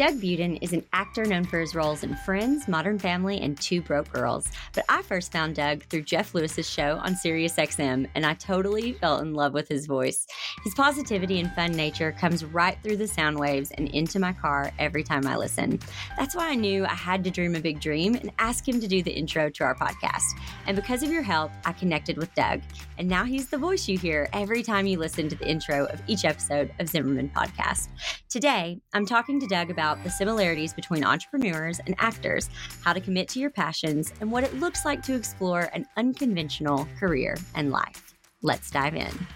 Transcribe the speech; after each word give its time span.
Doug 0.00 0.14
Budin 0.14 0.56
is 0.62 0.72
an 0.72 0.82
actor 0.94 1.26
known 1.26 1.44
for 1.44 1.60
his 1.60 1.74
roles 1.74 2.04
in 2.04 2.16
Friends, 2.24 2.66
Modern 2.66 2.98
Family, 2.98 3.38
and 3.38 3.60
Two 3.60 3.82
Broke 3.82 4.10
Girls. 4.10 4.48
But 4.72 4.86
I 4.88 5.02
first 5.02 5.30
found 5.30 5.56
Doug 5.56 5.84
through 5.84 6.04
Jeff 6.04 6.34
Lewis's 6.34 6.66
show 6.66 6.96
on 7.04 7.16
SiriusXM, 7.16 8.08
and 8.14 8.24
I 8.24 8.32
totally 8.32 8.94
fell 8.94 9.18
in 9.18 9.34
love 9.34 9.52
with 9.52 9.68
his 9.68 9.84
voice. 9.84 10.26
His 10.64 10.72
positivity 10.72 11.38
and 11.38 11.52
fun 11.52 11.72
nature 11.72 12.12
comes 12.12 12.46
right 12.46 12.78
through 12.82 12.96
the 12.96 13.06
sound 13.06 13.38
waves 13.38 13.72
and 13.72 13.88
into 13.88 14.18
my 14.18 14.32
car 14.32 14.72
every 14.78 15.04
time 15.04 15.26
I 15.26 15.36
listen. 15.36 15.78
That's 16.16 16.34
why 16.34 16.48
I 16.48 16.54
knew 16.54 16.86
I 16.86 16.94
had 16.94 17.22
to 17.24 17.30
dream 17.30 17.54
a 17.54 17.60
big 17.60 17.78
dream 17.78 18.14
and 18.14 18.32
ask 18.38 18.66
him 18.66 18.80
to 18.80 18.88
do 18.88 19.02
the 19.02 19.12
intro 19.12 19.50
to 19.50 19.64
our 19.64 19.74
podcast. 19.74 20.24
And 20.66 20.76
because 20.76 21.02
of 21.02 21.12
your 21.12 21.20
help, 21.20 21.50
I 21.66 21.74
connected 21.74 22.16
with 22.16 22.34
Doug, 22.34 22.62
and 22.96 23.06
now 23.06 23.24
he's 23.24 23.48
the 23.50 23.58
voice 23.58 23.86
you 23.86 23.98
hear 23.98 24.30
every 24.32 24.62
time 24.62 24.86
you 24.86 24.98
listen 24.98 25.28
to 25.28 25.36
the 25.36 25.46
intro 25.46 25.84
of 25.84 26.00
each 26.06 26.24
episode 26.24 26.72
of 26.78 26.88
Zimmerman 26.88 27.32
Podcast. 27.36 27.88
Today, 28.30 28.80
I'm 28.94 29.04
talking 29.04 29.38
to 29.40 29.46
Doug 29.46 29.70
about 29.70 29.89
about 29.90 30.04
the 30.04 30.10
similarities 30.10 30.72
between 30.72 31.04
entrepreneurs 31.04 31.80
and 31.86 31.94
actors, 31.98 32.48
how 32.82 32.92
to 32.92 33.00
commit 33.00 33.28
to 33.28 33.40
your 33.40 33.50
passions, 33.50 34.12
and 34.20 34.30
what 34.30 34.44
it 34.44 34.54
looks 34.54 34.84
like 34.84 35.02
to 35.02 35.14
explore 35.14 35.68
an 35.74 35.86
unconventional 35.96 36.86
career 36.98 37.36
and 37.54 37.70
life. 37.70 38.14
Let's 38.42 38.70
dive 38.70 38.94
in. 38.94 39.26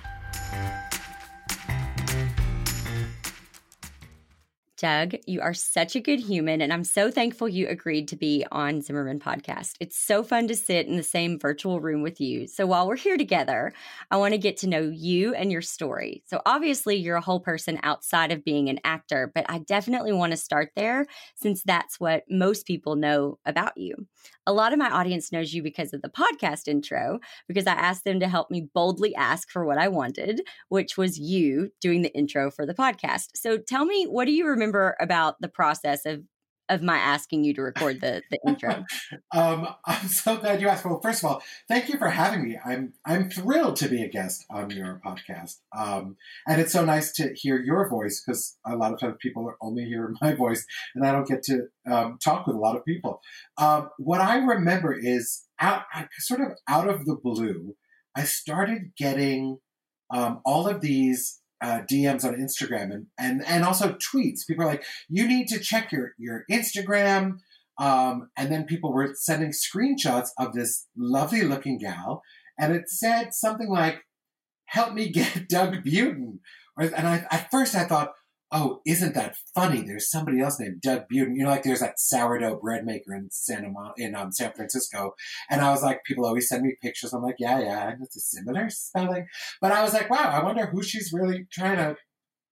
Doug, 4.77 5.14
you 5.24 5.41
are 5.41 5.55
such 5.55 5.95
a 5.95 6.01
good 6.01 6.19
human, 6.19 6.60
and 6.60 6.73
I'm 6.73 6.82
so 6.82 7.09
thankful 7.09 7.48
you 7.48 7.69
agreed 7.69 8.09
to 8.09 8.16
be 8.16 8.45
on 8.51 8.82
Zimmerman 8.82 9.20
Podcast. 9.20 9.74
It's 9.78 9.96
so 9.96 10.24
fun 10.24 10.48
to 10.48 10.56
sit 10.56 10.88
in 10.88 10.96
the 10.96 11.02
same 11.05 11.38
virtual 11.38 11.80
room 11.80 12.02
with 12.02 12.20
you. 12.20 12.48
So 12.48 12.66
while 12.66 12.88
we're 12.88 12.96
here 12.96 13.16
together, 13.16 13.73
I 14.10 14.16
want 14.16 14.32
to 14.34 14.38
get 14.38 14.56
to 14.59 14.68
know 14.68 14.91
you 14.92 15.32
and 15.32 15.52
your 15.52 15.62
story. 15.62 16.24
So 16.26 16.43
obviously, 16.45 16.96
you're 16.96 17.15
a 17.16 17.21
whole 17.21 17.38
person 17.38 17.79
outside 17.85 18.32
of 18.32 18.45
being 18.45 18.68
an 18.68 18.80
actor, 18.82 19.30
but 19.32 19.46
I 19.48 19.59
definitely 19.59 20.13
want 20.13 20.32
to 20.32 20.37
start 20.37 20.71
there 20.74 21.07
since 21.37 21.63
that's 21.63 22.01
what 22.01 22.24
most 22.29 22.66
people 22.66 22.96
know 22.96 23.38
about 23.46 23.76
you. 23.76 23.95
A 24.46 24.52
lot 24.52 24.73
of 24.73 24.78
my 24.78 24.90
audience 24.90 25.32
knows 25.32 25.54
you 25.54 25.62
because 25.62 25.92
of 25.92 26.02
the 26.02 26.09
podcast 26.09 26.68
intro, 26.68 27.18
because 27.48 27.66
I 27.66 27.73
asked 27.73 28.04
them 28.04 28.20
to 28.20 28.28
help 28.28 28.51
me 28.51 28.68
boldly 28.74 29.14
ask 29.14 29.51
for 29.51 29.64
what 29.64 29.78
I 29.78 29.88
wanted, 29.88 30.42
which 30.68 30.96
was 30.96 31.18
you 31.18 31.70
doing 31.80 32.02
the 32.02 32.14
intro 32.14 32.51
for 32.51 32.66
the 32.66 32.74
podcast. 32.74 33.28
So 33.34 33.56
tell 33.59 33.84
me, 33.84 34.04
what 34.04 34.26
do 34.26 34.32
you 34.32 34.46
remember? 34.46 34.95
about 35.01 35.40
the 35.40 35.48
process 35.48 36.04
of 36.04 36.23
of 36.68 36.82
my 36.82 36.96
asking 36.96 37.45
you 37.45 37.54
to 37.54 37.62
record 37.62 38.01
the 38.01 38.23
the 38.30 38.38
intro. 38.46 38.84
um, 39.34 39.68
I'm 39.84 40.09
so 40.09 40.37
glad 40.37 40.60
you 40.60 40.68
asked. 40.68 40.84
Well, 40.84 41.01
first 41.02 41.23
of 41.23 41.30
all, 41.30 41.43
thank 41.68 41.88
you 41.88 41.98
for 41.98 42.09
having 42.09 42.43
me. 42.43 42.59
I'm 42.65 42.95
I'm 43.04 43.30
thrilled 43.30 43.76
to 43.76 43.88
be 43.88 44.02
a 44.02 44.09
guest 44.09 44.45
on 44.51 44.70
your 44.70 45.01
podcast, 45.04 45.57
um, 45.76 46.16
and 46.46 46.60
it's 46.60 46.73
so 46.73 46.85
nice 46.85 47.12
to 47.12 47.32
hear 47.35 47.60
your 47.60 47.88
voice 47.88 48.23
because 48.24 48.57
a 48.66 48.76
lot 48.76 48.92
of 48.92 49.01
times 49.01 49.16
people 49.20 49.52
only 49.60 49.85
hear 49.85 50.15
my 50.23 50.35
voice, 50.35 50.66
and 50.95 51.07
I 51.07 51.12
don't 51.12 51.29
get 51.29 51.42
to 51.45 51.68
um, 51.90 52.18
talk 52.23 52.46
with 52.46 52.57
a 52.57 52.60
lot 52.60 52.76
of 52.76 52.85
people. 52.85 53.20
Um, 53.59 53.90
what 53.98 54.20
I 54.20 54.37
remember 54.37 54.92
is 54.92 55.45
out, 55.60 55.82
sort 56.18 56.40
of 56.40 56.48
out 56.68 56.88
of 56.88 57.04
the 57.04 57.16
blue, 57.16 57.76
I 58.16 58.24
started 58.24 58.92
getting 58.96 59.59
um, 60.10 60.40
all 60.45 60.66
of 60.66 60.80
these 60.80 61.40
uh, 61.60 61.80
DMs 61.91 62.24
on 62.24 62.35
Instagram 62.35 62.93
and, 62.93 63.07
and 63.19 63.45
and 63.47 63.65
also 63.65 63.95
tweets. 63.95 64.47
People 64.47 64.65
are 64.65 64.69
like, 64.69 64.84
you 65.09 65.27
need 65.27 65.49
to 65.49 65.60
check 65.60 65.93
your 65.93 66.12
your 66.19 66.44
Instagram. 66.50 67.38
Um, 67.78 68.31
and 68.37 68.53
then 68.53 68.66
people 68.66 68.93
were 68.93 69.15
sending 69.15 69.50
screenshots 69.50 70.28
of 70.38 70.53
this 70.53 70.87
lovely 70.97 71.43
looking 71.43 71.78
gal, 71.78 72.22
and 72.59 72.72
it 72.72 72.88
said 72.88 73.34
something 73.34 73.69
like, 73.69 74.05
"Help 74.66 74.94
me 74.94 75.10
get 75.10 75.49
Doug 75.49 75.82
Budin." 75.84 76.38
And 76.77 77.09
I, 77.09 77.27
at 77.31 77.50
first 77.50 77.75
I 77.75 77.84
thought, 77.84 78.12
oh, 78.55 78.81
isn't 78.87 79.15
that 79.15 79.37
funny? 79.53 79.83
There's 79.83 80.09
somebody 80.09 80.41
else 80.41 80.60
named 80.60 80.81
Doug 80.81 81.09
Budin. 81.12 81.37
You 81.37 81.42
know, 81.42 81.50
like 81.50 81.65
there's 81.65 81.81
that 81.81 81.98
sourdough 81.98 82.60
bread 82.60 82.87
maker 82.87 83.12
in 83.12 83.28
Santa 83.31 83.69
Mon- 83.69 83.92
in 83.98 84.15
um, 84.15 84.31
San 84.31 84.53
Francisco. 84.53 85.15
And 85.50 85.60
I 85.60 85.70
was 85.70 85.82
like, 85.82 86.04
people 86.04 86.25
always 86.25 86.48
send 86.48 86.62
me 86.62 86.76
pictures. 86.81 87.12
I'm 87.12 87.22
like, 87.22 87.37
yeah, 87.41 87.59
yeah, 87.59 87.94
it's 88.00 88.16
a 88.16 88.20
similar 88.20 88.70
spelling. 88.70 89.26
But 89.60 89.72
I 89.72 89.82
was 89.82 89.93
like, 89.93 90.09
wow, 90.09 90.31
I 90.31 90.43
wonder 90.43 90.66
who 90.66 90.82
she's 90.82 91.12
really 91.12 91.47
trying 91.53 91.78
to 91.78 91.97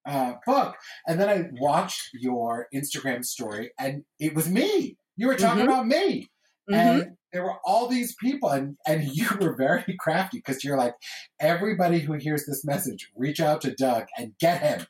uh, 0.04 0.34
book. 0.44 0.74
And 1.06 1.20
then 1.20 1.28
I 1.28 1.48
watched 1.52 2.10
your 2.12 2.66
Instagram 2.74 3.24
story, 3.24 3.70
and 3.78 4.02
it 4.18 4.34
was 4.34 4.50
me. 4.50 4.96
You 5.16 5.28
were 5.28 5.36
talking 5.36 5.62
mm-hmm. 5.62 5.72
about 5.72 5.86
me. 5.86 6.30
Mm-hmm. 6.68 6.74
And 6.74 7.16
there 7.32 7.44
were 7.44 7.58
all 7.64 7.86
these 7.86 8.16
people, 8.16 8.48
and, 8.48 8.76
and 8.86 9.04
you 9.12 9.28
were 9.40 9.54
very 9.54 9.96
crafty 10.00 10.38
because 10.38 10.64
you're 10.64 10.76
like, 10.76 10.94
everybody 11.38 12.00
who 12.00 12.14
hears 12.14 12.44
this 12.44 12.64
message, 12.64 13.08
reach 13.14 13.38
out 13.38 13.60
to 13.60 13.72
Doug 13.72 14.06
and 14.18 14.32
get 14.40 14.62
him 14.62 14.86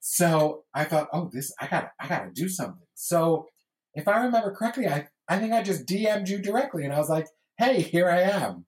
so 0.00 0.64
I 0.74 0.84
thought, 0.84 1.08
oh, 1.12 1.30
this 1.32 1.52
I 1.60 1.66
got 1.66 1.90
I 2.00 2.08
got 2.08 2.24
to 2.24 2.30
do 2.32 2.48
something. 2.48 2.86
So 2.94 3.46
if 3.94 4.08
I 4.08 4.24
remember 4.24 4.52
correctly, 4.52 4.88
I 4.88 5.08
I 5.28 5.38
think 5.38 5.52
I 5.52 5.62
just 5.62 5.86
DM'd 5.86 6.28
you 6.28 6.38
directly, 6.38 6.84
and 6.84 6.92
I 6.92 6.98
was 6.98 7.08
like, 7.08 7.26
hey, 7.58 7.82
here 7.82 8.08
I 8.08 8.22
am, 8.22 8.64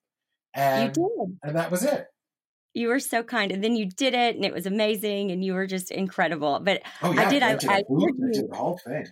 and 0.54 0.96
you 0.96 1.02
did, 1.02 1.38
and 1.42 1.56
that 1.56 1.70
was 1.70 1.84
it. 1.84 2.06
You 2.74 2.88
were 2.88 3.00
so 3.00 3.22
kind, 3.22 3.50
and 3.50 3.64
then 3.64 3.76
you 3.76 3.86
did 3.86 4.14
it, 4.14 4.36
and 4.36 4.44
it 4.44 4.52
was 4.52 4.66
amazing, 4.66 5.30
and 5.30 5.44
you 5.44 5.54
were 5.54 5.66
just 5.66 5.90
incredible. 5.90 6.60
But 6.62 6.82
oh, 7.02 7.12
yeah, 7.12 7.22
I 7.22 7.30
did. 7.30 7.42
I, 7.42 7.50
I, 7.50 7.54
I 7.54 7.82
did 8.32 8.50
the 8.50 8.56
whole 8.56 8.78
thing. 8.86 9.06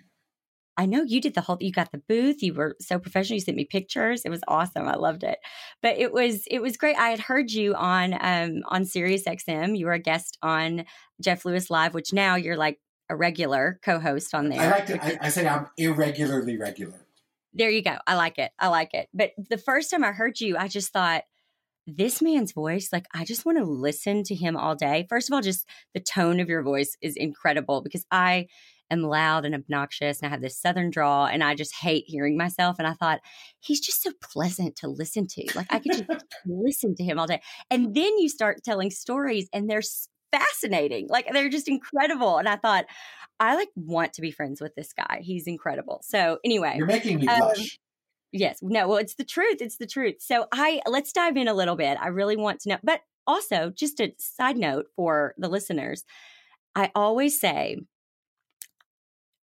I 0.80 0.86
know 0.86 1.02
you 1.02 1.20
did 1.20 1.34
the 1.34 1.42
whole 1.42 1.58
you 1.60 1.72
got 1.72 1.92
the 1.92 2.02
booth, 2.08 2.42
you 2.42 2.54
were 2.54 2.74
so 2.80 2.98
professional, 2.98 3.34
you 3.34 3.42
sent 3.42 3.58
me 3.58 3.66
pictures. 3.66 4.22
It 4.24 4.30
was 4.30 4.40
awesome. 4.48 4.88
I 4.88 4.94
loved 4.94 5.24
it. 5.24 5.38
But 5.82 5.98
it 5.98 6.10
was 6.10 6.44
it 6.50 6.60
was 6.60 6.78
great. 6.78 6.96
I 6.96 7.10
had 7.10 7.20
heard 7.20 7.50
you 7.50 7.74
on 7.74 8.14
um 8.14 8.62
on 8.66 8.86
Sirius 8.86 9.24
XM. 9.24 9.76
You 9.76 9.84
were 9.84 9.92
a 9.92 9.98
guest 9.98 10.38
on 10.42 10.86
Jeff 11.20 11.44
Lewis 11.44 11.68
Live, 11.68 11.92
which 11.92 12.14
now 12.14 12.36
you're 12.36 12.56
like 12.56 12.80
a 13.10 13.14
regular 13.14 13.78
co-host 13.82 14.34
on 14.34 14.48
there. 14.48 14.58
I 14.58 14.70
like 14.70 14.86
to 14.86 15.04
I, 15.04 15.26
I 15.26 15.28
say 15.28 15.46
I'm 15.46 15.68
irregularly 15.76 16.56
regular. 16.56 17.04
There 17.52 17.68
you 17.68 17.82
go. 17.82 17.98
I 18.06 18.14
like 18.14 18.38
it. 18.38 18.50
I 18.58 18.68
like 18.68 18.94
it. 18.94 19.10
But 19.12 19.32
the 19.36 19.58
first 19.58 19.90
time 19.90 20.02
I 20.02 20.12
heard 20.12 20.40
you, 20.40 20.56
I 20.56 20.68
just 20.68 20.94
thought 20.94 21.24
this 21.86 22.22
man's 22.22 22.52
voice, 22.52 22.88
like 22.90 23.06
I 23.12 23.26
just 23.26 23.44
want 23.44 23.58
to 23.58 23.64
listen 23.64 24.22
to 24.24 24.34
him 24.34 24.56
all 24.56 24.76
day. 24.76 25.04
First 25.10 25.28
of 25.28 25.34
all, 25.34 25.42
just 25.42 25.68
the 25.92 26.00
tone 26.00 26.40
of 26.40 26.48
your 26.48 26.62
voice 26.62 26.96
is 27.02 27.16
incredible 27.16 27.82
because 27.82 28.06
I 28.10 28.46
am 28.90 29.02
loud 29.02 29.44
and 29.44 29.54
obnoxious 29.54 30.20
and 30.20 30.26
I 30.26 30.30
have 30.30 30.40
this 30.42 30.58
southern 30.58 30.90
drawl 30.90 31.26
and 31.26 31.42
I 31.42 31.54
just 31.54 31.74
hate 31.74 32.04
hearing 32.06 32.36
myself. 32.36 32.76
And 32.78 32.86
I 32.86 32.94
thought, 32.94 33.20
he's 33.60 33.80
just 33.80 34.02
so 34.02 34.12
pleasant 34.22 34.76
to 34.76 34.88
listen 34.88 35.26
to. 35.28 35.50
Like 35.54 35.66
I 35.70 35.78
could 35.78 35.92
just 35.92 36.24
listen 36.46 36.94
to 36.96 37.04
him 37.04 37.18
all 37.18 37.26
day. 37.26 37.42
And 37.70 37.94
then 37.94 38.18
you 38.18 38.28
start 38.28 38.64
telling 38.64 38.90
stories 38.90 39.48
and 39.52 39.68
they're 39.68 39.82
fascinating. 40.32 41.08
Like 41.08 41.28
they're 41.32 41.48
just 41.48 41.68
incredible. 41.68 42.38
And 42.38 42.48
I 42.48 42.56
thought, 42.56 42.86
I 43.38 43.54
like 43.54 43.70
want 43.74 44.12
to 44.14 44.20
be 44.20 44.30
friends 44.30 44.60
with 44.60 44.74
this 44.74 44.92
guy. 44.92 45.20
He's 45.22 45.46
incredible. 45.46 46.00
So 46.04 46.38
anyway. 46.44 46.74
You're 46.76 46.86
making 46.86 47.20
me 47.20 47.28
um, 47.28 47.38
blush. 47.38 47.78
Yes. 48.32 48.58
No, 48.62 48.86
well, 48.86 48.98
it's 48.98 49.14
the 49.14 49.24
truth. 49.24 49.56
It's 49.60 49.78
the 49.78 49.86
truth. 49.86 50.16
So 50.20 50.46
I 50.52 50.82
let's 50.86 51.12
dive 51.12 51.36
in 51.36 51.48
a 51.48 51.54
little 51.54 51.74
bit. 51.74 51.98
I 52.00 52.08
really 52.08 52.36
want 52.36 52.60
to 52.60 52.68
know, 52.70 52.78
but 52.82 53.00
also 53.26 53.70
just 53.74 54.00
a 54.00 54.12
side 54.18 54.56
note 54.56 54.86
for 54.94 55.34
the 55.36 55.48
listeners. 55.48 56.04
I 56.76 56.92
always 56.94 57.40
say 57.40 57.78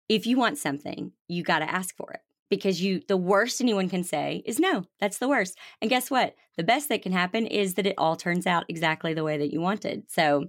if 0.09 0.26
you 0.26 0.37
want 0.37 0.59
something, 0.59 1.12
you 1.28 1.42
got 1.42 1.60
to 1.60 1.70
ask 1.70 1.97
for 1.97 2.12
it 2.12 2.20
because 2.50 2.81
you 2.81 3.00
the 3.09 3.16
worst 3.16 3.60
anyone 3.60 3.88
can 3.88 4.04
say 4.04 4.42
is 4.44 4.60
no 4.60 4.84
that's 5.00 5.19
the 5.19 5.28
worst. 5.28 5.59
And 5.81 5.91
guess 5.91 6.10
what? 6.10 6.34
The 6.56 6.65
best 6.65 6.88
that 6.88 7.03
can 7.03 7.12
happen 7.12 7.47
is 7.47 7.75
that 7.75 7.87
it 7.87 7.94
all 7.98 8.16
turns 8.16 8.47
out 8.47 8.64
exactly 8.69 9.14
the 9.14 9.25
way 9.25 9.38
that 9.38 9.53
you 9.53 9.60
wanted. 9.60 10.04
So 10.09 10.47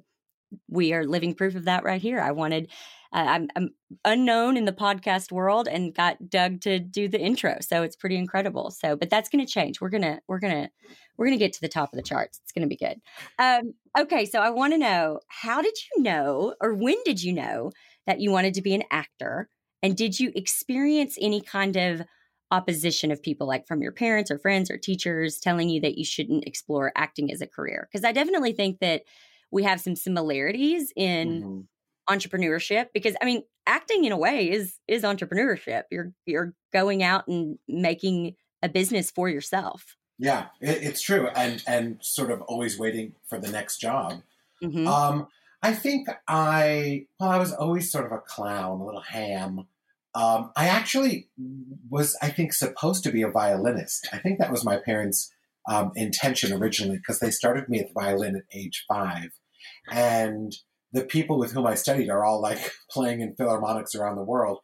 we 0.69 0.94
are 0.94 1.05
living 1.05 1.33
proof 1.33 1.55
of 1.55 1.65
that 1.65 1.83
right 1.83 2.01
here. 2.01 2.19
I 2.19 2.31
wanted 2.31 2.69
uh, 3.13 3.25
I'm, 3.27 3.47
I'm, 3.55 3.69
unknown 4.03 4.57
in 4.57 4.65
the 4.65 4.73
podcast 4.73 5.31
world 5.31 5.67
and 5.69 5.95
got 5.95 6.29
doug 6.29 6.59
to 6.59 6.79
do 6.79 7.07
the 7.07 7.19
intro 7.19 7.57
so 7.61 7.81
it's 7.81 7.95
pretty 7.95 8.17
incredible. 8.17 8.71
So 8.71 8.95
but 8.95 9.09
that's 9.09 9.29
going 9.29 9.45
to 9.45 9.51
change. 9.51 9.79
We're 9.79 9.89
gonna 9.89 10.19
we're 10.27 10.39
gonna 10.39 10.69
we're 11.17 11.27
gonna 11.27 11.38
get 11.38 11.53
to 11.53 11.61
the 11.61 11.69
top 11.69 11.94
of 11.94 11.97
the 11.97 12.03
charts. 12.03 12.39
It's 12.44 12.51
gonna 12.51 12.68
be 12.68 12.77
good. 12.77 13.01
Um, 13.39 13.74
okay 13.97 14.25
so 14.25 14.39
i 14.39 14.50
want 14.50 14.74
to 14.74 14.77
know 14.77 15.19
how 15.27 15.62
did 15.62 15.74
you 15.95 16.03
know 16.03 16.53
or 16.62 16.74
when 16.74 16.97
did 17.06 17.21
you 17.21 17.31
know 17.33 17.71
that 18.07 18.19
you 18.19 18.31
wanted 18.31 18.54
to 18.54 18.62
be 18.62 18.74
an 18.74 18.84
actor 18.92 19.50
and 19.86 19.96
did 19.96 20.19
you 20.19 20.31
experience 20.34 21.16
any 21.22 21.42
kind 21.42 21.75
of 21.75 22.02
opposition 22.50 23.12
of 23.12 23.22
people 23.22 23.46
like 23.46 23.68
from 23.68 23.84
your 23.84 23.92
parents 23.92 24.31
or 24.31 24.40
friends 24.40 24.72
or 24.72 24.80
teachers 24.80 25.38
telling 25.38 25.69
you 25.69 25.80
that 25.81 25.96
you 25.96 26.04
shouldn't 26.04 26.48
explore 26.48 26.92
acting 26.96 27.31
as 27.31 27.40
a 27.40 27.46
career? 27.46 27.88
Because 27.92 28.04
I 28.04 28.12
definitely 28.12 28.54
think 28.54 28.80
that 28.80 29.04
we 29.52 29.62
have 29.62 29.80
some 29.80 29.96
similarities 29.96 30.92
in 30.96 31.42
mm-hmm. 32.10 32.13
entrepreneurship 32.16 32.88
because 32.96 33.16
I 33.22 33.25
mean 33.25 33.44
acting 33.68 34.06
in 34.06 34.12
a 34.12 34.18
way 34.18 34.50
is 34.50 34.80
is 34.88 35.04
entrepreneurship. 35.04 35.84
You're 35.92 36.13
you're 36.25 36.56
going 36.74 37.04
out 37.04 37.28
and 37.28 37.60
making 37.68 38.36
a 38.63 38.69
business 38.69 39.12
for 39.12 39.30
yourself. 39.30 39.96
Yeah, 40.18 40.48
it, 40.62 40.81
it's 40.81 41.02
true, 41.02 41.28
and 41.36 41.62
and 41.68 41.98
sort 42.02 42.31
of 42.31 42.42
always 42.42 42.80
waiting 42.80 43.13
for 43.28 43.38
the 43.38 43.52
next 43.52 43.78
job. 43.78 44.24
Mm-hmm. 44.63 44.88
Um, 44.88 45.28
I 45.65 45.73
think 45.73 46.07
I, 46.27 47.07
well, 47.19 47.31
I 47.31 47.39
was 47.39 47.51
always 47.51 47.91
sort 47.91 48.06
of 48.06 48.12
a 48.12 48.19
clown, 48.19 48.81
a 48.81 48.85
little 48.85 49.01
ham. 49.01 49.62
Um, 50.13 50.51
I 50.56 50.67
actually 50.67 51.29
was, 51.89 52.15
I 52.21 52.29
think, 52.29 52.53
supposed 52.53 53.03
to 53.03 53.12
be 53.12 53.23
a 53.23 53.31
violinist. 53.31 54.07
I 54.13 54.19
think 54.19 54.38
that 54.38 54.51
was 54.51 54.63
my 54.63 54.77
parents' 54.77 55.33
um, 55.67 55.91
intention 55.95 56.53
originally 56.53 56.97
because 56.97 57.17
they 57.17 57.31
started 57.31 57.67
me 57.67 57.79
at 57.79 57.88
the 57.88 58.00
violin 58.00 58.35
at 58.35 58.44
age 58.56 58.85
five. 58.88 59.31
And 59.91 60.56
the 60.91 61.03
people 61.03 61.39
with 61.39 61.53
whom 61.53 61.65
I 61.65 61.73
studied 61.73 62.11
are 62.11 62.23
all 62.23 62.39
like 62.39 62.71
playing 62.91 63.21
in 63.21 63.35
philharmonics 63.35 63.95
around 63.95 64.18
the 64.18 64.23
world. 64.23 64.59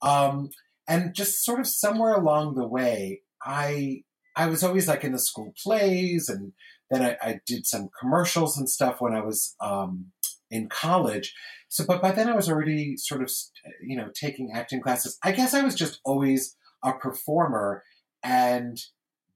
Um, 0.00 0.48
and 0.88 1.14
just 1.14 1.44
sort 1.44 1.60
of 1.60 1.66
somewhere 1.66 2.14
along 2.14 2.54
the 2.54 2.66
way, 2.66 3.20
I 3.44 4.04
I 4.34 4.46
was 4.46 4.64
always 4.64 4.88
like 4.88 5.04
in 5.04 5.12
the 5.12 5.18
school 5.18 5.52
plays, 5.62 6.30
and 6.30 6.54
then 6.90 7.02
I, 7.02 7.16
I 7.20 7.40
did 7.46 7.66
some 7.66 7.90
commercials 8.00 8.56
and 8.56 8.70
stuff 8.70 9.02
when 9.02 9.12
I 9.12 9.20
was 9.20 9.54
um, 9.60 10.12
in 10.50 10.68
college. 10.68 11.34
So, 11.68 11.84
but 11.86 12.02
by 12.02 12.12
then 12.12 12.28
I 12.28 12.36
was 12.36 12.48
already 12.48 12.96
sort 12.96 13.22
of, 13.22 13.30
you 13.82 13.96
know, 13.96 14.10
taking 14.14 14.52
acting 14.52 14.80
classes. 14.80 15.18
I 15.22 15.32
guess 15.32 15.54
I 15.54 15.62
was 15.62 15.74
just 15.74 16.00
always 16.04 16.56
a 16.84 16.92
performer, 16.92 17.82
and 18.22 18.78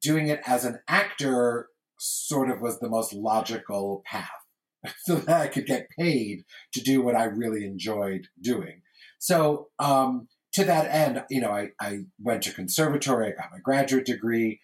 doing 0.03 0.29
it 0.29 0.41
as 0.47 0.65
an 0.65 0.81
actor 0.89 1.69
sort 1.99 2.51
of 2.51 2.61
was 2.61 2.79
the 2.79 2.89
most 2.89 3.13
logical 3.13 4.03
path, 4.07 4.31
so 5.05 5.17
that 5.17 5.41
I 5.41 5.49
could 5.49 5.67
get 5.67 5.91
paid 5.99 6.45
to 6.73 6.81
do 6.81 7.03
what 7.03 7.17
I 7.17 7.25
really 7.25 7.65
enjoyed 7.65 8.29
doing. 8.41 8.83
So, 9.19 9.69
um, 9.79 10.29
to 10.55 10.65
that 10.65 10.91
end, 10.91 11.25
you 11.31 11.41
know, 11.41 11.51
I, 11.51 11.71
I 11.81 12.01
went 12.21 12.43
to 12.45 12.53
conservatory, 12.53 13.29
I 13.29 13.41
got 13.41 13.53
my 13.53 13.59
graduate 13.63 14.07
degree. 14.07 14.61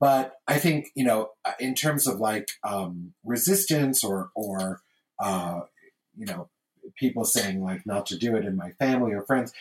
But 0.00 0.36
I 0.48 0.58
think, 0.58 0.86
you 0.94 1.04
know, 1.04 1.30
in 1.58 1.74
terms 1.74 2.06
of 2.06 2.18
like 2.20 2.48
um, 2.64 3.12
resistance 3.22 4.02
or, 4.02 4.30
or 4.34 4.80
uh, 5.22 5.60
you 6.16 6.26
know, 6.26 6.48
people 6.96 7.24
saying 7.24 7.62
like 7.62 7.86
not 7.86 8.06
to 8.06 8.18
do 8.18 8.36
it 8.36 8.44
in 8.44 8.56
my 8.56 8.72
family 8.72 9.12
or 9.12 9.24
friends, 9.24 9.52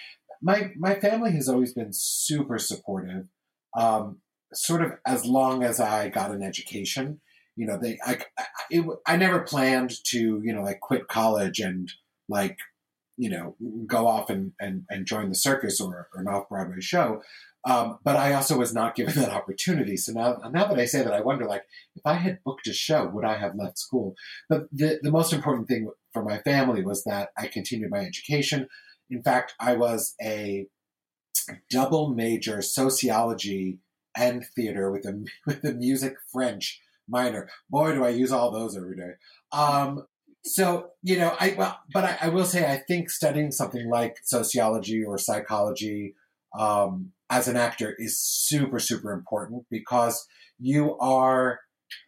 my, 0.41 0.71
my 0.77 0.95
family 0.95 1.31
has 1.31 1.49
always 1.49 1.73
been 1.73 1.91
super 1.91 2.57
supportive. 2.57 3.27
Um, 3.77 4.17
sort 4.53 4.81
of 4.81 4.93
as 5.05 5.25
long 5.25 5.63
as 5.63 5.79
I 5.79 6.09
got 6.09 6.31
an 6.31 6.41
education, 6.41 7.21
you 7.55 7.67
know, 7.67 7.77
they, 7.77 7.99
I, 8.05 8.19
I, 8.37 8.45
it, 8.71 8.85
I 9.05 9.17
never 9.17 9.41
planned 9.41 9.93
to, 10.05 10.41
you 10.43 10.53
know, 10.53 10.63
like 10.63 10.79
quit 10.79 11.07
college 11.07 11.59
and 11.59 11.91
like 12.27 12.57
you 13.19 13.29
know, 13.29 13.53
go 13.85 14.07
off 14.07 14.29
and, 14.29 14.53
and, 14.61 14.85
and 14.89 15.05
join 15.05 15.27
the 15.27 15.35
circus 15.35 15.81
or, 15.81 16.07
or 16.15 16.21
an 16.21 16.27
off 16.29 16.47
Broadway 16.47 16.79
show. 16.79 17.21
Um, 17.65 17.99
but 18.01 18.15
I 18.15 18.31
also 18.31 18.57
was 18.57 18.73
not 18.73 18.95
given 18.95 19.13
that 19.15 19.29
opportunity. 19.29 19.97
So 19.97 20.13
now, 20.13 20.37
now 20.49 20.67
that 20.67 20.79
I 20.79 20.85
say 20.85 21.03
that, 21.03 21.11
I 21.13 21.19
wonder, 21.19 21.45
like, 21.45 21.63
if 21.97 22.05
I 22.05 22.13
had 22.13 22.39
booked 22.45 22.67
a 22.67 22.73
show, 22.73 23.09
would 23.09 23.25
I 23.25 23.37
have 23.37 23.57
left 23.57 23.77
school? 23.77 24.15
But 24.47 24.69
the, 24.71 24.99
the 25.03 25.11
most 25.11 25.33
important 25.33 25.67
thing 25.67 25.91
for 26.19 26.25
my 26.25 26.39
family 26.39 26.83
was 26.83 27.03
that 27.05 27.29
I 27.37 27.47
continued 27.47 27.91
my 27.91 27.99
education. 27.99 28.67
In 29.09 29.23
fact, 29.23 29.53
I 29.59 29.75
was 29.75 30.15
a 30.21 30.67
double 31.69 32.09
major 32.13 32.61
sociology 32.61 33.79
and 34.15 34.45
theater 34.55 34.91
with 34.91 35.05
a 35.05 35.25
with 35.45 35.63
a 35.63 35.73
music 35.73 36.15
French 36.31 36.81
minor. 37.07 37.49
Boy, 37.69 37.93
do 37.93 38.03
I 38.03 38.09
use 38.09 38.31
all 38.31 38.51
those 38.51 38.75
every 38.75 38.95
day. 38.95 39.13
Um, 39.51 40.05
so 40.45 40.91
you 41.03 41.17
know 41.17 41.35
i 41.37 41.53
well 41.57 41.77
but 41.93 42.05
I, 42.05 42.17
I, 42.21 42.29
will 42.29 42.45
say 42.45 42.71
i 42.71 42.77
think 42.77 43.09
studying 43.09 43.51
something 43.51 43.89
like 43.89 44.19
sociology 44.23 45.03
or 45.03 45.17
psychology 45.17 46.15
um, 46.57 47.11
as 47.29 47.49
an 47.49 47.57
actor 47.57 47.93
is 47.99 48.17
super 48.17 48.79
super 48.79 49.11
important 49.11 49.65
because 49.69 50.25
you 50.57 50.97
are 50.99 51.59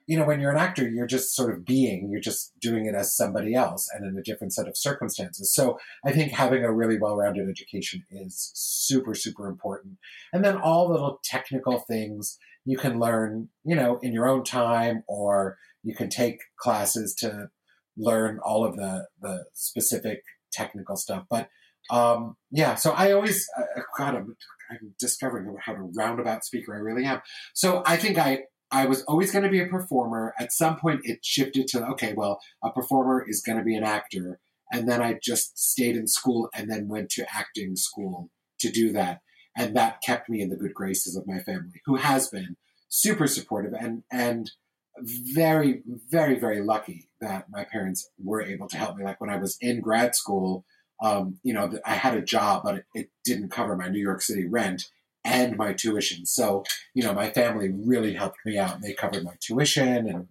you 0.07 0.17
know 0.17 0.25
when 0.25 0.39
you're 0.39 0.51
an 0.51 0.57
actor 0.57 0.87
you're 0.87 1.07
just 1.07 1.35
sort 1.35 1.53
of 1.53 1.65
being 1.65 2.09
you're 2.11 2.21
just 2.21 2.53
doing 2.59 2.85
it 2.85 2.95
as 2.95 3.15
somebody 3.15 3.53
else 3.53 3.89
and 3.93 4.05
in 4.05 4.17
a 4.17 4.23
different 4.23 4.53
set 4.53 4.67
of 4.67 4.77
circumstances 4.77 5.53
so 5.53 5.77
i 6.05 6.11
think 6.11 6.31
having 6.31 6.63
a 6.63 6.73
really 6.73 6.97
well-rounded 6.99 7.49
education 7.49 8.03
is 8.11 8.51
super 8.53 9.13
super 9.13 9.47
important 9.47 9.97
and 10.33 10.43
then 10.43 10.57
all 10.57 10.87
the 10.87 10.93
little 10.93 11.19
technical 11.23 11.79
things 11.79 12.37
you 12.65 12.77
can 12.77 12.99
learn 12.99 13.49
you 13.63 13.75
know 13.75 13.99
in 14.01 14.13
your 14.13 14.27
own 14.27 14.43
time 14.43 15.03
or 15.07 15.57
you 15.83 15.95
can 15.95 16.09
take 16.09 16.39
classes 16.57 17.15
to 17.15 17.49
learn 17.97 18.39
all 18.43 18.65
of 18.65 18.75
the 18.75 19.07
the 19.21 19.45
specific 19.53 20.23
technical 20.51 20.95
stuff. 20.95 21.25
But 21.29 21.49
um, 21.89 22.35
yeah, 22.51 22.75
so 22.75 22.91
I 22.91 23.11
always 23.11 23.47
uh, 23.57 23.81
God, 23.97 24.15
I'm, 24.15 24.35
I'm 24.69 24.93
discovering 24.99 25.55
how 25.59 25.73
to 25.73 25.91
roundabout 25.95 26.45
speaker 26.45 26.75
I 26.75 26.79
really 26.79 27.05
am. 27.05 27.21
So 27.53 27.83
I 27.85 27.97
think 27.97 28.17
I 28.17 28.43
I 28.71 28.85
was 28.85 29.03
always 29.03 29.31
going 29.31 29.43
to 29.43 29.49
be 29.49 29.61
a 29.61 29.67
performer. 29.67 30.33
At 30.39 30.53
some 30.53 30.77
point, 30.77 31.01
it 31.03 31.19
shifted 31.23 31.67
to 31.69 31.85
okay, 31.87 32.13
well, 32.13 32.39
a 32.63 32.71
performer 32.71 33.25
is 33.27 33.41
going 33.41 33.57
to 33.57 33.63
be 33.63 33.75
an 33.75 33.83
actor, 33.83 34.39
and 34.71 34.87
then 34.87 35.01
I 35.01 35.19
just 35.21 35.57
stayed 35.59 35.95
in 35.95 36.07
school 36.07 36.49
and 36.53 36.69
then 36.69 36.87
went 36.87 37.09
to 37.11 37.25
acting 37.33 37.75
school 37.75 38.29
to 38.59 38.71
do 38.71 38.91
that, 38.93 39.21
and 39.57 39.75
that 39.75 40.01
kept 40.01 40.29
me 40.29 40.41
in 40.41 40.49
the 40.49 40.57
good 40.57 40.73
graces 40.73 41.15
of 41.15 41.27
my 41.27 41.39
family, 41.39 41.81
who 41.85 41.95
has 41.95 42.29
been 42.29 42.55
super 42.89 43.27
supportive 43.27 43.73
and 43.73 44.03
and 44.11 44.51
very, 44.97 45.81
very, 46.09 46.37
very 46.37 46.61
lucky 46.61 47.09
that 47.21 47.45
my 47.49 47.63
parents 47.63 48.09
were 48.21 48.41
able 48.41 48.67
to 48.67 48.77
help 48.77 48.97
me. 48.97 49.05
Like 49.05 49.21
when 49.21 49.29
I 49.29 49.37
was 49.37 49.57
in 49.61 49.79
grad 49.81 50.15
school, 50.15 50.65
um, 51.01 51.39
you 51.43 51.53
know, 51.53 51.71
I 51.85 51.93
had 51.93 52.15
a 52.15 52.21
job, 52.21 52.63
but 52.63 52.75
it, 52.75 52.85
it 52.93 53.09
didn't 53.23 53.49
cover 53.49 53.75
my 53.75 53.87
New 53.87 54.01
York 54.01 54.21
City 54.21 54.45
rent 54.47 54.83
and 55.23 55.57
my 55.57 55.73
tuition. 55.73 56.25
So, 56.25 56.63
you 56.93 57.03
know, 57.03 57.13
my 57.13 57.29
family 57.29 57.69
really 57.69 58.13
helped 58.13 58.39
me 58.45 58.57
out. 58.57 58.75
And 58.75 58.83
they 58.83 58.93
covered 58.93 59.23
my 59.23 59.35
tuition 59.39 60.07
and 60.07 60.27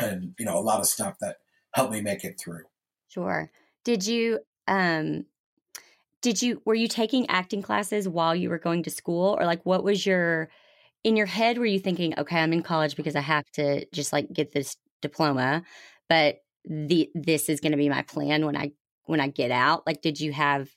and 0.00 0.34
you 0.38 0.44
know 0.44 0.56
a 0.56 0.60
lot 0.60 0.80
of 0.80 0.86
stuff 0.86 1.16
that 1.20 1.38
helped 1.72 1.92
me 1.92 2.00
make 2.00 2.24
it 2.24 2.38
through. 2.38 2.64
Sure. 3.08 3.50
Did 3.84 4.06
you 4.06 4.40
um 4.66 5.26
did 6.22 6.42
you 6.42 6.62
were 6.64 6.74
you 6.74 6.88
taking 6.88 7.28
acting 7.28 7.62
classes 7.62 8.08
while 8.08 8.34
you 8.34 8.50
were 8.50 8.58
going 8.58 8.82
to 8.84 8.90
school 8.90 9.36
or 9.38 9.46
like 9.46 9.64
what 9.64 9.84
was 9.84 10.04
your 10.04 10.48
in 11.04 11.16
your 11.16 11.26
head 11.26 11.58
were 11.58 11.66
you 11.66 11.78
thinking, 11.78 12.18
okay, 12.18 12.38
I'm 12.38 12.52
in 12.52 12.62
college 12.62 12.96
because 12.96 13.16
I 13.16 13.20
have 13.20 13.48
to 13.52 13.86
just 13.92 14.12
like 14.12 14.32
get 14.32 14.52
this 14.52 14.76
diploma, 15.00 15.62
but 16.08 16.38
the 16.64 17.08
this 17.14 17.48
is 17.48 17.60
going 17.60 17.72
to 17.72 17.78
be 17.78 17.88
my 17.88 18.02
plan 18.02 18.44
when 18.44 18.56
I 18.56 18.72
when 19.06 19.20
I 19.20 19.28
get 19.28 19.50
out? 19.50 19.86
Like, 19.86 20.02
did 20.02 20.20
you 20.20 20.32
have 20.32 20.68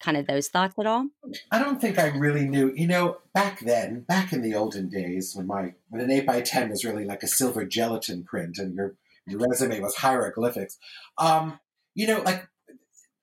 kind 0.00 0.16
of 0.16 0.26
those 0.26 0.48
thoughts 0.48 0.78
at 0.78 0.86
all? 0.86 1.08
I 1.50 1.58
don't 1.58 1.80
think 1.80 1.98
I 1.98 2.08
really 2.08 2.46
knew. 2.46 2.72
You 2.74 2.86
know, 2.86 3.18
back 3.34 3.60
then, 3.60 4.00
back 4.00 4.32
in 4.32 4.42
the 4.42 4.54
olden 4.54 4.88
days, 4.88 5.34
when 5.34 5.46
my 5.46 5.74
when 5.88 6.00
an 6.00 6.10
eight 6.10 6.26
by 6.26 6.40
ten 6.40 6.70
was 6.70 6.84
really 6.84 7.04
like 7.04 7.22
a 7.22 7.28
silver 7.28 7.64
gelatin 7.64 8.24
print, 8.24 8.58
and 8.58 8.74
your 8.74 8.94
your 9.26 9.40
resume 9.40 9.80
was 9.80 9.96
hieroglyphics. 9.96 10.78
Um, 11.18 11.60
you 11.94 12.06
know, 12.06 12.22
like 12.22 12.48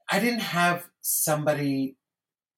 I 0.10 0.20
didn't 0.20 0.42
have 0.42 0.90
somebody 1.02 1.96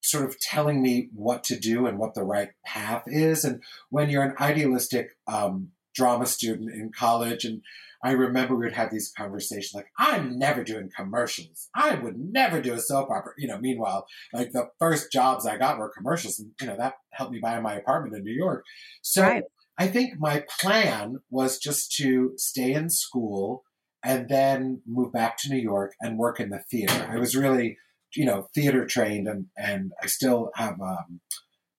sort 0.02 0.26
of 0.26 0.40
telling 0.40 0.82
me 0.82 1.10
what 1.14 1.44
to 1.44 1.60
do 1.60 1.88
and 1.88 1.98
what 1.98 2.14
the 2.14 2.24
right 2.24 2.50
path 2.64 3.04
is. 3.08 3.44
And 3.44 3.62
when 3.90 4.10
you're 4.10 4.24
an 4.24 4.36
idealistic 4.40 5.18
um, 5.28 5.72
drama 5.96 6.26
student 6.26 6.72
in 6.72 6.92
college, 6.92 7.46
and 7.46 7.62
I 8.04 8.12
remember 8.12 8.56
we 8.56 8.66
would 8.66 8.76
have 8.76 8.92
these 8.92 9.12
conversations 9.18 9.74
like, 9.74 9.88
I'm 9.98 10.38
never 10.38 10.64
doing 10.64 10.92
commercials. 10.96 11.70
I 11.74 11.96
would 11.96 12.18
never 12.18 12.62
do 12.62 12.74
a 12.74 12.80
soap 12.80 13.10
opera. 13.10 13.34
You 13.38 13.48
know, 13.48 13.58
meanwhile, 13.58 14.06
like 14.34 14.52
the 14.52 14.70
first 14.80 15.12
jobs 15.12 15.46
I 15.46 15.58
got 15.58 15.80
were 15.80 15.92
commercials, 15.96 16.40
and 16.40 16.52
you 16.62 16.68
know 16.68 16.78
that 16.78 16.96
helped 17.12 17.34
me 17.34 17.40
buy 17.40 17.60
my 17.60 17.76
apartment 17.76 18.16
in 18.16 18.24
New 18.24 18.34
York. 18.34 18.66
So 19.02 19.24
right. 19.24 19.44
I 19.78 19.88
think 19.88 20.20
my 20.20 20.46
plan 20.60 21.20
was 21.30 21.58
just 21.58 21.96
to 21.98 22.34
stay 22.38 22.74
in 22.74 22.90
school 22.90 23.64
and 24.04 24.30
then 24.30 24.82
move 24.86 25.12
back 25.12 25.38
to 25.40 25.50
New 25.50 25.58
York 25.58 25.94
and 26.00 26.20
work 26.20 26.40
in 26.40 26.50
the 26.50 26.60
theater. 26.60 27.10
I 27.12 27.18
was 27.18 27.36
really 27.36 27.78
you 28.16 28.26
know, 28.26 28.48
theater 28.56 28.86
trained, 28.86 29.28
and 29.28 29.48
and 29.58 29.92
I 30.02 30.08
still 30.08 30.52
have, 30.56 30.80
um, 30.82 31.20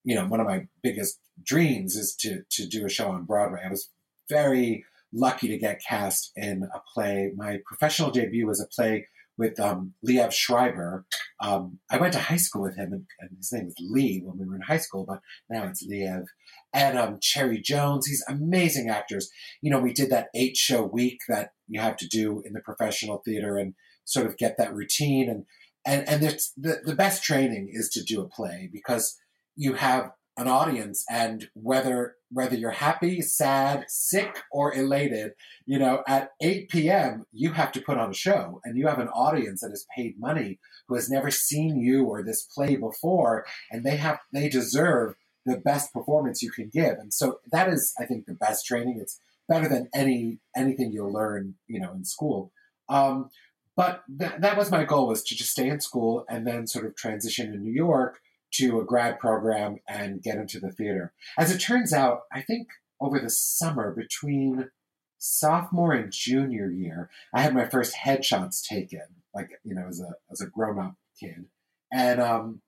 you 0.04 0.14
know, 0.14 0.26
one 0.26 0.40
of 0.40 0.46
my 0.46 0.66
biggest 0.82 1.18
dreams 1.42 1.96
is 1.96 2.14
to 2.20 2.42
to 2.50 2.66
do 2.66 2.84
a 2.84 2.90
show 2.90 3.08
on 3.10 3.24
Broadway. 3.24 3.62
I 3.64 3.70
was 3.70 3.90
very 4.28 4.84
lucky 5.12 5.48
to 5.48 5.58
get 5.58 5.82
cast 5.86 6.32
in 6.36 6.68
a 6.74 6.80
play. 6.92 7.32
My 7.36 7.58
professional 7.66 8.10
debut 8.10 8.46
was 8.46 8.60
a 8.60 8.66
play 8.74 9.08
with 9.38 9.60
um, 9.60 9.92
Liev 10.06 10.32
Schreiber. 10.32 11.04
Um, 11.40 11.78
I 11.90 11.98
went 11.98 12.14
to 12.14 12.18
high 12.18 12.36
school 12.36 12.62
with 12.62 12.76
him, 12.76 12.92
and, 12.92 13.06
and, 13.20 13.30
his 13.36 13.52
name 13.52 13.66
was 13.66 13.74
Lee 13.78 14.22
when 14.24 14.38
we 14.38 14.46
were 14.46 14.56
in 14.56 14.62
high 14.62 14.78
school, 14.78 15.04
but 15.06 15.20
now 15.50 15.64
it's 15.66 15.86
Liev. 15.86 16.24
And 16.72 16.98
um, 16.98 17.18
Cherry 17.20 17.60
Jones, 17.60 18.06
these 18.06 18.24
amazing 18.28 18.88
actors. 18.88 19.30
You 19.60 19.70
know, 19.70 19.78
we 19.78 19.92
did 19.92 20.10
that 20.10 20.28
eight 20.34 20.56
show 20.56 20.84
week 20.84 21.20
that 21.28 21.50
you 21.68 21.80
have 21.80 21.96
to 21.98 22.08
do 22.08 22.42
in 22.44 22.54
the 22.54 22.60
professional 22.60 23.22
theater 23.24 23.56
and 23.56 23.74
sort 24.04 24.26
of 24.26 24.38
get 24.38 24.56
that 24.56 24.74
routine. 24.74 25.28
And 25.28 25.44
and 25.84 26.08
and 26.08 26.22
the 26.22 26.80
the 26.84 26.94
best 26.94 27.22
training 27.22 27.68
is 27.70 27.88
to 27.90 28.02
do 28.02 28.20
a 28.20 28.28
play 28.28 28.68
because 28.72 29.18
you 29.54 29.74
have 29.74 30.12
an 30.36 30.48
audience 30.48 31.04
and 31.08 31.48
whether 31.54 32.15
whether 32.30 32.56
you're 32.56 32.70
happy 32.70 33.20
sad 33.20 33.84
sick 33.88 34.42
or 34.50 34.74
elated 34.74 35.32
you 35.64 35.78
know 35.78 36.02
at 36.08 36.30
8 36.40 36.68
p.m 36.68 37.24
you 37.32 37.52
have 37.52 37.72
to 37.72 37.80
put 37.80 37.98
on 37.98 38.10
a 38.10 38.14
show 38.14 38.60
and 38.64 38.76
you 38.76 38.86
have 38.88 38.98
an 38.98 39.08
audience 39.08 39.60
that 39.60 39.70
has 39.70 39.86
paid 39.96 40.18
money 40.18 40.58
who 40.88 40.94
has 40.94 41.08
never 41.08 41.30
seen 41.30 41.78
you 41.80 42.04
or 42.04 42.22
this 42.22 42.42
play 42.42 42.76
before 42.76 43.44
and 43.70 43.84
they 43.84 43.96
have 43.96 44.18
they 44.32 44.48
deserve 44.48 45.14
the 45.46 45.56
best 45.56 45.92
performance 45.92 46.42
you 46.42 46.50
can 46.50 46.68
give. 46.70 46.98
And 46.98 47.14
so 47.14 47.38
that 47.52 47.68
is 47.68 47.94
i 47.98 48.04
think 48.04 48.26
the 48.26 48.34
best 48.34 48.66
training. 48.66 48.98
It's 49.00 49.18
better 49.48 49.68
than 49.68 49.88
any 49.94 50.40
anything 50.54 50.92
you'll 50.92 51.12
learn 51.12 51.54
you 51.68 51.80
know 51.80 51.92
in 51.92 52.04
school. 52.04 52.52
Um, 52.88 53.30
but 53.76 54.02
th- 54.18 54.32
that 54.40 54.56
was 54.56 54.70
my 54.70 54.84
goal 54.84 55.06
was 55.06 55.22
to 55.24 55.36
just 55.36 55.50
stay 55.52 55.68
in 55.68 55.80
school 55.80 56.24
and 56.28 56.46
then 56.46 56.66
sort 56.66 56.86
of 56.86 56.96
transition 56.96 57.54
in 57.54 57.62
New 57.62 57.72
York 57.72 58.18
to 58.54 58.80
a 58.80 58.84
grad 58.84 59.18
program 59.18 59.78
and 59.88 60.22
get 60.22 60.38
into 60.38 60.58
the 60.60 60.70
theater. 60.70 61.12
As 61.38 61.50
it 61.54 61.58
turns 61.58 61.92
out, 61.92 62.22
I 62.32 62.42
think 62.42 62.68
over 63.00 63.18
the 63.18 63.30
summer 63.30 63.92
between 63.92 64.70
sophomore 65.18 65.92
and 65.92 66.12
junior 66.12 66.70
year, 66.70 67.10
I 67.34 67.42
had 67.42 67.54
my 67.54 67.66
first 67.66 67.94
headshots 67.94 68.62
taken, 68.62 69.02
like 69.34 69.50
you 69.64 69.74
know, 69.74 69.86
as 69.88 70.00
a 70.00 70.14
as 70.30 70.40
a 70.40 70.46
grown 70.46 70.78
up 70.78 70.94
kid, 71.18 71.46
and 71.92 72.20
um, 72.20 72.62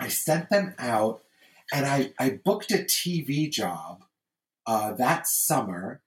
I 0.00 0.08
sent 0.08 0.50
them 0.50 0.74
out, 0.78 1.22
and 1.72 1.86
I 1.86 2.12
I 2.18 2.40
booked 2.44 2.72
a 2.72 2.78
TV 2.78 3.50
job 3.50 4.04
uh, 4.66 4.92
that 4.94 5.26
summer, 5.26 6.02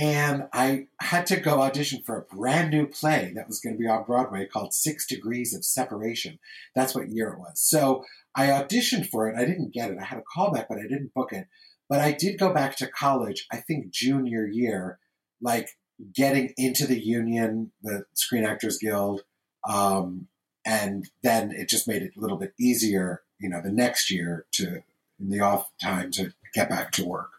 and 0.00 0.44
I 0.54 0.86
had 0.98 1.26
to 1.26 1.36
go 1.38 1.60
audition 1.60 2.02
for 2.06 2.16
a 2.16 2.34
brand 2.34 2.70
new 2.70 2.86
play 2.86 3.32
that 3.34 3.46
was 3.46 3.60
going 3.60 3.74
to 3.76 3.78
be 3.78 3.86
on 3.86 4.04
Broadway 4.04 4.46
called 4.46 4.72
Six 4.72 5.06
Degrees 5.06 5.52
of 5.54 5.62
Separation. 5.62 6.38
That's 6.74 6.94
what 6.94 7.10
year 7.10 7.28
it 7.28 7.38
was. 7.38 7.60
So 7.60 8.06
I 8.34 8.46
auditioned 8.46 9.10
for 9.10 9.28
it. 9.28 9.36
I 9.36 9.44
didn't 9.44 9.74
get 9.74 9.90
it. 9.90 9.98
I 10.00 10.04
had 10.04 10.18
a 10.18 10.38
callback, 10.38 10.66
but 10.70 10.78
I 10.78 10.84
didn't 10.84 11.12
book 11.14 11.34
it. 11.34 11.48
But 11.90 12.00
I 12.00 12.12
did 12.12 12.38
go 12.38 12.50
back 12.50 12.76
to 12.76 12.86
college, 12.86 13.46
I 13.52 13.58
think 13.58 13.90
junior 13.90 14.46
year, 14.46 14.98
like 15.42 15.68
getting 16.14 16.54
into 16.56 16.86
the 16.86 16.98
union, 16.98 17.72
the 17.82 18.04
Screen 18.14 18.46
Actors 18.46 18.78
Guild, 18.78 19.20
um, 19.68 20.28
and 20.64 21.10
then 21.22 21.50
it 21.50 21.68
just 21.68 21.86
made 21.86 22.00
it 22.00 22.12
a 22.16 22.20
little 22.20 22.38
bit 22.38 22.54
easier, 22.58 23.20
you 23.38 23.50
know, 23.50 23.60
the 23.60 23.72
next 23.72 24.10
year 24.10 24.46
to 24.52 24.82
in 25.18 25.28
the 25.28 25.40
off 25.40 25.68
time 25.82 26.10
to 26.12 26.32
get 26.54 26.70
back 26.70 26.90
to 26.92 27.04
work. 27.04 27.32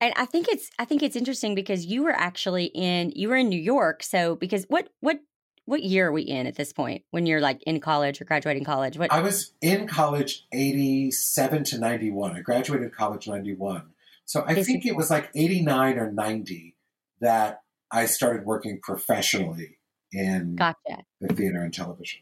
And 0.00 0.14
I 0.16 0.24
think 0.24 0.48
it's 0.48 0.70
I 0.78 0.84
think 0.84 1.02
it's 1.02 1.16
interesting 1.16 1.54
because 1.54 1.84
you 1.86 2.02
were 2.02 2.12
actually 2.12 2.66
in 2.66 3.12
you 3.14 3.28
were 3.28 3.36
in 3.36 3.48
New 3.48 3.60
York. 3.60 4.02
So 4.02 4.34
because 4.36 4.64
what 4.68 4.88
what 5.00 5.20
what 5.66 5.82
year 5.82 6.08
are 6.08 6.12
we 6.12 6.22
in 6.22 6.46
at 6.46 6.56
this 6.56 6.72
point 6.72 7.04
when 7.10 7.26
you're 7.26 7.40
like 7.40 7.62
in 7.64 7.80
college 7.80 8.20
or 8.20 8.24
graduating 8.24 8.64
college? 8.64 8.98
What 8.98 9.12
I 9.12 9.20
was 9.20 9.52
in 9.60 9.86
college 9.86 10.46
87 10.52 11.64
to 11.64 11.78
91. 11.78 12.36
I 12.36 12.40
graduated 12.40 12.94
college 12.94 13.28
91. 13.28 13.90
So 14.24 14.44
I 14.46 14.62
think 14.62 14.86
it 14.86 14.96
was 14.96 15.10
like 15.10 15.30
89 15.34 15.98
or 15.98 16.12
90 16.12 16.76
that 17.20 17.60
I 17.90 18.06
started 18.06 18.44
working 18.44 18.80
professionally 18.82 19.78
in 20.12 20.56
gotcha. 20.56 21.04
the 21.20 21.34
theater 21.34 21.62
and 21.62 21.74
television. 21.74 22.20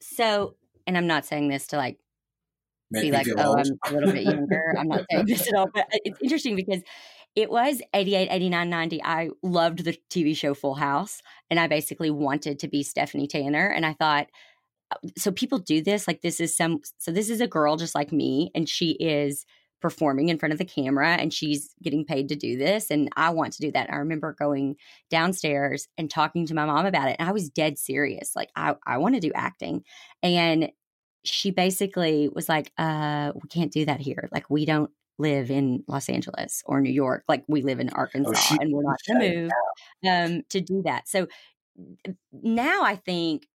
So, 0.00 0.54
and 0.86 0.96
I'm 0.96 1.06
not 1.06 1.24
saying 1.24 1.48
this 1.48 1.66
to 1.68 1.76
like 1.76 1.98
Make 2.94 3.02
be 3.04 3.10
like, 3.10 3.26
oh, 3.36 3.56
old. 3.56 3.68
I'm 3.84 3.94
a 3.94 3.98
little 3.98 4.12
bit 4.12 4.24
younger. 4.24 4.74
I'm 4.78 4.88
not 4.88 5.04
saying 5.10 5.26
this 5.26 5.48
at 5.48 5.54
all, 5.54 5.68
but 5.72 5.86
it's 5.90 6.20
interesting 6.22 6.56
because 6.56 6.82
it 7.34 7.50
was 7.50 7.82
88, 7.92 8.28
89, 8.30 8.70
90. 8.70 9.02
I 9.02 9.30
loved 9.42 9.84
the 9.84 9.96
TV 10.10 10.36
show 10.36 10.54
Full 10.54 10.74
House, 10.74 11.20
and 11.50 11.58
I 11.58 11.66
basically 11.66 12.10
wanted 12.10 12.60
to 12.60 12.68
be 12.68 12.82
Stephanie 12.82 13.26
Tanner. 13.26 13.66
And 13.66 13.84
I 13.84 13.94
thought, 13.94 14.28
uh, 14.90 15.08
so 15.18 15.32
people 15.32 15.58
do 15.58 15.82
this. 15.82 16.06
Like, 16.06 16.22
this 16.22 16.40
is 16.40 16.56
some, 16.56 16.80
so 16.98 17.10
this 17.10 17.30
is 17.30 17.40
a 17.40 17.48
girl 17.48 17.76
just 17.76 17.94
like 17.94 18.12
me, 18.12 18.50
and 18.54 18.68
she 18.68 18.92
is 18.92 19.44
performing 19.84 20.30
in 20.30 20.38
front 20.38 20.50
of 20.50 20.58
the 20.58 20.64
camera 20.64 21.10
and 21.10 21.30
she's 21.30 21.74
getting 21.82 22.06
paid 22.06 22.30
to 22.30 22.34
do 22.34 22.56
this. 22.56 22.90
And 22.90 23.10
I 23.16 23.28
want 23.28 23.52
to 23.52 23.60
do 23.60 23.70
that. 23.72 23.92
I 23.92 23.96
remember 23.96 24.32
going 24.32 24.76
downstairs 25.10 25.88
and 25.98 26.10
talking 26.10 26.46
to 26.46 26.54
my 26.54 26.64
mom 26.64 26.86
about 26.86 27.08
it. 27.08 27.16
And 27.18 27.28
I 27.28 27.32
was 27.32 27.50
dead 27.50 27.78
serious. 27.78 28.34
Like, 28.34 28.48
I, 28.56 28.76
I 28.86 28.96
want 28.96 29.14
to 29.16 29.20
do 29.20 29.30
acting. 29.34 29.84
And 30.22 30.70
she 31.24 31.50
basically 31.50 32.28
was 32.28 32.48
like, 32.48 32.72
uh, 32.78 33.32
we 33.34 33.48
can't 33.48 33.72
do 33.72 33.84
that 33.86 34.00
here. 34.00 34.28
Like, 34.32 34.48
we 34.50 34.64
don't 34.66 34.90
live 35.18 35.50
in 35.50 35.84
Los 35.88 36.08
Angeles 36.08 36.62
or 36.66 36.80
New 36.80 36.92
York. 36.92 37.24
Like, 37.28 37.44
we 37.48 37.62
live 37.62 37.80
in 37.80 37.90
Arkansas 37.90 38.30
Oh, 38.30 38.34
she- 38.34 38.58
and 38.60 38.72
we're 38.72 38.82
not 38.82 38.98
going 39.08 39.20
to 39.20 39.40
move 39.42 39.50
um, 40.08 40.42
to 40.50 40.60
do 40.60 40.82
that. 40.82 41.08
So 41.08 41.26
now 42.32 42.82
I 42.84 42.96
think 42.96 43.46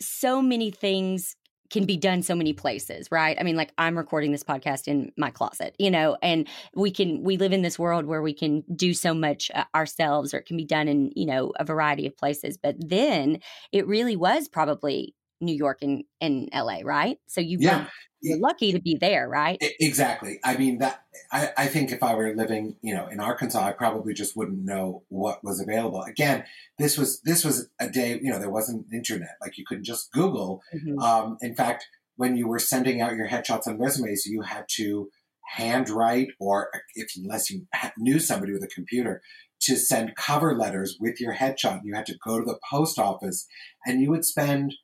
so 0.00 0.40
many 0.40 0.70
things 0.70 1.36
can 1.70 1.84
be 1.86 1.96
done 1.96 2.20
so 2.22 2.34
many 2.34 2.52
places, 2.52 3.06
right? 3.12 3.36
I 3.38 3.44
mean, 3.44 3.54
like 3.56 3.72
I'm 3.78 3.96
recording 3.96 4.32
this 4.32 4.42
podcast 4.42 4.88
in 4.88 5.12
my 5.16 5.30
closet, 5.30 5.76
you 5.78 5.90
know, 5.90 6.16
and 6.20 6.48
we 6.74 6.90
can, 6.90 7.22
we 7.22 7.36
live 7.36 7.52
in 7.52 7.62
this 7.62 7.78
world 7.78 8.06
where 8.06 8.22
we 8.22 8.34
can 8.34 8.64
do 8.74 8.92
so 8.92 9.14
much 9.14 9.52
uh, 9.54 9.64
ourselves 9.74 10.34
or 10.34 10.38
it 10.38 10.46
can 10.46 10.56
be 10.56 10.64
done 10.64 10.88
in, 10.88 11.12
you 11.14 11.26
know, 11.26 11.52
a 11.60 11.64
variety 11.64 12.06
of 12.06 12.16
places. 12.16 12.58
But 12.60 12.74
then 12.80 13.38
it 13.70 13.86
really 13.86 14.16
was 14.16 14.48
probably 14.48 15.14
New 15.40 15.54
York 15.54 15.78
and, 15.82 16.04
and 16.20 16.48
LA, 16.54 16.80
right? 16.84 17.18
So 17.26 17.40
you 17.40 17.58
Yeah. 17.60 17.86
you're 18.22 18.38
lucky 18.38 18.72
to 18.72 18.80
be 18.80 18.96
there, 19.00 19.28
right? 19.28 19.56
Exactly. 19.80 20.38
I 20.44 20.56
mean 20.56 20.78
that. 20.78 21.02
I, 21.32 21.50
I 21.56 21.66
think 21.68 21.90
if 21.92 22.02
I 22.02 22.14
were 22.14 22.34
living, 22.34 22.76
you 22.82 22.94
know, 22.94 23.06
in 23.06 23.20
Arkansas, 23.20 23.60
I 23.64 23.72
probably 23.72 24.12
just 24.14 24.36
wouldn't 24.36 24.64
know 24.64 25.02
what 25.08 25.42
was 25.42 25.60
available. 25.60 26.02
Again, 26.02 26.44
this 26.78 26.98
was 26.98 27.20
this 27.22 27.44
was 27.44 27.68
a 27.80 27.88
day. 27.88 28.18
You 28.22 28.30
know, 28.30 28.38
there 28.38 28.50
wasn't 28.50 28.86
internet. 28.92 29.36
Like 29.40 29.56
you 29.58 29.64
couldn't 29.66 29.84
just 29.84 30.12
Google. 30.12 30.62
Mhm. 30.74 31.00
Um, 31.02 31.38
in 31.40 31.54
fact, 31.54 31.86
when 32.16 32.36
you 32.36 32.46
were 32.46 32.58
sending 32.58 33.00
out 33.00 33.16
your 33.16 33.28
headshots 33.28 33.66
and 33.66 33.80
resumes, 33.80 34.26
you 34.26 34.42
had 34.42 34.66
to 34.76 35.08
handwrite, 35.56 36.28
or 36.38 36.70
if 36.94 37.10
unless 37.16 37.50
you 37.50 37.66
knew 37.98 38.18
somebody 38.18 38.52
with 38.52 38.62
a 38.62 38.68
computer, 38.68 39.20
to 39.62 39.76
send 39.76 40.14
cover 40.16 40.56
letters 40.56 40.96
with 41.00 41.20
your 41.20 41.34
headshot. 41.34 41.80
You 41.84 41.94
had 41.94 42.06
to 42.06 42.16
go 42.24 42.38
to 42.38 42.44
the 42.44 42.58
post 42.70 42.98
office, 42.98 43.46
and 43.86 44.00
you 44.00 44.10
would 44.10 44.24
spend 44.24 44.74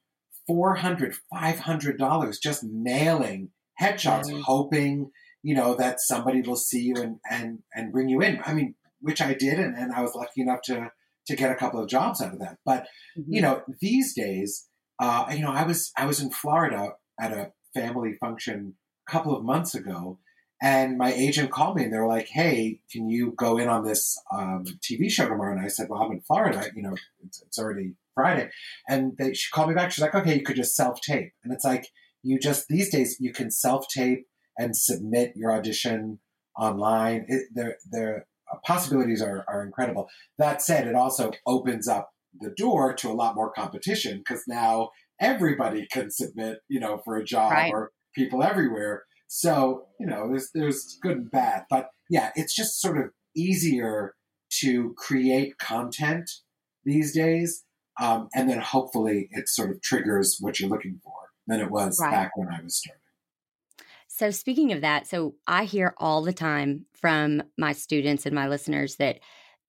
400 0.47 1.15
500 1.31 1.99
dollars 1.99 2.38
just 2.38 2.65
mailing 2.65 3.50
headshots 3.81 4.31
Mhm. 4.31 4.43
hoping 4.43 5.11
you 5.43 5.55
know 5.55 5.75
that 5.75 6.00
somebody 6.00 6.41
will 6.43 6.57
see 6.57 6.83
you 6.83 6.97
and 6.97 7.19
and 7.31 7.62
and 7.75 7.93
bring 7.93 8.09
you 8.09 8.21
in. 8.23 8.41
I 8.45 8.55
mean 8.55 8.75
which 9.00 9.21
i 9.21 9.35
did 9.35 9.59
and, 9.61 9.76
and 9.76 9.93
i 9.93 10.00
was 10.00 10.15
lucky 10.15 10.41
enough 10.41 10.62
to 10.62 10.91
to 11.26 11.37
get 11.37 11.50
a 11.50 11.55
couple 11.57 11.81
of 11.83 11.88
jobs 11.88 12.21
out 12.23 12.33
of 12.33 12.38
that. 12.41 12.57
But 12.65 12.87
you 13.35 13.41
know 13.43 13.62
these 13.81 14.15
days 14.15 14.69
uh 14.99 15.26
you 15.31 15.41
know 15.43 15.53
i 15.53 15.65
was 15.65 15.93
i 15.97 16.07
was 16.07 16.21
in 16.21 16.31
florida 16.31 16.93
at 17.21 17.33
a 17.33 17.53
family 17.75 18.15
function 18.15 18.75
a 19.07 19.11
couple 19.11 19.37
of 19.37 19.45
months 19.45 19.75
ago 19.75 20.19
and 20.62 20.97
my 20.97 21.12
agent 21.12 21.50
called 21.50 21.76
me 21.76 21.85
and 21.85 21.93
they 21.93 21.99
were 21.99 22.07
like 22.19 22.29
hey 22.29 22.81
can 22.91 23.09
you 23.11 23.33
go 23.37 23.59
in 23.59 23.69
on 23.69 23.85
this 23.85 24.19
um, 24.33 24.65
tv 24.81 25.11
show 25.11 25.29
tomorrow 25.29 25.53
and 25.55 25.61
i 25.65 25.69
said 25.69 25.88
well 25.91 26.03
i'm 26.03 26.12
in 26.12 26.21
florida 26.23 26.65
you 26.75 26.83
know 26.83 26.95
it's, 27.25 27.43
it's 27.43 27.59
already 27.59 27.93
friday. 28.17 28.49
And 28.89 29.13
they, 29.19 29.33
she 29.35 29.49
called 29.53 29.69
me 29.69 29.75
back. 29.77 29.93
She's 29.93 30.03
like 30.03 30.15
okay 30.17 30.35
you 30.35 30.43
could 30.43 30.57
just 30.57 30.75
self-tape. 30.75 31.31
And 31.45 31.53
it's 31.53 31.65
like 31.65 31.87
you 32.25 32.39
just 32.41 32.67
these 32.69 32.91
days 32.91 33.17
you 33.21 33.33
can 33.33 33.51
self-tape 33.53 34.25
and 34.59 34.75
submit 34.77 35.35
your 35.37 35.53
audition 35.53 36.19
online. 36.59 37.27
It, 37.29 37.43
their 37.55 37.77
their 37.91 38.27
possibilities 38.65 39.21
are, 39.23 39.45
are 39.49 39.63
incredible. 39.65 40.09
That 40.39 40.63
said 40.63 40.89
it 40.89 40.95
also 40.95 41.31
opens 41.47 41.87
up 41.87 42.11
the 42.41 42.51
door 42.57 42.93
to 42.95 43.09
a 43.11 43.15
lot 43.23 43.35
more 43.35 43.53
competition 43.53 44.19
because 44.19 44.43
now 44.49 44.91
everybody 45.21 45.87
can 45.91 46.11
submit 46.11 46.59
you 46.69 46.81
know 46.81 47.01
for 47.05 47.17
a 47.17 47.25
job 47.25 47.53
Right. 47.53 47.73
or 47.73 47.93
people 48.15 48.43
everywhere. 48.43 49.05
So 49.29 49.87
you 50.01 50.07
know 50.07 50.29
there's 50.29 50.51
there's 50.55 50.99
good 51.03 51.17
and 51.19 51.31
bad. 51.31 51.65
But 51.71 51.89
yeah 52.11 52.31
it's 52.35 52.55
just 52.55 52.81
sort 52.81 52.97
of 52.99 53.07
easier 53.37 54.15
to 54.63 54.95
create 54.97 55.59
content 55.59 56.31
these 56.85 57.13
days 57.15 57.65
um, 58.00 58.29
and 58.35 58.49
then 58.49 58.59
hopefully 58.61 59.29
it 59.33 59.49
sort 59.49 59.71
of 59.71 59.81
triggers 59.83 60.37
what 60.41 60.61
you're 60.61 60.71
looking 60.71 61.00
for 61.03 61.12
than 61.47 61.61
it 61.61 61.71
was 61.71 61.99
Right. 62.00 62.11
back 62.11 62.37
when 62.37 62.49
i 62.49 62.61
was 62.62 62.76
starting 62.76 63.00
So, 64.09 64.31
speaking 64.31 64.73
of 64.73 64.81
that, 64.81 65.07
so 65.07 65.35
I 65.47 65.65
hear 65.65 65.95
all 65.99 66.23
the 66.23 66.33
time 66.33 66.87
from 66.95 67.43
my 67.59 67.73
students 67.73 68.25
and 68.26 68.35
my 68.35 68.49
listeners 68.49 68.97
that 68.97 69.21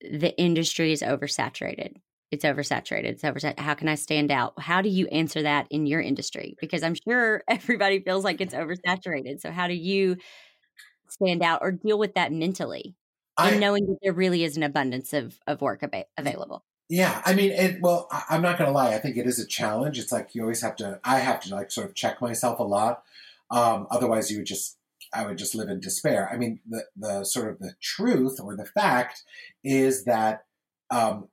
the 0.01 0.37
industry 0.39 0.91
is 0.91 1.01
oversaturated. 1.01 1.95
It's 2.31 2.45
oversaturated. 2.45 3.05
It's 3.05 3.23
oversaturated. 3.23 3.59
How 3.59 3.73
can 3.73 3.87
I 3.87 3.95
stand 3.95 4.31
out? 4.31 4.53
How 4.59 4.81
do 4.81 4.89
you 4.89 5.07
answer 5.07 5.41
that 5.43 5.67
in 5.69 5.85
your 5.85 6.01
industry? 6.01 6.55
Because 6.61 6.83
I'm 6.83 6.95
sure 6.95 7.43
everybody 7.49 7.99
feels 8.01 8.23
like 8.23 8.41
it's 8.41 8.53
oversaturated. 8.53 9.39
So, 9.41 9.51
how 9.51 9.67
do 9.67 9.73
you 9.73 10.17
stand 11.09 11.41
out 11.43 11.59
or 11.61 11.71
deal 11.71 11.97
with 11.99 12.15
that 12.15 12.31
mentally 12.31 12.95
I, 13.37 13.51
and 13.51 13.59
knowing 13.59 13.85
that 13.87 13.97
there 14.01 14.13
really 14.13 14.43
is 14.43 14.57
an 14.57 14.63
abundance 14.63 15.13
of, 15.13 15.39
of 15.47 15.61
work 15.61 15.83
ava- 15.83 16.05
available? 16.17 16.63
Yeah, 16.89 17.21
I 17.25 17.33
mean, 17.33 17.51
it, 17.51 17.81
well, 17.81 18.07
I, 18.11 18.23
I'm 18.29 18.41
not 18.41 18.57
going 18.57 18.69
to 18.69 18.73
lie. 18.73 18.93
I 18.93 18.99
think 18.99 19.17
it 19.17 19.27
is 19.27 19.39
a 19.39 19.45
challenge. 19.45 19.99
It's 19.99 20.11
like 20.11 20.33
you 20.33 20.41
always 20.41 20.61
have 20.61 20.75
to. 20.77 20.99
I 21.03 21.19
have 21.19 21.41
to 21.41 21.53
like 21.55 21.71
sort 21.71 21.87
of 21.87 21.95
check 21.95 22.21
myself 22.21 22.59
a 22.59 22.63
lot. 22.63 23.03
Um, 23.51 23.87
otherwise, 23.91 24.31
you 24.31 24.37
would 24.37 24.45
just, 24.45 24.77
I 25.13 25.25
would 25.25 25.37
just 25.37 25.55
live 25.55 25.69
in 25.69 25.79
despair. 25.81 26.29
I 26.31 26.37
mean, 26.37 26.59
the 26.67 26.85
the 26.95 27.23
sort 27.25 27.49
of 27.49 27.59
the 27.59 27.73
truth 27.81 28.39
or 28.41 28.55
the 28.55 28.65
fact 28.65 29.23
is 29.63 30.05
that, 30.05 30.45
um, 30.89 31.27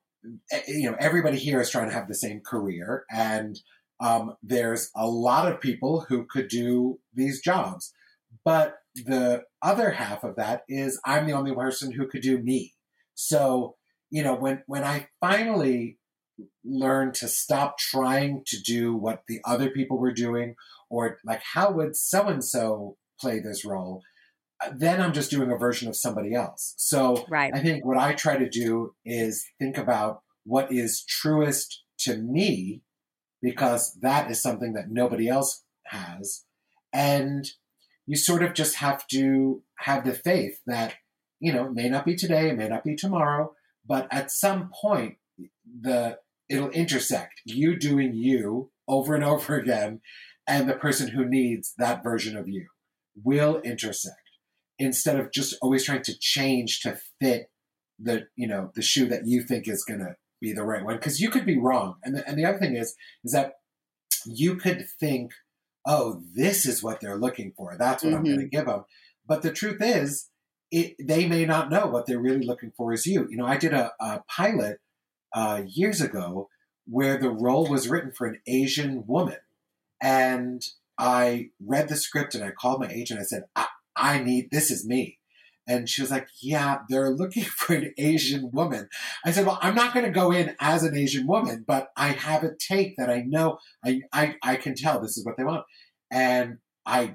you 0.66 0.90
know, 0.90 0.96
everybody 0.99 1.38
here 1.38 1.61
is 1.61 1.70
trying 1.70 1.88
to 1.88 1.94
have 1.94 2.08
the 2.08 2.14
same 2.14 2.40
career, 2.40 3.04
and 3.11 3.61
um, 4.00 4.37
there's 4.42 4.90
a 4.96 5.06
lot 5.06 5.50
of 5.50 5.61
people 5.61 6.06
who 6.08 6.25
could 6.25 6.49
do 6.49 6.99
these 7.14 7.40
jobs, 7.40 7.92
but 8.44 8.78
the 8.94 9.44
other 9.62 9.92
half 9.92 10.25
of 10.25 10.37
that 10.37 10.64
is 10.68 11.00
I'm 11.04 11.26
the 11.26 11.32
only 11.32 11.54
person 11.54 11.92
who 11.92 12.06
could 12.08 12.23
do 12.23 12.38
me. 12.38 12.75
So 13.14 13.76
you 14.14 14.23
know 14.23 14.35
when 14.35 14.62
when 14.66 14.85
i 14.85 15.09
finally 15.21 15.99
learned 16.64 17.14
to 17.14 17.26
stop 17.26 17.76
trying 17.78 18.42
to 18.47 18.56
do 18.62 18.94
what 18.94 19.25
the 19.26 19.40
other 19.44 19.68
people 19.71 19.99
were 19.99 20.12
doing 20.12 20.54
or 20.88 21.18
like 21.25 21.42
how 21.52 21.71
would 21.73 21.97
so 21.97 22.28
and 22.28 22.44
so 22.44 22.97
play 23.21 23.40
this 23.40 23.64
role 23.64 24.02
uh, 24.64 24.71
then 24.75 25.00
i'm 25.00 25.12
just 25.12 25.33
doing 25.33 25.50
a 25.50 25.56
version 25.56 25.88
of 25.88 25.97
somebody 25.97 26.33
else 26.33 26.75
so 26.76 27.26
Right. 27.28 27.52
i 27.52 27.59
think 27.59 27.85
what 27.85 27.99
i 27.99 28.12
try 28.12 28.37
to 28.37 28.49
do 28.49 28.94
is 29.04 29.44
think 29.59 29.76
about 29.76 30.23
what 30.44 30.73
is 30.73 31.04
truest 31.04 31.83
to 31.99 32.16
me 32.16 32.83
because 33.42 33.94
that 34.00 34.30
is 34.30 34.40
something 34.40 34.75
that 34.75 34.90
nobody 34.90 35.28
else 35.28 35.64
has 35.87 36.44
and 36.92 37.49
you 38.06 38.16
sort 38.16 38.44
of 38.44 38.54
just 38.54 38.76
have 38.76 39.06
to 39.09 39.62
have 39.80 40.04
the 40.04 40.14
faith 40.14 40.61
that 40.66 40.94
you 41.40 41.52
know, 41.52 41.66
it 41.66 41.75
may 41.75 41.90
not 41.90 42.06
be 42.06 42.16
today, 42.16 42.49
it 42.49 42.56
may 42.56 42.68
not 42.68 42.85
be 42.85 42.97
tomorrow, 42.97 43.52
but 43.86 44.08
at 44.10 44.30
some 44.30 44.70
point, 44.80 45.16
the 45.80 46.18
it'll 46.48 46.70
intersect 46.70 47.40
you 47.44 47.78
doing 47.78 48.14
you 48.14 48.70
over 48.86 49.14
and 49.14 49.24
over 49.24 49.56
again, 49.56 50.00
and 50.46 50.68
the 50.68 50.74
person 50.74 51.08
who 51.08 51.24
needs 51.24 51.74
that 51.78 52.02
version 52.02 52.36
of 52.36 52.48
you 52.48 52.66
will 53.22 53.60
intersect. 53.60 54.16
Instead 54.78 55.18
of 55.18 55.32
just 55.32 55.54
always 55.62 55.84
trying 55.84 56.02
to 56.02 56.18
change 56.18 56.80
to 56.80 56.98
fit 57.20 57.50
the 57.98 58.26
you 58.36 58.48
know 58.48 58.70
the 58.74 58.82
shoe 58.82 59.06
that 59.06 59.26
you 59.26 59.42
think 59.42 59.68
is 59.68 59.84
going 59.84 60.00
to 60.00 60.16
be 60.40 60.52
the 60.52 60.64
right 60.64 60.84
one. 60.84 60.96
Because 60.96 61.20
you 61.20 61.30
could 61.30 61.46
be 61.46 61.58
wrong. 61.58 61.96
And 62.02 62.16
the, 62.16 62.28
and 62.28 62.38
the 62.38 62.44
other 62.44 62.58
thing 62.58 62.76
is 62.76 62.94
is 63.24 63.32
that 63.32 63.52
you 64.26 64.56
could 64.56 64.84
think 64.98 65.32
oh 65.86 66.22
this 66.34 66.66
is 66.66 66.82
what 66.82 67.00
they're 67.00 67.18
looking 67.18 67.52
for. 67.56 67.76
That's 67.78 68.02
what 68.02 68.10
mm-hmm. 68.10 68.18
i'm 68.18 68.24
going 68.24 68.40
to 68.40 68.48
give 68.48 68.66
them 68.66 68.84
but 69.26 69.42
the 69.42 69.52
truth 69.52 69.80
is 69.80 70.30
it, 70.74 70.96
they 70.98 71.28
may 71.28 71.44
not 71.44 71.70
know 71.70 71.86
what 71.86 72.06
they're 72.06 72.18
really 72.18 72.44
looking 72.44 72.72
for 72.76 72.92
is 72.92 73.06
you 73.06 73.26
you 73.30 73.36
know 73.36 73.46
i 73.46 73.56
did 73.56 73.72
a, 73.72 73.92
a 74.00 74.20
pilot 74.28 74.78
uh, 75.34 75.62
years 75.66 76.00
ago 76.00 76.48
where 76.86 77.18
the 77.18 77.30
role 77.30 77.66
was 77.68 77.88
written 77.88 78.12
for 78.12 78.26
an 78.26 78.40
asian 78.46 79.04
woman 79.06 79.38
and 80.02 80.62
i 80.98 81.48
read 81.64 81.88
the 81.88 81.96
script 81.96 82.34
and 82.34 82.44
i 82.44 82.50
called 82.50 82.80
my 82.80 82.88
agent 82.88 83.20
i 83.20 83.24
said 83.24 83.44
I, 83.54 83.66
I 83.96 84.18
need 84.18 84.50
this 84.50 84.70
is 84.70 84.86
me 84.86 85.18
and 85.66 85.88
she 85.88 86.02
was 86.02 86.10
like, 86.10 86.28
Yeah, 86.42 86.80
they're 86.88 87.10
looking 87.16 87.44
for 87.44 87.74
an 87.74 87.94
Asian 87.98 88.50
woman. 88.52 88.88
I 89.24 89.30
said, 89.30 89.46
Well, 89.46 89.58
I'm 89.62 89.74
not 89.74 89.94
going 89.94 90.04
to 90.06 90.12
go 90.12 90.30
in 90.30 90.54
as 90.60 90.82
an 90.82 90.96
Asian 90.96 91.26
woman, 91.26 91.64
but 91.66 91.88
I 91.96 92.08
have 92.08 92.44
a 92.44 92.54
take 92.54 92.96
that 92.96 93.10
I 93.10 93.20
know 93.20 93.58
I, 93.84 94.02
I, 94.12 94.34
I 94.42 94.56
can 94.56 94.74
tell 94.74 95.00
this 95.00 95.16
is 95.16 95.24
what 95.24 95.36
they 95.36 95.44
want. 95.44 95.64
And 96.10 96.58
I, 96.84 97.14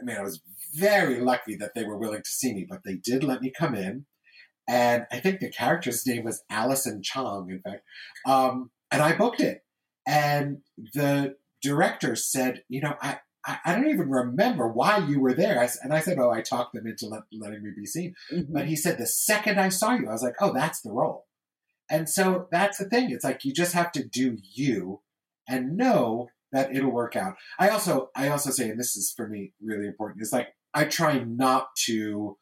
I 0.00 0.04
mean, 0.04 0.16
I 0.16 0.22
was 0.22 0.40
very 0.78 1.20
lucky 1.20 1.56
that 1.56 1.72
they 1.74 1.84
were 1.84 1.98
willing 1.98 2.22
to 2.22 2.30
see 2.30 2.54
me, 2.54 2.66
but 2.68 2.80
they 2.84 2.94
did 2.94 3.24
let 3.24 3.40
me 3.40 3.52
come 3.56 3.74
in. 3.74 4.06
And 4.68 5.06
I 5.12 5.20
think 5.20 5.40
the 5.40 5.50
character's 5.50 6.06
name 6.06 6.24
was 6.24 6.42
Allison 6.50 7.00
Chong, 7.02 7.50
in 7.50 7.60
fact. 7.60 7.82
Um, 8.26 8.70
and 8.90 9.00
I 9.02 9.16
booked 9.16 9.40
it. 9.40 9.60
And 10.06 10.58
the 10.94 11.36
director 11.62 12.16
said, 12.16 12.62
You 12.68 12.80
know, 12.80 12.94
I, 13.00 13.18
I, 13.46 13.58
I, 13.64 13.74
don't 13.74 13.88
even 13.88 14.10
remember 14.10 14.68
why 14.68 14.98
you 14.98 15.20
were 15.20 15.34
there. 15.34 15.60
I, 15.60 15.68
and 15.82 15.92
I 15.92 16.00
said, 16.00 16.18
oh, 16.18 16.30
I 16.30 16.42
talked 16.42 16.74
them 16.74 16.86
into 16.86 17.06
let, 17.06 17.22
letting 17.32 17.62
me 17.62 17.70
be 17.76 17.86
seen. 17.86 18.14
Mm-hmm. 18.32 18.52
But 18.52 18.66
he 18.66 18.76
said, 18.76 18.98
the 18.98 19.06
second 19.06 19.60
I 19.60 19.68
saw 19.68 19.94
you, 19.94 20.08
I 20.08 20.12
was 20.12 20.22
like, 20.22 20.34
oh, 20.40 20.52
that's 20.52 20.80
the 20.80 20.92
role. 20.92 21.26
And 21.88 22.08
so 22.08 22.48
that's 22.50 22.78
the 22.78 22.88
thing. 22.88 23.10
It's 23.10 23.24
like 23.24 23.44
you 23.44 23.52
just 23.52 23.72
have 23.74 23.92
to 23.92 24.04
do 24.04 24.38
you 24.54 25.00
and 25.48 25.76
know 25.76 26.28
that 26.52 26.74
it'll 26.74 26.90
work 26.90 27.14
out. 27.14 27.34
I 27.58 27.68
also, 27.68 28.10
I 28.16 28.28
also 28.28 28.50
say, 28.50 28.68
and 28.68 28.80
this 28.80 28.96
is 28.96 29.12
for 29.16 29.28
me 29.28 29.52
really 29.62 29.86
important, 29.86 30.22
is 30.22 30.32
like 30.32 30.48
I 30.76 30.84
try 30.84 31.18
not 31.20 31.74
to 31.86 32.36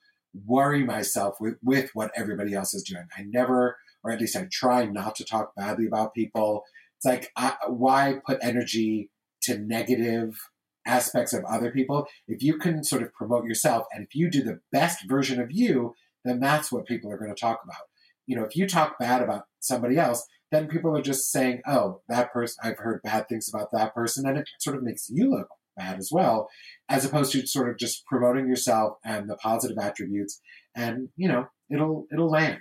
worry 0.44 0.82
myself 0.82 1.36
with, 1.40 1.54
with 1.62 1.90
what 1.94 2.10
everybody 2.16 2.52
else 2.52 2.74
is 2.74 2.82
doing. 2.82 3.06
I 3.16 3.22
never, 3.22 3.76
or 4.02 4.10
at 4.10 4.20
least 4.20 4.36
I 4.36 4.48
try 4.50 4.86
not 4.86 5.14
to 5.16 5.24
talk 5.24 5.54
badly 5.54 5.86
about 5.86 6.14
people. 6.14 6.64
It's 6.96 7.06
like, 7.06 7.30
I, 7.36 7.54
why 7.68 8.16
put 8.26 8.40
energy 8.42 9.10
to 9.42 9.58
negative 9.58 10.36
aspects 10.84 11.32
of 11.32 11.44
other 11.44 11.70
people, 11.70 12.08
if 12.26 12.42
you 12.42 12.58
can 12.58 12.82
sort 12.82 13.04
of 13.04 13.14
promote 13.14 13.44
yourself 13.44 13.86
and 13.92 14.04
if 14.04 14.16
you 14.16 14.28
do 14.28 14.42
the 14.42 14.60
best 14.72 15.08
version 15.08 15.40
of 15.40 15.52
you, 15.52 15.94
then 16.24 16.40
that's 16.40 16.72
what 16.72 16.86
people 16.86 17.12
are 17.12 17.18
going 17.18 17.32
to 17.32 17.40
talk 17.40 17.60
about. 17.62 17.82
You 18.26 18.36
know, 18.36 18.44
if 18.44 18.56
you 18.56 18.66
talk 18.66 18.98
bad 18.98 19.22
about 19.22 19.44
somebody 19.60 19.96
else, 19.96 20.26
then 20.50 20.66
people 20.66 20.96
are 20.96 21.02
just 21.02 21.30
saying, 21.30 21.62
oh, 21.68 22.00
that 22.08 22.32
person, 22.32 22.56
I've 22.64 22.78
heard 22.78 23.00
bad 23.04 23.28
things 23.28 23.48
about 23.48 23.68
that 23.72 23.94
person. 23.94 24.26
And 24.26 24.38
it 24.38 24.48
sort 24.58 24.76
of 24.76 24.82
makes 24.82 25.08
you 25.08 25.30
look 25.30 25.48
bad 25.76 25.98
as 25.98 26.10
well, 26.12 26.48
as 26.88 27.04
opposed 27.04 27.32
to 27.32 27.46
sort 27.46 27.68
of 27.68 27.78
just 27.78 28.04
promoting 28.06 28.48
yourself 28.48 28.98
and 29.04 29.28
the 29.28 29.36
positive 29.36 29.78
attributes. 29.78 30.40
And, 30.74 31.08
you 31.16 31.28
know, 31.28 31.46
it'll, 31.70 32.06
it'll 32.12 32.30
land. 32.30 32.60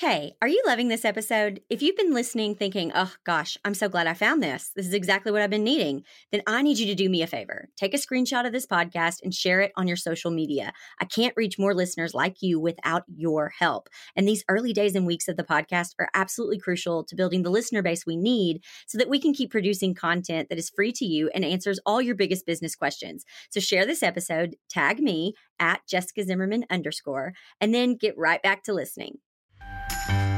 Hey, 0.00 0.36
are 0.40 0.46
you 0.46 0.62
loving 0.64 0.86
this 0.86 1.04
episode? 1.04 1.60
If 1.68 1.82
you've 1.82 1.96
been 1.96 2.14
listening 2.14 2.54
thinking, 2.54 2.92
oh 2.94 3.12
gosh, 3.24 3.58
I'm 3.64 3.74
so 3.74 3.88
glad 3.88 4.06
I 4.06 4.14
found 4.14 4.40
this, 4.40 4.70
this 4.76 4.86
is 4.86 4.94
exactly 4.94 5.32
what 5.32 5.42
I've 5.42 5.50
been 5.50 5.64
needing, 5.64 6.04
then 6.30 6.40
I 6.46 6.62
need 6.62 6.78
you 6.78 6.86
to 6.86 6.94
do 6.94 7.10
me 7.10 7.20
a 7.20 7.26
favor. 7.26 7.68
Take 7.76 7.94
a 7.94 7.96
screenshot 7.96 8.46
of 8.46 8.52
this 8.52 8.64
podcast 8.64 9.24
and 9.24 9.34
share 9.34 9.60
it 9.60 9.72
on 9.74 9.88
your 9.88 9.96
social 9.96 10.30
media. 10.30 10.72
I 11.00 11.04
can't 11.04 11.34
reach 11.36 11.58
more 11.58 11.74
listeners 11.74 12.14
like 12.14 12.42
you 12.42 12.60
without 12.60 13.02
your 13.08 13.48
help. 13.58 13.88
And 14.14 14.28
these 14.28 14.44
early 14.48 14.72
days 14.72 14.94
and 14.94 15.04
weeks 15.04 15.26
of 15.26 15.36
the 15.36 15.42
podcast 15.42 15.94
are 15.98 16.10
absolutely 16.14 16.60
crucial 16.60 17.02
to 17.02 17.16
building 17.16 17.42
the 17.42 17.50
listener 17.50 17.82
base 17.82 18.06
we 18.06 18.16
need 18.16 18.62
so 18.86 18.98
that 18.98 19.10
we 19.10 19.18
can 19.18 19.34
keep 19.34 19.50
producing 19.50 19.96
content 19.96 20.48
that 20.48 20.58
is 20.58 20.70
free 20.70 20.92
to 20.92 21.06
you 21.06 21.28
and 21.34 21.44
answers 21.44 21.80
all 21.84 22.00
your 22.00 22.14
biggest 22.14 22.46
business 22.46 22.76
questions. 22.76 23.24
So 23.50 23.58
share 23.58 23.84
this 23.84 24.04
episode, 24.04 24.54
tag 24.70 25.00
me 25.00 25.34
at 25.58 25.80
Jessica 25.88 26.22
Zimmerman 26.22 26.66
underscore, 26.70 27.32
and 27.60 27.74
then 27.74 27.96
get 27.96 28.16
right 28.16 28.40
back 28.40 28.62
to 28.62 28.72
listening 28.72 29.18
you 29.90 30.37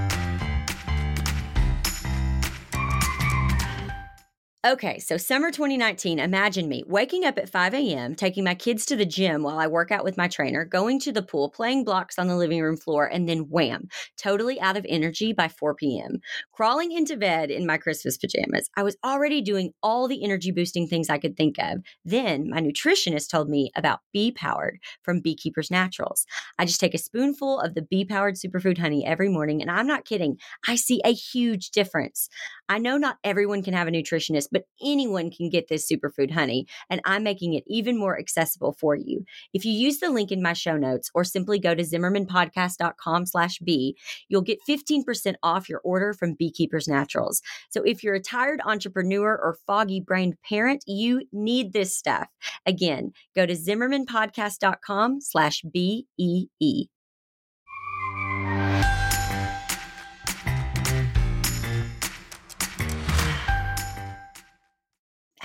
Okay, 4.62 4.98
so 4.98 5.16
summer 5.16 5.50
2019, 5.50 6.18
imagine 6.18 6.68
me 6.68 6.84
waking 6.86 7.24
up 7.24 7.38
at 7.38 7.48
5 7.48 7.72
a.m., 7.72 8.14
taking 8.14 8.44
my 8.44 8.54
kids 8.54 8.84
to 8.84 8.94
the 8.94 9.06
gym 9.06 9.42
while 9.42 9.58
I 9.58 9.66
work 9.66 9.90
out 9.90 10.04
with 10.04 10.18
my 10.18 10.28
trainer, 10.28 10.66
going 10.66 11.00
to 11.00 11.12
the 11.12 11.22
pool, 11.22 11.48
playing 11.48 11.82
blocks 11.82 12.18
on 12.18 12.28
the 12.28 12.36
living 12.36 12.60
room 12.60 12.76
floor, 12.76 13.06
and 13.06 13.26
then 13.26 13.48
wham, 13.48 13.88
totally 14.18 14.60
out 14.60 14.76
of 14.76 14.84
energy 14.86 15.32
by 15.32 15.48
4 15.48 15.74
p.m. 15.76 16.20
Crawling 16.52 16.92
into 16.92 17.16
bed 17.16 17.50
in 17.50 17.64
my 17.64 17.78
Christmas 17.78 18.18
pajamas. 18.18 18.68
I 18.76 18.82
was 18.82 18.98
already 19.02 19.40
doing 19.40 19.72
all 19.82 20.06
the 20.06 20.22
energy 20.22 20.50
boosting 20.50 20.86
things 20.86 21.08
I 21.08 21.16
could 21.16 21.38
think 21.38 21.56
of. 21.58 21.78
Then 22.04 22.50
my 22.50 22.60
nutritionist 22.60 23.30
told 23.30 23.48
me 23.48 23.70
about 23.76 24.00
Bee 24.12 24.30
Powered 24.30 24.78
from 25.02 25.22
Beekeepers 25.22 25.70
Naturals. 25.70 26.26
I 26.58 26.66
just 26.66 26.80
take 26.80 26.92
a 26.92 26.98
spoonful 26.98 27.60
of 27.60 27.74
the 27.74 27.82
Bee 27.82 28.04
Powered 28.04 28.34
superfood 28.34 28.76
honey 28.76 29.06
every 29.06 29.30
morning, 29.30 29.62
and 29.62 29.70
I'm 29.70 29.86
not 29.86 30.04
kidding, 30.04 30.36
I 30.68 30.74
see 30.74 31.00
a 31.02 31.14
huge 31.14 31.70
difference. 31.70 32.28
I 32.68 32.76
know 32.78 32.98
not 32.98 33.16
everyone 33.24 33.62
can 33.62 33.72
have 33.72 33.88
a 33.88 33.90
nutritionist 33.90 34.49
but 34.50 34.64
anyone 34.82 35.30
can 35.30 35.48
get 35.48 35.68
this 35.68 35.90
superfood 35.90 36.30
honey, 36.30 36.66
and 36.88 37.00
I'm 37.04 37.22
making 37.22 37.54
it 37.54 37.64
even 37.66 37.98
more 37.98 38.18
accessible 38.18 38.72
for 38.72 38.94
you. 38.94 39.24
If 39.52 39.64
you 39.64 39.72
use 39.72 39.98
the 39.98 40.10
link 40.10 40.32
in 40.32 40.42
my 40.42 40.52
show 40.52 40.76
notes 40.76 41.10
or 41.14 41.24
simply 41.24 41.58
go 41.58 41.74
to 41.74 41.82
zimmermanpodcast.com 41.82 43.26
slash 43.26 43.58
bee, 43.58 43.96
you'll 44.28 44.42
get 44.42 44.58
15% 44.68 45.34
off 45.42 45.68
your 45.68 45.80
order 45.84 46.12
from 46.12 46.34
Beekeepers 46.34 46.88
Naturals. 46.88 47.42
So 47.70 47.82
if 47.82 48.02
you're 48.02 48.14
a 48.14 48.20
tired 48.20 48.60
entrepreneur 48.64 49.36
or 49.36 49.58
foggy 49.66 50.00
brained 50.00 50.36
parent, 50.42 50.84
you 50.86 51.22
need 51.32 51.72
this 51.72 51.96
stuff. 51.96 52.28
Again, 52.66 53.12
go 53.34 53.46
to 53.46 53.54
zimmermanpodcast.com 53.54 55.20
slash 55.20 55.62
B-E-E. 55.62 56.86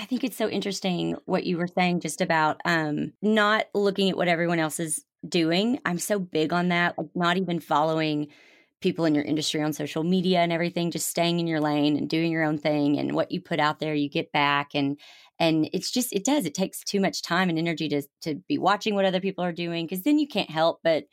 I 0.05 0.07
think 0.07 0.23
it's 0.23 0.37
so 0.37 0.47
interesting 0.47 1.15
what 1.25 1.47
you 1.47 1.57
were 1.57 1.65
saying 1.65 2.01
just 2.01 2.21
about 2.21 2.61
um, 2.63 3.13
not 3.23 3.65
looking 3.73 4.07
at 4.07 4.15
what 4.15 4.27
everyone 4.27 4.59
else 4.59 4.79
is 4.79 5.03
doing. 5.27 5.79
I'm 5.83 5.97
so 5.97 6.19
big 6.19 6.53
on 6.53 6.67
that, 6.67 6.95
like 6.95 7.07
not 7.15 7.37
even 7.37 7.59
following 7.59 8.27
people 8.81 9.05
in 9.05 9.15
your 9.15 9.23
industry 9.23 9.63
on 9.63 9.73
social 9.73 10.03
media 10.03 10.41
and 10.41 10.51
everything, 10.51 10.91
just 10.91 11.07
staying 11.07 11.39
in 11.39 11.47
your 11.47 11.59
lane 11.59 11.97
and 11.97 12.07
doing 12.07 12.31
your 12.31 12.43
own 12.43 12.59
thing 12.59 12.99
and 12.99 13.15
what 13.15 13.31
you 13.31 13.41
put 13.41 13.59
out 13.59 13.79
there 13.79 13.95
you 13.95 14.07
get 14.07 14.31
back 14.31 14.75
and 14.75 14.99
and 15.39 15.67
it's 15.73 15.89
just 15.89 16.13
it 16.13 16.23
does 16.23 16.45
it 16.45 16.53
takes 16.53 16.83
too 16.83 16.99
much 16.99 17.23
time 17.23 17.49
and 17.49 17.57
energy 17.57 17.89
to 17.89 18.03
to 18.21 18.35
be 18.47 18.59
watching 18.59 18.93
what 18.93 19.05
other 19.05 19.19
people 19.19 19.43
are 19.43 19.51
doing 19.51 19.85
because 19.87 20.03
then 20.03 20.19
you 20.19 20.27
can't 20.27 20.51
help 20.51 20.81
but 20.83 21.05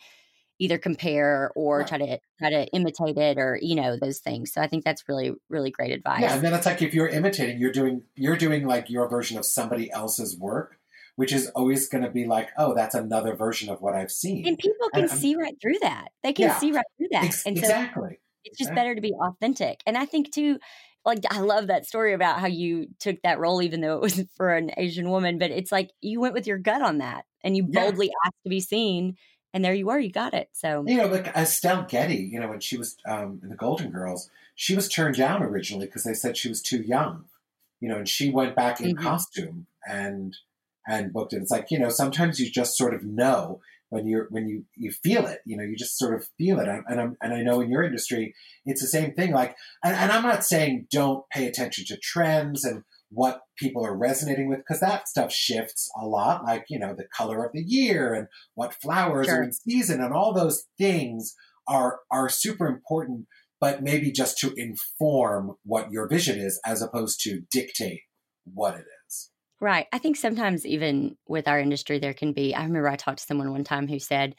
either 0.58 0.78
compare 0.78 1.50
or 1.54 1.78
right. 1.78 1.86
try 1.88 1.98
to 1.98 2.18
try 2.38 2.50
to 2.50 2.66
imitate 2.68 3.16
it 3.16 3.38
or 3.38 3.58
you 3.60 3.74
know 3.74 3.96
those 3.96 4.18
things 4.18 4.52
so 4.52 4.60
i 4.60 4.66
think 4.66 4.84
that's 4.84 5.04
really 5.08 5.32
really 5.48 5.70
great 5.70 5.92
advice 5.92 6.20
yeah 6.22 6.34
and 6.34 6.42
then 6.42 6.54
it's 6.54 6.66
like 6.66 6.82
if 6.82 6.94
you're 6.94 7.08
imitating 7.08 7.58
you're 7.58 7.72
doing 7.72 8.02
you're 8.14 8.36
doing 8.36 8.66
like 8.66 8.88
your 8.90 9.08
version 9.08 9.38
of 9.38 9.44
somebody 9.44 9.90
else's 9.90 10.38
work 10.38 10.78
which 11.16 11.32
is 11.32 11.48
always 11.50 11.88
going 11.88 12.04
to 12.04 12.10
be 12.10 12.26
like 12.26 12.50
oh 12.58 12.74
that's 12.74 12.94
another 12.94 13.34
version 13.34 13.68
of 13.68 13.80
what 13.80 13.94
i've 13.94 14.12
seen 14.12 14.46
and 14.46 14.58
people 14.58 14.88
can 14.94 15.02
and, 15.04 15.10
see 15.10 15.34
right 15.36 15.56
through 15.60 15.78
that 15.80 16.08
they 16.22 16.32
can 16.32 16.46
yeah, 16.46 16.58
see 16.58 16.72
right 16.72 16.84
through 16.96 17.08
that 17.10 17.24
ex- 17.24 17.46
and 17.46 17.56
so 17.58 17.64
exactly 17.64 18.18
it's 18.44 18.58
just 18.58 18.74
better 18.74 18.94
to 18.94 19.00
be 19.00 19.12
authentic 19.20 19.80
and 19.86 19.96
i 19.96 20.04
think 20.04 20.32
too 20.32 20.58
like 21.04 21.24
I 21.30 21.40
love 21.40 21.66
that 21.66 21.86
story 21.86 22.12
about 22.12 22.38
how 22.38 22.46
you 22.46 22.86
took 23.00 23.20
that 23.22 23.38
role, 23.38 23.62
even 23.62 23.80
though 23.80 23.96
it 23.96 24.02
was 24.02 24.22
for 24.36 24.54
an 24.54 24.70
Asian 24.76 25.10
woman. 25.10 25.38
But 25.38 25.50
it's 25.50 25.72
like 25.72 25.90
you 26.00 26.20
went 26.20 26.34
with 26.34 26.46
your 26.46 26.58
gut 26.58 26.82
on 26.82 26.98
that, 26.98 27.24
and 27.42 27.56
you 27.56 27.64
boldly 27.64 28.06
yeah. 28.06 28.12
asked 28.26 28.42
to 28.44 28.50
be 28.50 28.60
seen, 28.60 29.16
and 29.52 29.64
there 29.64 29.74
you 29.74 29.90
are, 29.90 30.00
you 30.00 30.10
got 30.10 30.34
it. 30.34 30.50
So 30.52 30.84
you 30.86 30.96
know, 30.96 31.06
like 31.06 31.28
Estelle 31.28 31.84
Getty, 31.84 32.16
you 32.16 32.40
know, 32.40 32.48
when 32.48 32.60
she 32.60 32.76
was 32.76 32.96
um, 33.06 33.40
in 33.42 33.48
the 33.48 33.56
Golden 33.56 33.90
Girls, 33.90 34.30
she 34.54 34.74
was 34.74 34.88
turned 34.88 35.16
down 35.16 35.42
originally 35.42 35.86
because 35.86 36.04
they 36.04 36.14
said 36.14 36.36
she 36.36 36.48
was 36.48 36.62
too 36.62 36.82
young, 36.82 37.24
you 37.80 37.88
know, 37.88 37.98
and 37.98 38.08
she 38.08 38.30
went 38.30 38.56
back 38.56 38.80
in 38.80 38.94
mm-hmm. 38.94 39.02
costume 39.02 39.66
and 39.86 40.36
and 40.86 41.12
booked 41.12 41.32
it. 41.32 41.42
It's 41.42 41.50
like 41.50 41.70
you 41.70 41.78
know, 41.78 41.90
sometimes 41.90 42.40
you 42.40 42.50
just 42.50 42.76
sort 42.76 42.94
of 42.94 43.04
know 43.04 43.60
when 43.90 44.06
you're 44.06 44.26
when 44.30 44.48
you 44.48 44.64
you 44.74 44.90
feel 44.90 45.26
it, 45.26 45.40
you 45.44 45.56
know, 45.56 45.64
you 45.64 45.76
just 45.76 45.98
sort 45.98 46.14
of 46.14 46.26
feel 46.38 46.58
it. 46.58 46.68
And 46.68 47.00
I'm 47.00 47.16
and 47.20 47.34
I 47.34 47.42
know 47.42 47.60
in 47.60 47.70
your 47.70 47.82
industry, 47.82 48.34
it's 48.64 48.80
the 48.80 48.86
same 48.86 49.12
thing. 49.12 49.32
Like, 49.32 49.54
and, 49.84 49.94
and 49.94 50.10
I'm 50.10 50.22
not 50.22 50.44
saying 50.44 50.86
don't 50.90 51.28
pay 51.28 51.46
attention 51.46 51.84
to 51.86 51.98
trends 51.98 52.64
and 52.64 52.84
what 53.12 53.42
people 53.58 53.84
are 53.84 53.96
resonating 53.96 54.48
with 54.48 54.58
because 54.58 54.80
that 54.80 55.08
stuff 55.08 55.32
shifts 55.32 55.90
a 56.00 56.06
lot 56.06 56.44
like 56.44 56.64
you 56.68 56.78
know 56.78 56.94
the 56.96 57.06
color 57.14 57.44
of 57.44 57.52
the 57.52 57.62
year 57.62 58.14
and 58.14 58.26
what 58.54 58.74
flowers 58.74 59.26
sure. 59.26 59.40
are 59.40 59.42
in 59.42 59.52
season 59.52 60.00
and 60.00 60.14
all 60.14 60.32
those 60.32 60.64
things 60.78 61.34
are 61.68 62.00
are 62.10 62.28
super 62.28 62.66
important 62.66 63.26
but 63.60 63.82
maybe 63.82 64.10
just 64.10 64.38
to 64.38 64.52
inform 64.56 65.52
what 65.64 65.92
your 65.92 66.08
vision 66.08 66.38
is 66.38 66.60
as 66.64 66.82
opposed 66.82 67.20
to 67.22 67.42
dictate 67.50 68.00
what 68.44 68.74
it 68.74 68.84
is 69.06 69.30
right 69.60 69.86
i 69.92 69.98
think 69.98 70.16
sometimes 70.16 70.64
even 70.64 71.16
with 71.28 71.46
our 71.46 71.60
industry 71.60 71.98
there 71.98 72.14
can 72.14 72.32
be 72.32 72.54
i 72.54 72.62
remember 72.62 72.88
i 72.88 72.96
talked 72.96 73.18
to 73.18 73.24
someone 73.24 73.52
one 73.52 73.64
time 73.64 73.88
who 73.88 73.98
said 73.98 74.34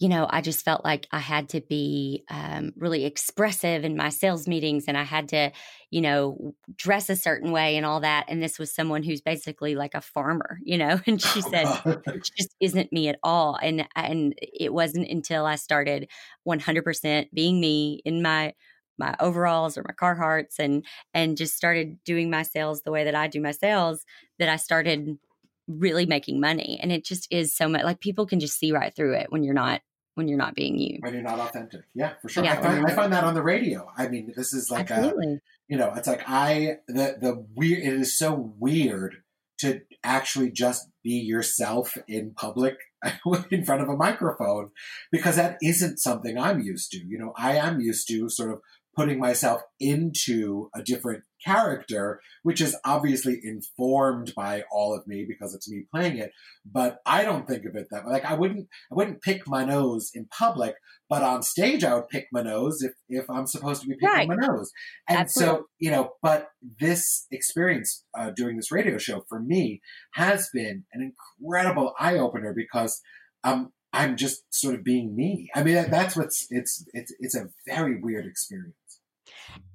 you 0.00 0.08
know, 0.08 0.26
I 0.28 0.40
just 0.40 0.64
felt 0.64 0.84
like 0.84 1.06
I 1.12 1.20
had 1.20 1.48
to 1.50 1.60
be 1.60 2.24
um, 2.28 2.72
really 2.76 3.04
expressive 3.04 3.84
in 3.84 3.96
my 3.96 4.08
sales 4.08 4.48
meetings 4.48 4.86
and 4.88 4.98
I 4.98 5.04
had 5.04 5.28
to, 5.28 5.52
you 5.90 6.00
know, 6.00 6.54
dress 6.74 7.08
a 7.08 7.16
certain 7.16 7.52
way 7.52 7.76
and 7.76 7.86
all 7.86 8.00
that. 8.00 8.24
And 8.28 8.42
this 8.42 8.58
was 8.58 8.74
someone 8.74 9.04
who's 9.04 9.20
basically 9.20 9.76
like 9.76 9.94
a 9.94 10.00
farmer, 10.00 10.58
you 10.64 10.78
know, 10.78 11.00
and 11.06 11.22
she 11.22 11.40
said, 11.40 11.66
it 11.86 12.30
just 12.36 12.56
isn't 12.60 12.92
me 12.92 13.08
at 13.08 13.18
all. 13.22 13.56
And, 13.62 13.86
and 13.94 14.34
it 14.40 14.72
wasn't 14.72 15.08
until 15.08 15.46
I 15.46 15.54
started 15.54 16.08
100% 16.46 17.26
being 17.32 17.60
me 17.60 18.02
in 18.04 18.20
my, 18.20 18.54
my 18.98 19.14
overalls 19.20 19.78
or 19.78 19.84
my 19.86 19.94
Carhartts 19.94 20.58
and, 20.58 20.84
and 21.12 21.36
just 21.36 21.56
started 21.56 22.02
doing 22.04 22.30
my 22.30 22.42
sales 22.42 22.82
the 22.82 22.92
way 22.92 23.04
that 23.04 23.14
I 23.14 23.28
do 23.28 23.40
my 23.40 23.52
sales 23.52 24.04
that 24.40 24.48
I 24.48 24.56
started 24.56 25.18
really 25.66 26.06
making 26.06 26.40
money 26.40 26.78
and 26.82 26.92
it 26.92 27.04
just 27.04 27.26
is 27.30 27.54
so 27.54 27.68
much 27.68 27.84
like 27.84 28.00
people 28.00 28.26
can 28.26 28.40
just 28.40 28.58
see 28.58 28.72
right 28.72 28.94
through 28.94 29.14
it 29.14 29.26
when 29.30 29.42
you're 29.42 29.54
not 29.54 29.80
when 30.14 30.28
you're 30.28 30.38
not 30.38 30.54
being 30.54 30.78
you. 30.78 30.98
When 31.00 31.12
you're 31.12 31.22
not 31.22 31.40
authentic. 31.40 31.82
Yeah 31.92 32.12
for 32.22 32.28
sure. 32.28 32.44
Yeah. 32.44 32.52
I, 32.52 32.62
find, 32.62 32.86
I 32.86 32.94
find 32.94 33.12
that 33.12 33.24
on 33.24 33.34
the 33.34 33.42
radio. 33.42 33.90
I 33.96 34.08
mean 34.08 34.32
this 34.36 34.52
is 34.52 34.70
like 34.70 34.90
Absolutely. 34.90 35.34
a 35.34 35.40
you 35.68 35.78
know 35.78 35.92
it's 35.96 36.08
like 36.08 36.22
i 36.26 36.76
the 36.88 37.16
the 37.20 37.46
weird 37.54 37.82
it 37.82 37.94
is 37.94 38.18
so 38.18 38.52
weird 38.58 39.16
to 39.58 39.80
actually 40.02 40.50
just 40.50 40.88
be 41.02 41.12
yourself 41.12 41.96
in 42.06 42.32
public 42.34 42.76
in 43.50 43.64
front 43.64 43.82
of 43.82 43.88
a 43.88 43.96
microphone 43.96 44.70
because 45.10 45.36
that 45.36 45.56
isn't 45.62 45.98
something 45.98 46.38
i'm 46.38 46.60
used 46.60 46.90
to. 46.92 46.98
You 46.98 47.18
know 47.18 47.32
i 47.36 47.56
am 47.56 47.80
used 47.80 48.06
to 48.08 48.28
sort 48.28 48.52
of 48.52 48.60
putting 48.96 49.18
myself 49.18 49.62
into 49.80 50.70
a 50.74 50.82
different 50.82 51.24
character, 51.44 52.20
which 52.42 52.60
is 52.60 52.76
obviously 52.84 53.40
informed 53.42 54.32
by 54.34 54.64
all 54.72 54.96
of 54.96 55.06
me 55.06 55.26
because 55.28 55.54
it's 55.54 55.70
me 55.70 55.84
playing 55.92 56.18
it. 56.18 56.32
But 56.64 56.98
I 57.04 57.22
don't 57.22 57.46
think 57.46 57.64
of 57.66 57.76
it 57.76 57.88
that 57.90 58.04
way. 58.04 58.12
Like 58.12 58.24
I 58.24 58.34
wouldn't, 58.34 58.68
I 58.90 58.94
wouldn't 58.94 59.22
pick 59.22 59.46
my 59.46 59.64
nose 59.64 60.10
in 60.14 60.26
public, 60.26 60.74
but 61.08 61.22
on 61.22 61.42
stage 61.42 61.84
I 61.84 61.94
would 61.94 62.08
pick 62.08 62.28
my 62.32 62.42
nose 62.42 62.82
if 62.82 62.92
if 63.08 63.28
I'm 63.28 63.46
supposed 63.46 63.82
to 63.82 63.88
be 63.88 63.94
picking 63.94 64.08
right. 64.08 64.28
my 64.28 64.36
nose. 64.36 64.72
And 65.08 65.18
Absolutely. 65.18 65.56
so 65.56 65.66
you 65.78 65.90
know, 65.90 66.12
but 66.22 66.48
this 66.80 67.26
experience 67.30 68.04
uh, 68.18 68.30
doing 68.30 68.56
this 68.56 68.72
radio 68.72 68.98
show 68.98 69.24
for 69.28 69.40
me 69.40 69.80
has 70.14 70.48
been 70.52 70.84
an 70.92 71.12
incredible 71.40 71.94
eye 71.98 72.18
opener 72.18 72.54
because 72.54 73.00
um, 73.42 73.72
I'm 73.94 74.16
just 74.16 74.42
sort 74.52 74.74
of 74.74 74.82
being 74.82 75.14
me. 75.14 75.48
I 75.54 75.62
mean, 75.62 75.88
that's 75.88 76.16
what's 76.16 76.48
it's 76.50 76.84
it's 76.92 77.14
it's 77.20 77.36
a 77.36 77.48
very 77.66 78.00
weird 78.00 78.26
experience. 78.26 78.74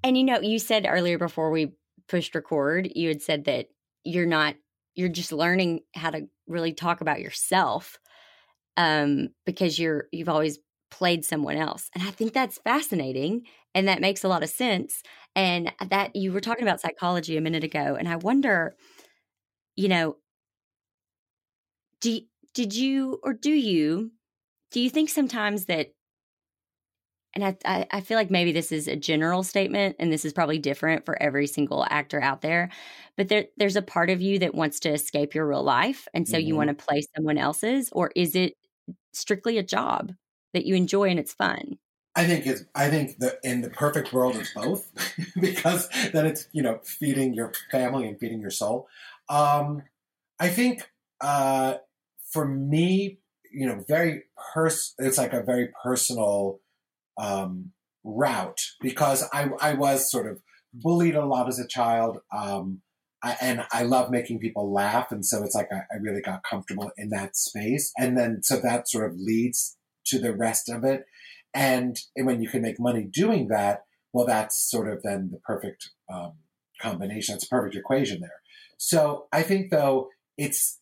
And 0.03 0.17
you 0.17 0.23
know, 0.23 0.39
you 0.39 0.59
said 0.59 0.85
earlier 0.87 1.17
before 1.17 1.51
we 1.51 1.73
pushed 2.07 2.35
record, 2.35 2.89
you 2.95 3.07
had 3.09 3.21
said 3.21 3.45
that 3.45 3.67
you're 4.03 4.25
not 4.25 4.55
you're 4.95 5.09
just 5.09 5.31
learning 5.31 5.81
how 5.95 6.09
to 6.09 6.27
really 6.47 6.73
talk 6.73 7.01
about 7.01 7.21
yourself 7.21 7.97
um 8.77 9.29
because 9.45 9.79
you're 9.79 10.07
you've 10.11 10.29
always 10.29 10.59
played 10.91 11.25
someone 11.25 11.57
else. 11.57 11.89
And 11.93 12.03
I 12.03 12.11
think 12.11 12.33
that's 12.33 12.59
fascinating 12.59 13.43
and 13.75 13.87
that 13.87 14.01
makes 14.01 14.23
a 14.23 14.27
lot 14.27 14.43
of 14.43 14.49
sense. 14.49 15.03
And 15.35 15.71
that 15.89 16.15
you 16.15 16.33
were 16.33 16.41
talking 16.41 16.63
about 16.63 16.81
psychology 16.81 17.37
a 17.37 17.41
minute 17.41 17.63
ago 17.63 17.95
and 17.99 18.07
I 18.09 18.15
wonder 18.17 18.75
you 19.75 19.87
know 19.87 20.17
do 22.01 22.19
did 22.53 22.75
you 22.75 23.19
or 23.23 23.33
do 23.33 23.51
you 23.51 24.11
do 24.71 24.79
you 24.79 24.89
think 24.89 25.09
sometimes 25.09 25.65
that 25.65 25.89
and 27.35 27.45
I, 27.45 27.57
I, 27.65 27.87
I 27.91 28.01
feel 28.01 28.17
like 28.17 28.31
maybe 28.31 28.51
this 28.51 28.71
is 28.71 28.87
a 28.87 28.95
general 28.95 29.43
statement 29.43 29.95
and 29.99 30.11
this 30.11 30.25
is 30.25 30.33
probably 30.33 30.59
different 30.59 31.05
for 31.05 31.21
every 31.21 31.47
single 31.47 31.85
actor 31.89 32.21
out 32.21 32.41
there 32.41 32.69
but 33.17 33.27
there, 33.27 33.45
there's 33.57 33.75
a 33.75 33.81
part 33.81 34.09
of 34.09 34.21
you 34.21 34.39
that 34.39 34.55
wants 34.55 34.79
to 34.81 34.89
escape 34.89 35.35
your 35.35 35.47
real 35.47 35.63
life 35.63 36.07
and 36.13 36.27
so 36.27 36.37
mm-hmm. 36.37 36.47
you 36.47 36.55
want 36.55 36.69
to 36.69 36.85
play 36.85 37.01
someone 37.15 37.37
else's 37.37 37.89
or 37.91 38.11
is 38.15 38.35
it 38.35 38.53
strictly 39.13 39.57
a 39.57 39.63
job 39.63 40.13
that 40.53 40.65
you 40.65 40.75
enjoy 40.75 41.09
and 41.09 41.19
it's 41.19 41.33
fun 41.33 41.77
I 42.15 42.25
think 42.25 42.47
it's. 42.47 42.63
I 42.75 42.89
think 42.89 43.19
that 43.19 43.39
in 43.43 43.61
the 43.61 43.69
perfect 43.69 44.11
world, 44.11 44.35
it's 44.35 44.53
both, 44.53 44.91
because 45.39 45.87
then 46.11 46.25
it's 46.25 46.47
you 46.51 46.61
know 46.61 46.79
feeding 46.83 47.33
your 47.33 47.53
family 47.71 48.07
and 48.09 48.19
feeding 48.19 48.41
your 48.41 48.49
soul. 48.49 48.89
Um, 49.29 49.83
I 50.39 50.49
think 50.49 50.89
uh, 51.21 51.75
for 52.31 52.45
me, 52.45 53.19
you 53.53 53.67
know, 53.67 53.85
very 53.87 54.23
pers. 54.53 54.95
It's 54.97 55.17
like 55.17 55.33
a 55.33 55.43
very 55.43 55.69
personal 55.83 56.59
um, 57.19 57.71
route 58.03 58.61
because 58.81 59.27
I, 59.33 59.49
I 59.61 59.73
was 59.73 60.09
sort 60.09 60.31
of 60.31 60.41
bullied 60.73 61.15
a 61.15 61.25
lot 61.25 61.47
as 61.47 61.59
a 61.59 61.67
child. 61.67 62.19
Um, 62.35 62.81
I, 63.21 63.35
and 63.41 63.63
I 63.71 63.83
love 63.83 64.09
making 64.09 64.39
people 64.39 64.71
laugh. 64.71 65.11
And 65.11 65.25
so 65.25 65.43
it's 65.43 65.55
like 65.55 65.67
I, 65.71 65.81
I, 65.93 65.97
really 65.99 66.21
got 66.21 66.43
comfortable 66.49 66.91
in 66.95 67.09
that 67.09 67.35
space. 67.35 67.91
And 67.97 68.17
then 68.17 68.39
so 68.43 68.61
that 68.61 68.87
sort 68.87 69.11
of 69.11 69.17
leads 69.17 69.77
to 70.05 70.19
the 70.19 70.33
rest 70.33 70.69
of 70.69 70.85
it. 70.85 71.03
And, 71.53 71.99
and 72.15 72.25
when 72.25 72.41
you 72.41 72.47
can 72.47 72.61
make 72.61 72.79
money 72.79 73.03
doing 73.03 73.49
that, 73.49 73.81
well, 74.13 74.25
that's 74.25 74.69
sort 74.69 74.89
of 74.91 75.03
then 75.03 75.29
the 75.31 75.39
perfect 75.39 75.89
um, 76.11 76.33
combination. 76.81 77.35
It's 77.35 77.45
a 77.45 77.49
perfect 77.49 77.75
equation 77.75 78.21
there. 78.21 78.41
So 78.77 79.27
I 79.33 79.43
think 79.43 79.69
though 79.69 80.07
it's 80.37 80.79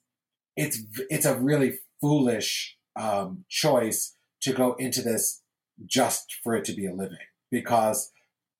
it's 0.55 0.79
it's 1.09 1.25
a 1.25 1.37
really 1.37 1.79
foolish 1.99 2.77
um, 2.95 3.45
choice 3.49 4.15
to 4.41 4.53
go 4.53 4.75
into 4.75 5.01
this 5.01 5.41
just 5.85 6.35
for 6.43 6.55
it 6.55 6.65
to 6.65 6.73
be 6.73 6.85
a 6.85 6.93
living. 6.93 7.17
Because 7.51 8.11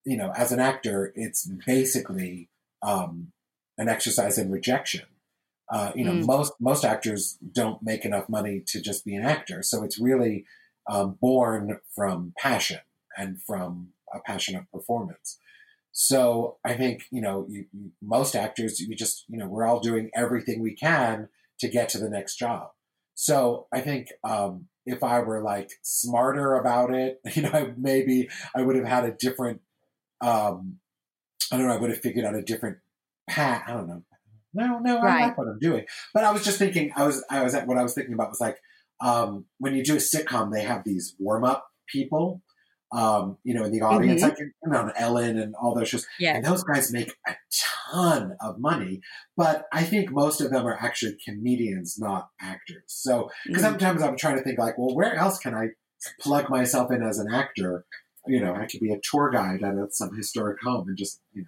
you 0.05 0.15
know 0.15 0.31
as 0.37 0.51
an 0.51 0.59
actor 0.59 1.11
it's 1.15 1.49
basically 1.65 2.49
um, 2.81 3.31
an 3.77 3.89
exercise 3.89 4.37
in 4.37 4.51
rejection. 4.51 5.05
Uh, 5.69 5.91
you 5.95 6.05
know 6.05 6.13
mm. 6.13 6.25
most 6.25 6.53
most 6.59 6.85
actors 6.85 7.37
don't 7.51 7.83
make 7.83 8.05
enough 8.05 8.29
money 8.29 8.63
to 8.65 8.81
just 8.81 9.03
be 9.03 9.15
an 9.15 9.25
actor. 9.25 9.61
So 9.61 9.83
it's 9.83 9.99
really 9.99 10.45
um, 10.89 11.17
born 11.19 11.79
from 11.93 12.33
passion 12.37 12.79
and 13.17 13.41
from 13.41 13.89
a 14.13 14.19
passion 14.19 14.55
of 14.55 14.71
performance. 14.71 15.37
So 15.91 16.57
i 16.63 16.73
think 16.73 17.03
you 17.11 17.21
know 17.21 17.45
you, 17.49 17.65
you, 17.73 17.91
most 18.01 18.35
actors 18.35 18.79
you 18.79 18.95
just 18.95 19.25
you 19.27 19.37
know 19.37 19.47
we're 19.47 19.65
all 19.65 19.79
doing 19.79 20.09
everything 20.13 20.61
we 20.61 20.73
can 20.73 21.27
to 21.59 21.67
get 21.67 21.89
to 21.89 21.97
the 21.97 22.09
next 22.09 22.37
job. 22.37 22.69
So 23.15 23.67
i 23.73 23.81
think 23.81 24.13
um, 24.23 24.67
if 24.87 25.03
I 25.03 25.19
were 25.19 25.41
like 25.41 25.71
smarter 25.81 26.55
about 26.55 26.93
it, 26.93 27.21
you 27.33 27.43
know, 27.43 27.73
maybe 27.77 28.29
I 28.55 28.61
would 28.61 28.75
have 28.75 28.85
had 28.85 29.05
a 29.05 29.11
different, 29.11 29.61
um, 30.21 30.79
I 31.51 31.57
don't 31.57 31.67
know, 31.67 31.73
I 31.73 31.77
would 31.77 31.89
have 31.89 32.01
figured 32.01 32.25
out 32.25 32.35
a 32.35 32.41
different 32.41 32.77
path. 33.29 33.63
I 33.67 33.73
don't 33.73 33.87
know. 33.87 34.03
No, 34.53 34.79
no, 34.79 35.01
right. 35.01 35.21
I 35.21 35.25
like 35.27 35.37
what 35.37 35.47
I'm 35.47 35.59
doing. 35.59 35.85
But 36.13 36.23
I 36.23 36.31
was 36.31 36.43
just 36.43 36.57
thinking, 36.57 36.91
I 36.95 37.05
was, 37.05 37.23
I 37.29 37.43
was, 37.43 37.53
at 37.53 37.67
what 37.67 37.77
I 37.77 37.83
was 37.83 37.93
thinking 37.93 38.13
about 38.13 38.29
was 38.29 38.41
like, 38.41 38.57
um, 39.01 39.45
when 39.59 39.75
you 39.75 39.83
do 39.83 39.93
a 39.93 39.97
sitcom, 39.97 40.51
they 40.51 40.63
have 40.63 40.83
these 40.83 41.15
warm 41.19 41.43
up 41.43 41.69
people 41.87 42.41
um, 42.91 43.37
you 43.43 43.53
know, 43.53 43.63
in 43.63 43.71
the 43.71 43.81
audience, 43.81 44.21
mm-hmm. 44.21 44.29
like 44.29 44.39
you 44.39 44.51
know, 44.65 44.91
Ellen 44.95 45.37
and 45.37 45.55
all 45.55 45.75
those 45.75 45.89
shows. 45.89 46.05
Yeah. 46.19 46.35
And 46.35 46.45
those 46.45 46.63
guys 46.63 46.91
make 46.91 47.13
a 47.27 47.31
ton 47.31 47.76
of 48.41 48.59
money, 48.59 49.01
but 49.35 49.65
I 49.71 49.83
think 49.83 50.11
most 50.11 50.41
of 50.41 50.51
them 50.51 50.65
are 50.65 50.77
actually 50.79 51.17
comedians, 51.23 51.97
not 51.99 52.29
actors. 52.41 52.83
So, 52.87 53.29
because 53.45 53.63
mm-hmm. 53.63 53.71
sometimes 53.71 54.03
I'm 54.03 54.17
trying 54.17 54.37
to 54.37 54.43
think 54.43 54.59
like, 54.59 54.77
well, 54.77 54.95
where 54.95 55.15
else 55.15 55.39
can 55.39 55.53
I 55.53 55.69
plug 56.19 56.49
myself 56.49 56.91
in 56.91 57.03
as 57.03 57.19
an 57.19 57.33
actor? 57.33 57.85
You 58.25 58.41
know, 58.41 58.53
I 58.53 58.65
could 58.65 58.81
be 58.81 58.91
a 58.91 58.99
tour 59.03 59.29
guide 59.31 59.63
at 59.63 59.93
some 59.93 60.15
historic 60.15 60.57
home 60.61 60.87
and 60.87 60.97
just 60.97 61.21
you 61.33 61.43
know 61.43 61.47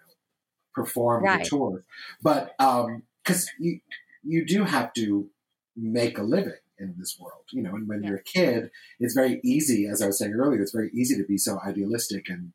perform 0.74 1.24
right. 1.24 1.44
the 1.44 1.50
tour. 1.50 1.84
But 2.22 2.54
because 2.58 3.44
um, 3.44 3.48
you 3.60 3.80
you 4.24 4.46
do 4.46 4.64
have 4.64 4.94
to 4.94 5.30
make 5.76 6.18
a 6.18 6.24
living 6.24 6.54
in 6.78 6.96
this 6.98 7.18
world. 7.20 7.44
You 7.52 7.64
know, 7.64 7.76
and 7.76 7.88
when 7.88 8.04
yeah. 8.04 8.10
you're 8.10 8.20
a 8.20 8.24
kid, 8.24 8.72
it's 9.00 9.14
very 9.14 9.40
easy, 9.44 9.88
as 9.88 10.02
I 10.02 10.08
was 10.08 10.18
saying 10.18 10.34
earlier, 10.34 10.62
it's 10.62 10.72
very 10.72 10.92
easy 10.94 11.16
to 11.18 11.26
be 11.26 11.38
so 11.38 11.60
idealistic 11.66 12.30
and 12.30 12.54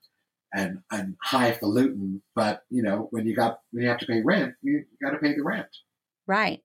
and 0.54 0.78
and 0.90 1.16
highfalutin. 1.22 2.22
But 2.34 2.62
you 2.70 2.82
know, 2.82 3.08
when 3.10 3.26
you 3.26 3.34
got 3.34 3.60
when 3.70 3.82
you 3.82 3.88
have 3.88 3.98
to 3.98 4.06
pay 4.06 4.22
rent, 4.24 4.54
you 4.62 4.84
got 5.02 5.10
to 5.10 5.18
pay 5.18 5.34
the 5.34 5.42
rent. 5.42 5.66
Right. 6.26 6.60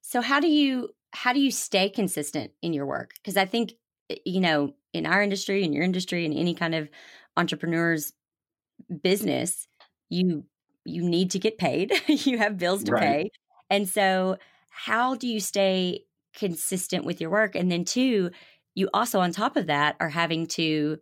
So 0.00 0.20
how 0.20 0.40
do 0.40 0.48
you 0.48 0.90
how 1.12 1.32
do 1.32 1.40
you 1.40 1.50
stay 1.50 1.88
consistent 1.88 2.52
in 2.62 2.72
your 2.72 2.86
work? 2.86 3.12
Because 3.14 3.36
I 3.36 3.44
think 3.44 3.74
eh, 4.10 4.16
you 4.24 4.40
know, 4.40 4.74
in 4.92 5.06
our 5.06 5.22
industry, 5.22 5.64
in 5.64 5.72
your 5.72 5.84
industry, 5.84 6.24
in 6.24 6.32
any 6.32 6.54
kind 6.54 6.74
of 6.74 6.88
entrepreneur's 7.36 8.12
business, 9.02 9.66
you 10.08 10.44
you 10.84 11.02
need 11.02 11.30
to 11.30 11.38
get 11.38 11.58
paid. 11.58 11.92
you 12.08 12.38
have 12.38 12.58
bills 12.58 12.84
to 12.84 12.92
right. 12.92 13.02
pay. 13.02 13.30
And 13.70 13.88
so 13.88 14.36
how 14.68 15.14
do 15.14 15.28
you 15.28 15.40
stay 15.40 16.04
consistent 16.34 17.04
with 17.04 17.20
your 17.20 17.30
work. 17.30 17.54
And 17.54 17.70
then, 17.70 17.84
two, 17.84 18.30
you 18.74 18.88
also, 18.94 19.20
on 19.20 19.32
top 19.32 19.56
of 19.56 19.66
that, 19.66 19.96
are 20.00 20.08
having 20.08 20.46
to 20.48 20.98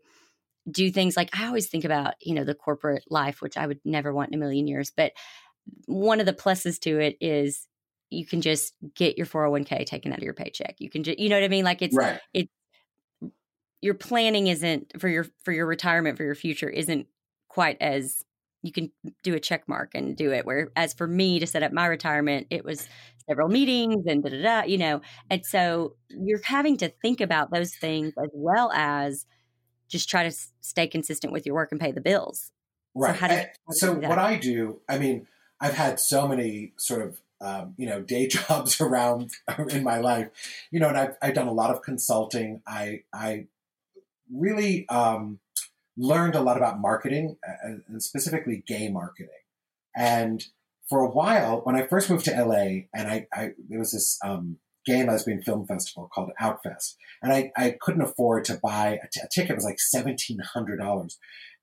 do 0.71 0.91
things 0.91 1.17
like 1.17 1.31
I 1.39 1.47
always 1.47 1.69
think 1.69 1.85
about, 1.85 2.15
you 2.21 2.35
know, 2.35 2.45
the 2.45 2.55
corporate 2.55 3.05
life, 3.11 3.43
which 3.43 3.57
I 3.57 3.67
would 3.67 3.81
never 3.85 4.13
want 4.13 4.29
in 4.29 4.35
a 4.35 4.39
million 4.39 4.67
years, 4.67 4.91
but 4.95 5.13
one 5.87 6.21
of 6.21 6.27
the 6.27 6.33
pluses 6.33 6.79
to 6.81 6.99
it 6.99 7.17
is 7.21 7.67
you 8.11 8.27
can 8.27 8.41
just 8.41 8.75
get 8.95 9.17
your 9.17 9.27
401k 9.27 9.87
taken 9.87 10.13
out 10.13 10.19
of 10.19 10.25
your 10.25 10.35
paycheck. 10.35 10.77
You 10.79 10.91
can 10.91 11.05
just, 11.05 11.19
you 11.19 11.29
know 11.29 11.37
what 11.37 11.45
I 11.45 11.49
mean? 11.49 11.65
Like 11.65 11.83
it's, 11.83 11.95
right. 11.95 12.21
it's, 12.35 12.51
your 13.81 13.95
planning 13.95 14.49
isn't 14.49 15.01
for 15.01 15.09
your, 15.09 15.27
for 15.45 15.53
your 15.53 15.67
retirement, 15.67 16.17
for 16.17 16.25
your 16.25 16.35
future 16.35 16.69
isn't 16.69 17.07
quite 17.49 17.81
as 17.81 18.23
you 18.63 18.73
can 18.73 18.91
do 19.23 19.35
a 19.35 19.41
check 19.41 19.69
mark 19.69 19.93
and 19.95 20.17
do 20.17 20.33
it. 20.33 20.45
Whereas 20.45 20.93
for 20.93 21.07
me 21.07 21.39
to 21.39 21.47
set 21.47 21.63
up 21.63 21.73
my 21.73 21.87
retirement, 21.87 22.49
it 22.51 22.65
was 22.65 22.87
several 23.29 23.49
meetings 23.49 24.05
and 24.07 24.23
da 24.23 24.31
da 24.31 24.43
da, 24.43 24.63
you 24.65 24.77
know. 24.77 25.01
And 25.31 25.45
so 25.47 25.97
you're 26.09 26.43
having 26.45 26.77
to 26.79 26.89
think 26.89 27.21
about 27.21 27.51
those 27.51 27.75
things 27.75 28.13
as 28.23 28.29
well 28.35 28.71
as 28.73 29.25
just 29.90 30.09
try 30.09 30.22
to 30.22 30.35
stay 30.61 30.87
consistent 30.87 31.33
with 31.33 31.44
your 31.44 31.55
work 31.55 31.70
and 31.72 31.81
pay 31.81 31.92
the 31.92 32.00
bills. 32.00 32.53
Right. 32.94 33.50
So, 33.70 33.92
so 33.92 33.94
what 33.94 34.18
I 34.18 34.37
do, 34.37 34.81
I 34.88 34.98
mean, 34.98 35.26
I've 35.61 35.74
had 35.74 36.00
so 36.00 36.26
many 36.26 36.72
sort 36.79 37.03
of 37.03 37.20
um, 37.42 37.74
you 37.76 37.87
know 37.87 38.00
day 38.00 38.26
jobs 38.29 38.81
around 38.81 39.33
in 39.68 39.85
my 39.85 39.98
life, 39.98 40.29
you 40.70 40.81
know, 40.81 40.88
and 40.88 40.96
I've 40.96 41.16
I've 41.20 41.35
done 41.35 41.48
a 41.48 41.53
lot 41.53 41.70
of 41.70 41.83
consulting. 41.83 42.62
I 42.66 43.03
I 43.12 43.46
really 44.33 44.88
um, 44.88 45.40
learned 45.96 46.35
a 46.35 46.40
lot 46.40 46.57
about 46.57 46.81
marketing 46.81 47.37
and 47.88 48.03
specifically 48.03 48.62
gay 48.66 48.88
marketing. 48.88 49.29
And 49.96 50.44
for 50.88 51.00
a 51.00 51.11
while, 51.11 51.61
when 51.62 51.76
I 51.76 51.87
first 51.87 52.11
moved 52.11 52.24
to 52.26 52.44
LA, 52.44 52.87
and 52.94 53.09
I, 53.09 53.26
I 53.33 53.53
there 53.68 53.79
was 53.79 53.92
this 53.92 54.18
um, 54.24 54.59
gay 54.87 55.05
lesbian 55.05 55.43
film 55.43 55.66
festival 55.66 56.11
called 56.12 56.31
Outfest, 56.40 56.97
and 57.23 57.33
I, 57.33 57.53
I 57.57 57.77
couldn't 57.81 58.03
afford 58.03 58.45
to 58.47 58.59
buy 58.62 58.99
a, 59.03 59.09
t- 59.12 59.21
a 59.23 59.29
ticket. 59.33 59.51
It 59.51 59.57
was 59.57 59.64
like 59.64 59.81
seventeen 59.81 60.38
hundred 60.55 60.79
dollars. 60.79 61.19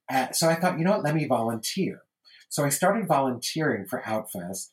Uh, 0.09 0.31
so 0.31 0.47
I 0.47 0.55
thought, 0.55 0.77
you 0.77 0.85
know 0.85 0.91
what? 0.91 1.03
Let 1.03 1.15
me 1.15 1.25
volunteer. 1.25 2.01
So 2.49 2.63
I 2.63 2.69
started 2.69 3.07
volunteering 3.07 3.85
for 3.85 4.01
Outfest, 4.03 4.69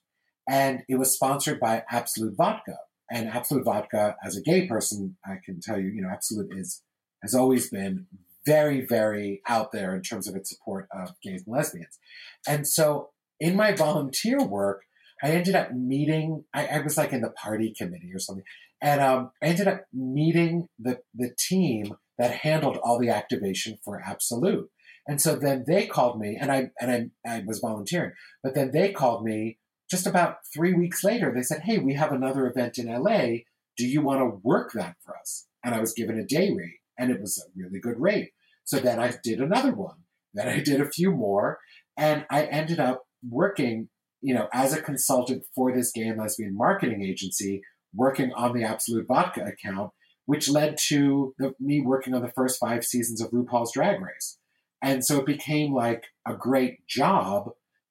and 0.48 0.82
it 0.88 0.96
was 0.96 1.12
sponsored 1.12 1.58
by 1.58 1.82
Absolut 1.90 2.36
Vodka. 2.36 2.76
And 3.10 3.28
Absolut 3.28 3.64
Vodka, 3.64 4.16
as 4.24 4.36
a 4.36 4.40
gay 4.40 4.66
person, 4.66 5.16
I 5.24 5.36
can 5.44 5.60
tell 5.60 5.78
you, 5.78 5.88
you 5.88 6.02
know, 6.02 6.08
Absolut 6.08 6.48
is 6.56 6.82
has 7.22 7.34
always 7.34 7.70
been 7.70 8.06
very, 8.46 8.84
very 8.86 9.40
out 9.48 9.72
there 9.72 9.94
in 9.94 10.02
terms 10.02 10.28
of 10.28 10.36
its 10.36 10.50
support 10.50 10.86
of 10.94 11.10
gays 11.22 11.44
and 11.46 11.54
lesbians. 11.54 11.98
And 12.46 12.66
so 12.68 13.10
in 13.40 13.56
my 13.56 13.72
volunteer 13.72 14.42
work, 14.42 14.82
I 15.24 15.30
ended 15.30 15.54
up 15.54 15.72
meeting, 15.72 16.44
I, 16.52 16.66
I 16.66 16.80
was 16.80 16.98
like 16.98 17.12
in 17.12 17.22
the 17.22 17.30
party 17.30 17.74
committee 17.76 18.12
or 18.14 18.18
something. 18.18 18.44
And 18.82 19.00
um, 19.00 19.30
I 19.42 19.46
ended 19.46 19.68
up 19.68 19.84
meeting 19.92 20.68
the, 20.78 20.98
the 21.14 21.34
team 21.38 21.96
that 22.18 22.30
handled 22.30 22.78
all 22.82 22.98
the 22.98 23.08
activation 23.08 23.78
for 23.82 24.02
Absolut. 24.04 24.70
And 25.06 25.20
so 25.20 25.36
then 25.36 25.64
they 25.66 25.86
called 25.86 26.18
me 26.20 26.38
and 26.40 26.52
I, 26.52 26.70
and 26.80 27.12
I, 27.26 27.36
I 27.36 27.42
was 27.46 27.60
volunteering, 27.60 28.12
but 28.42 28.54
then 28.54 28.70
they 28.72 28.92
called 28.92 29.24
me 29.24 29.58
just 29.90 30.06
about 30.06 30.36
three 30.54 30.72
weeks 30.72 31.02
later. 31.04 31.32
They 31.34 31.42
said, 31.42 31.62
Hey, 31.64 31.78
we 31.78 31.94
have 31.94 32.12
another 32.12 32.46
event 32.46 32.78
in 32.78 32.86
LA. 32.86 33.38
Do 33.76 33.86
you 33.86 34.00
want 34.02 34.20
to 34.20 34.40
work 34.42 34.72
that 34.72 34.96
for 35.04 35.16
us? 35.16 35.46
And 35.64 35.74
I 35.74 35.80
was 35.80 35.92
given 35.92 36.18
a 36.18 36.24
day 36.24 36.50
rate 36.56 36.80
and 36.98 37.10
it 37.10 37.20
was 37.20 37.38
a 37.38 37.50
really 37.56 37.80
good 37.80 37.98
rate. 37.98 38.30
So 38.64 38.78
then 38.78 38.98
I 38.98 39.12
did 39.22 39.40
another 39.40 39.72
one. 39.74 39.96
Then 40.34 40.48
I 40.48 40.60
did 40.60 40.80
a 40.80 40.90
few 40.90 41.12
more, 41.12 41.60
and 41.96 42.26
I 42.28 42.44
ended 42.44 42.80
up 42.80 43.04
working, 43.26 43.88
you 44.24 44.32
know, 44.32 44.48
as 44.54 44.72
a 44.72 44.80
consultant 44.80 45.44
for 45.54 45.70
this 45.70 45.92
gay 45.92 46.04
and 46.04 46.18
lesbian 46.18 46.56
marketing 46.56 47.04
agency, 47.04 47.60
working 47.94 48.32
on 48.32 48.54
the 48.54 48.64
Absolut 48.64 49.06
Vodka 49.06 49.44
account, 49.44 49.90
which 50.24 50.48
led 50.48 50.78
to 50.88 51.34
the, 51.38 51.52
me 51.60 51.82
working 51.82 52.14
on 52.14 52.22
the 52.22 52.32
first 52.34 52.58
five 52.58 52.84
seasons 52.84 53.20
of 53.20 53.30
RuPaul's 53.32 53.74
Drag 53.74 54.00
Race. 54.00 54.38
And 54.82 55.04
so 55.04 55.18
it 55.18 55.26
became 55.26 55.74
like 55.74 56.04
a 56.26 56.32
great 56.32 56.86
job 56.86 57.50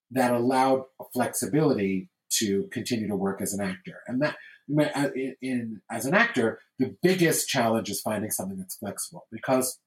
that 0.09 0.33
allowed 0.33 0.85
flexibility 1.13 2.09
to 2.39 2.67
continue 2.71 3.07
to 3.07 3.15
work 3.15 3.39
as 3.39 3.53
an 3.53 3.61
actor. 3.61 3.99
And 4.07 4.19
that, 4.23 4.35
uh, 4.95 5.09
in, 5.15 5.35
in, 5.39 5.81
as 5.91 6.07
an 6.07 6.15
actor, 6.15 6.61
the 6.79 6.95
biggest 7.03 7.47
challenge 7.47 7.91
is 7.91 8.01
finding 8.01 8.31
something 8.31 8.57
that's 8.57 8.77
flexible 8.77 9.27
because 9.31 9.79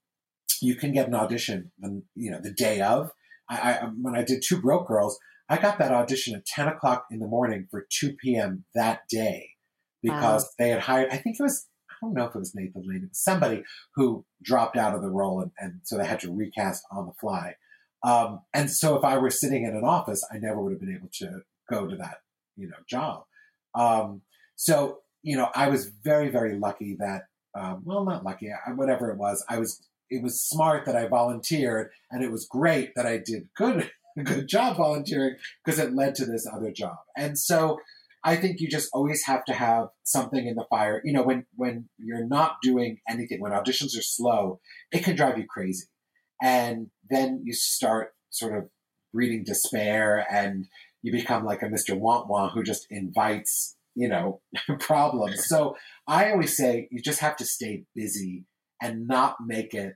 you 0.62 0.76
can 0.76 0.92
get 0.92 1.08
an 1.08 1.14
audition, 1.16 1.72
the, 1.80 2.04
you 2.14 2.30
know, 2.30 2.40
the 2.40 2.52
day 2.52 2.80
of. 2.80 3.10
I, 3.50 3.56
I, 3.56 3.90
when 4.00 4.14
I 4.14 4.22
did 4.22 4.44
Two 4.46 4.60
Broke 4.60 4.86
Girls, 4.86 5.18
I 5.48 5.58
got 5.58 5.78
that 5.78 5.92
audition 5.92 6.34
at 6.34 6.46
10 6.46 6.68
o'clock 6.68 7.06
in 7.10 7.20
the 7.20 7.26
morning 7.26 7.68
for 7.70 7.86
2 8.00 8.14
p.m. 8.14 8.64
that 8.74 9.02
day 9.08 9.50
because 10.02 10.44
wow. 10.44 10.48
they 10.58 10.68
had 10.70 10.80
hired, 10.80 11.10
I 11.10 11.16
think 11.18 11.36
it 11.38 11.42
was, 11.42 11.66
I 11.90 11.94
don't 12.00 12.14
know 12.14 12.24
if 12.24 12.34
it 12.34 12.38
was 12.38 12.54
Nathan 12.54 12.82
Lane, 12.84 13.04
it 13.04 13.10
was 13.10 13.22
somebody 13.22 13.62
who 13.94 14.24
dropped 14.42 14.76
out 14.76 14.94
of 14.94 15.02
the 15.02 15.10
role 15.10 15.40
and, 15.40 15.52
and 15.58 15.80
so 15.84 15.96
they 15.96 16.06
had 16.06 16.20
to 16.20 16.34
recast 16.34 16.84
on 16.90 17.06
the 17.06 17.12
fly. 17.12 17.54
Um, 18.02 18.40
and 18.52 18.70
so 18.70 18.96
if 18.96 19.04
I 19.04 19.18
were 19.18 19.30
sitting 19.30 19.64
in 19.64 19.74
an 19.74 19.84
office, 19.84 20.26
I 20.32 20.38
never 20.38 20.60
would 20.60 20.72
have 20.72 20.80
been 20.80 20.94
able 20.94 21.10
to 21.14 21.42
go 21.70 21.86
to 21.86 21.96
that, 21.96 22.18
you 22.56 22.68
know, 22.68 22.76
job. 22.88 23.24
Um, 23.74 24.22
so, 24.56 25.00
you 25.22 25.36
know, 25.36 25.48
I 25.54 25.68
was 25.68 25.86
very, 25.86 26.28
very 26.28 26.58
lucky 26.58 26.96
that, 26.98 27.22
um, 27.54 27.82
well, 27.84 28.04
not 28.04 28.24
lucky, 28.24 28.50
whatever 28.74 29.10
it 29.10 29.16
was, 29.16 29.44
I 29.48 29.58
was 29.58 29.82
it 30.10 30.22
was 30.22 30.42
smart 30.42 30.86
that 30.86 30.96
I 30.96 31.08
volunteered, 31.08 31.90
and 32.10 32.22
it 32.22 32.30
was 32.30 32.46
great 32.46 32.94
that 32.94 33.06
I 33.06 33.18
did 33.18 33.48
good 33.56 33.90
good 34.24 34.48
job 34.48 34.76
volunteering 34.76 35.36
because 35.64 35.78
it 35.78 35.94
led 35.94 36.14
to 36.16 36.26
this 36.26 36.46
other 36.52 36.72
job. 36.72 36.96
And 37.16 37.38
so 37.38 37.78
I 38.24 38.36
think 38.36 38.60
you 38.60 38.68
just 38.68 38.88
always 38.92 39.24
have 39.26 39.44
to 39.44 39.52
have 39.52 39.88
something 40.02 40.46
in 40.46 40.56
the 40.56 40.66
fire. 40.68 41.00
You 41.04 41.12
know, 41.12 41.22
when 41.22 41.46
when 41.54 41.88
you're 41.98 42.26
not 42.26 42.56
doing 42.62 42.98
anything, 43.08 43.40
when 43.40 43.52
auditions 43.52 43.96
are 43.96 44.02
slow, 44.02 44.60
it 44.90 45.04
can 45.04 45.16
drive 45.16 45.38
you 45.38 45.46
crazy. 45.48 45.86
And 46.42 46.88
then 47.08 47.42
you 47.44 47.52
start 47.54 48.14
sort 48.30 48.56
of 48.56 48.68
breeding 49.12 49.44
despair 49.44 50.26
and 50.30 50.66
you 51.02 51.12
become 51.12 51.44
like 51.44 51.62
a 51.62 51.66
Mr. 51.66 51.98
Want 51.98 52.28
Want 52.28 52.52
who 52.52 52.62
just 52.62 52.86
invites, 52.90 53.76
you 53.94 54.08
know, 54.08 54.40
problems. 54.80 55.46
So 55.46 55.76
I 56.08 56.32
always 56.32 56.56
say 56.56 56.88
you 56.90 57.00
just 57.00 57.20
have 57.20 57.36
to 57.36 57.46
stay 57.46 57.84
busy 57.94 58.44
and 58.82 59.06
not 59.06 59.36
make 59.46 59.72
it 59.72 59.94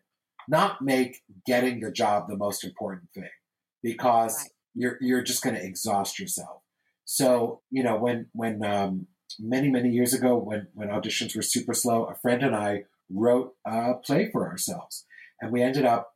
not 0.48 0.82
make 0.82 1.20
getting 1.46 1.80
the 1.80 1.92
job 1.92 2.26
the 2.28 2.36
most 2.36 2.64
important 2.64 3.10
thing 3.14 3.28
because 3.82 4.36
right. 4.38 4.50
you're 4.74 4.98
you're 5.00 5.22
just 5.22 5.42
going 5.42 5.56
to 5.56 5.64
exhaust 5.64 6.18
yourself. 6.18 6.62
So 7.04 7.60
you 7.70 7.82
know 7.82 7.96
when 7.96 8.26
when 8.32 8.64
um, 8.64 9.06
many 9.38 9.70
many 9.70 9.90
years 9.90 10.14
ago 10.14 10.36
when 10.36 10.68
when 10.74 10.88
auditions 10.88 11.36
were 11.36 11.42
super 11.42 11.74
slow, 11.74 12.04
a 12.04 12.14
friend 12.14 12.42
and 12.42 12.54
I 12.54 12.84
wrote 13.10 13.54
a 13.66 13.94
play 13.94 14.30
for 14.30 14.48
ourselves, 14.48 15.04
and 15.40 15.52
we 15.52 15.62
ended 15.62 15.84
up 15.84 16.14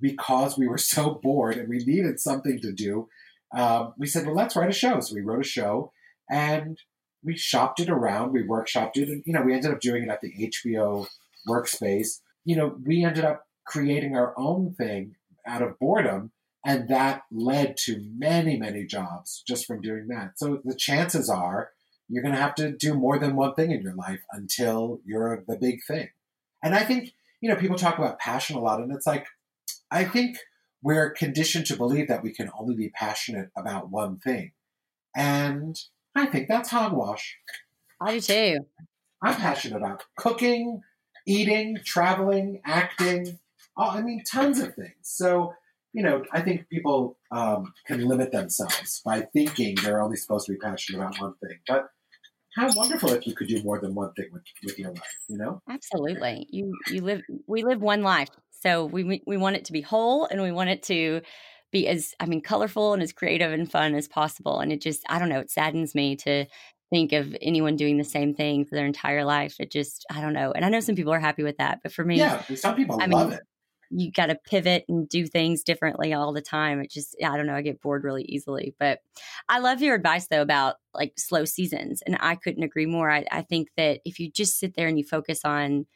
because 0.00 0.58
we 0.58 0.68
were 0.68 0.78
so 0.94 1.20
bored 1.22 1.56
and 1.56 1.68
we 1.68 1.78
needed 1.78 2.20
something 2.20 2.60
to 2.60 2.72
do. 2.72 3.08
Um, 3.56 3.94
we 3.96 4.06
said, 4.06 4.26
well, 4.26 4.34
let's 4.34 4.56
write 4.56 4.68
a 4.68 4.74
show. 4.74 5.00
So 5.00 5.14
we 5.14 5.22
wrote 5.22 5.40
a 5.40 5.48
show 5.48 5.90
and 6.30 6.78
we 7.24 7.34
shopped 7.36 7.80
it 7.80 7.88
around. 7.88 8.32
We 8.32 8.42
workshopped 8.42 8.96
it, 8.96 9.08
and 9.08 9.22
you 9.26 9.32
know 9.32 9.42
we 9.42 9.54
ended 9.54 9.72
up 9.72 9.80
doing 9.80 10.04
it 10.04 10.10
at 10.10 10.20
the 10.20 10.52
HBO 10.52 11.06
workspace, 11.48 12.20
you 12.44 12.56
know, 12.56 12.76
we 12.84 13.04
ended 13.04 13.24
up 13.24 13.44
creating 13.66 14.16
our 14.16 14.34
own 14.36 14.74
thing 14.74 15.16
out 15.46 15.62
of 15.62 15.78
boredom. 15.78 16.32
And 16.64 16.88
that 16.88 17.22
led 17.30 17.76
to 17.84 18.02
many, 18.16 18.56
many 18.56 18.84
jobs 18.84 19.42
just 19.46 19.66
from 19.66 19.80
doing 19.80 20.08
that. 20.08 20.38
So 20.38 20.60
the 20.64 20.74
chances 20.74 21.30
are 21.30 21.70
you're 22.08 22.22
going 22.22 22.34
to 22.34 22.40
have 22.40 22.54
to 22.56 22.72
do 22.72 22.94
more 22.94 23.18
than 23.18 23.36
one 23.36 23.54
thing 23.54 23.70
in 23.70 23.82
your 23.82 23.94
life 23.94 24.20
until 24.32 25.00
you're 25.04 25.44
the 25.46 25.56
big 25.56 25.80
thing. 25.86 26.08
And 26.62 26.74
I 26.74 26.82
think, 26.84 27.12
you 27.40 27.48
know, 27.48 27.56
people 27.56 27.76
talk 27.76 27.98
about 27.98 28.18
passion 28.18 28.56
a 28.56 28.60
lot, 28.60 28.80
and 28.80 28.92
it's 28.92 29.06
like, 29.06 29.26
I 29.90 30.04
think 30.04 30.38
we're 30.82 31.10
conditioned 31.10 31.66
to 31.66 31.76
believe 31.76 32.08
that 32.08 32.22
we 32.22 32.32
can 32.32 32.50
only 32.58 32.74
be 32.74 32.88
passionate 32.88 33.50
about 33.56 33.90
one 33.90 34.18
thing. 34.18 34.52
And 35.14 35.78
I 36.14 36.26
think 36.26 36.48
that's 36.48 36.70
hogwash. 36.70 37.36
I 38.00 38.14
do 38.14 38.20
too. 38.20 38.58
I'm 39.22 39.34
passionate 39.34 39.76
about 39.76 40.04
cooking, 40.16 40.82
eating, 41.26 41.78
traveling, 41.84 42.60
acting. 42.64 43.38
Oh, 43.76 43.90
I 43.90 44.02
mean, 44.02 44.22
tons 44.24 44.60
of 44.60 44.74
things. 44.74 44.94
So, 45.02 45.54
you 45.92 46.02
know, 46.02 46.22
I 46.32 46.40
think 46.40 46.68
people 46.68 47.18
um, 47.30 47.72
can 47.86 48.06
limit 48.06 48.32
themselves 48.32 49.00
by 49.04 49.22
thinking 49.32 49.76
they're 49.82 50.02
only 50.02 50.16
supposed 50.16 50.46
to 50.46 50.52
be 50.52 50.58
passionate 50.58 50.98
about 50.98 51.20
one 51.20 51.34
thing. 51.42 51.58
But 51.66 51.88
how 52.54 52.72
wonderful 52.74 53.10
if 53.12 53.26
you 53.26 53.34
could 53.34 53.48
do 53.48 53.62
more 53.62 53.80
than 53.80 53.94
one 53.94 54.12
thing 54.14 54.26
with, 54.32 54.42
with 54.64 54.78
your 54.78 54.90
life, 54.90 55.16
you 55.28 55.38
know? 55.38 55.62
Absolutely. 55.68 56.46
You 56.50 56.72
you 56.88 57.02
live 57.02 57.22
we 57.46 57.62
live 57.62 57.80
one 57.80 58.02
life. 58.02 58.28
So 58.62 58.84
we 58.84 59.22
we 59.26 59.36
want 59.36 59.56
it 59.56 59.66
to 59.66 59.72
be 59.72 59.80
whole 59.80 60.26
and 60.26 60.42
we 60.42 60.52
want 60.52 60.70
it 60.70 60.82
to 60.84 61.20
be 61.70 61.86
as 61.86 62.14
I 62.18 62.26
mean 62.26 62.40
colorful 62.40 62.94
and 62.94 63.02
as 63.02 63.12
creative 63.12 63.52
and 63.52 63.70
fun 63.70 63.94
as 63.94 64.08
possible. 64.08 64.60
And 64.60 64.72
it 64.72 64.80
just 64.80 65.04
I 65.08 65.18
don't 65.18 65.28
know, 65.28 65.40
it 65.40 65.50
saddens 65.50 65.94
me 65.94 66.16
to 66.16 66.46
think 66.90 67.12
of 67.12 67.36
anyone 67.40 67.76
doing 67.76 67.98
the 67.98 68.04
same 68.04 68.34
thing 68.34 68.64
for 68.64 68.74
their 68.74 68.86
entire 68.86 69.24
life. 69.24 69.56
It 69.60 69.70
just, 69.70 70.06
I 70.10 70.20
don't 70.20 70.32
know. 70.32 70.52
And 70.52 70.64
I 70.64 70.68
know 70.68 70.80
some 70.80 70.94
people 70.94 71.12
are 71.12 71.20
happy 71.20 71.42
with 71.42 71.58
that, 71.58 71.80
but 71.82 71.92
for 71.92 72.04
me, 72.04 72.16
yeah, 72.16 72.42
some 72.54 72.76
people 72.76 72.98
I 73.00 73.06
love 73.06 73.28
mean, 73.28 73.38
it. 73.38 73.42
You 73.90 74.12
got 74.12 74.26
to 74.26 74.34
pivot 74.34 74.84
and 74.88 75.08
do 75.08 75.26
things 75.26 75.62
differently 75.62 76.12
all 76.12 76.32
the 76.32 76.42
time. 76.42 76.80
It 76.80 76.90
just, 76.90 77.16
I 77.24 77.36
don't 77.36 77.46
know, 77.46 77.54
I 77.54 77.62
get 77.62 77.80
bored 77.80 78.04
really 78.04 78.24
easily. 78.24 78.74
But 78.78 79.00
I 79.48 79.58
love 79.58 79.80
your 79.80 79.94
advice 79.94 80.28
though 80.28 80.42
about 80.42 80.76
like 80.94 81.12
slow 81.16 81.44
seasons. 81.44 82.02
And 82.06 82.16
I 82.20 82.34
couldn't 82.34 82.62
agree 82.62 82.86
more. 82.86 83.10
I, 83.10 83.24
I 83.30 83.42
think 83.42 83.68
that 83.76 84.00
if 84.04 84.18
you 84.18 84.30
just 84.30 84.58
sit 84.58 84.74
there 84.76 84.88
and 84.88 84.98
you 84.98 85.04
focus 85.04 85.40
on 85.44 85.86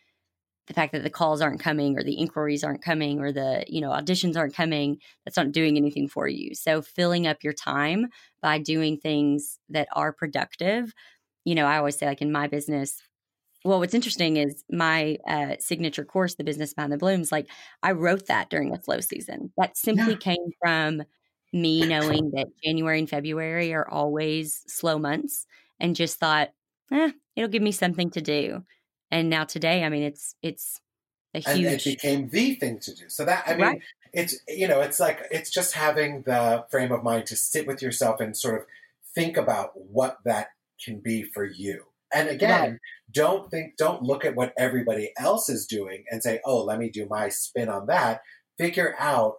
the 0.66 0.74
fact 0.74 0.92
that 0.92 1.02
the 1.02 1.10
calls 1.10 1.40
aren't 1.40 1.60
coming 1.60 1.98
or 1.98 2.02
the 2.02 2.14
inquiries 2.14 2.62
aren't 2.62 2.84
coming 2.84 3.20
or 3.20 3.32
the 3.32 3.64
you 3.66 3.80
know 3.80 3.90
auditions 3.90 4.36
aren't 4.36 4.54
coming 4.54 4.98
that's 5.24 5.36
not 5.36 5.52
doing 5.52 5.76
anything 5.76 6.08
for 6.08 6.28
you 6.28 6.54
so 6.54 6.80
filling 6.80 7.26
up 7.26 7.42
your 7.42 7.52
time 7.52 8.06
by 8.40 8.58
doing 8.58 8.96
things 8.96 9.58
that 9.68 9.88
are 9.92 10.12
productive 10.12 10.92
you 11.44 11.54
know 11.54 11.66
i 11.66 11.76
always 11.76 11.98
say 11.98 12.06
like 12.06 12.22
in 12.22 12.30
my 12.30 12.46
business 12.46 13.02
well 13.64 13.78
what's 13.78 13.94
interesting 13.94 14.36
is 14.36 14.64
my 14.70 15.18
uh, 15.26 15.56
signature 15.58 16.04
course 16.04 16.34
the 16.34 16.44
business 16.44 16.74
behind 16.74 16.92
the 16.92 16.98
blooms 16.98 17.32
like 17.32 17.48
i 17.82 17.92
wrote 17.92 18.26
that 18.26 18.50
during 18.50 18.72
a 18.72 18.82
slow 18.82 19.00
season 19.00 19.52
that 19.56 19.76
simply 19.76 20.12
yeah. 20.12 20.18
came 20.18 20.50
from 20.60 21.02
me 21.52 21.86
knowing 21.86 22.30
that 22.34 22.46
january 22.64 22.98
and 22.98 23.10
february 23.10 23.72
are 23.72 23.88
always 23.88 24.62
slow 24.66 24.98
months 24.98 25.46
and 25.80 25.96
just 25.96 26.18
thought 26.18 26.50
eh, 26.90 27.10
it'll 27.36 27.48
give 27.48 27.62
me 27.62 27.72
something 27.72 28.10
to 28.10 28.20
do 28.20 28.62
and 29.12 29.28
now 29.28 29.44
today, 29.44 29.84
I 29.84 29.90
mean, 29.90 30.02
it's 30.02 30.34
it's 30.42 30.80
a 31.34 31.40
huge. 31.40 31.66
And 31.66 31.66
it 31.66 31.84
became 31.84 32.28
the 32.30 32.54
thing 32.54 32.80
to 32.80 32.94
do. 32.94 33.04
So 33.08 33.26
that 33.26 33.44
I 33.46 33.52
mean, 33.52 33.60
right. 33.60 33.82
it's 34.14 34.40
you 34.48 34.66
know, 34.66 34.80
it's 34.80 34.98
like 34.98 35.20
it's 35.30 35.50
just 35.50 35.74
having 35.74 36.22
the 36.22 36.64
frame 36.70 36.90
of 36.90 37.04
mind 37.04 37.26
to 37.26 37.36
sit 37.36 37.66
with 37.66 37.82
yourself 37.82 38.20
and 38.20 38.34
sort 38.34 38.58
of 38.58 38.66
think 39.14 39.36
about 39.36 39.72
what 39.74 40.16
that 40.24 40.48
can 40.82 40.98
be 40.98 41.22
for 41.22 41.44
you. 41.44 41.84
And 42.14 42.28
again, 42.28 42.70
right. 42.70 42.78
don't 43.12 43.50
think, 43.50 43.76
don't 43.78 44.02
look 44.02 44.24
at 44.24 44.36
what 44.36 44.52
everybody 44.58 45.12
else 45.18 45.48
is 45.48 45.66
doing 45.66 46.04
and 46.10 46.22
say, 46.22 46.40
"Oh, 46.44 46.64
let 46.64 46.78
me 46.78 46.90
do 46.90 47.06
my 47.08 47.28
spin 47.28 47.68
on 47.68 47.86
that." 47.86 48.20
Figure 48.58 48.94
out 48.98 49.36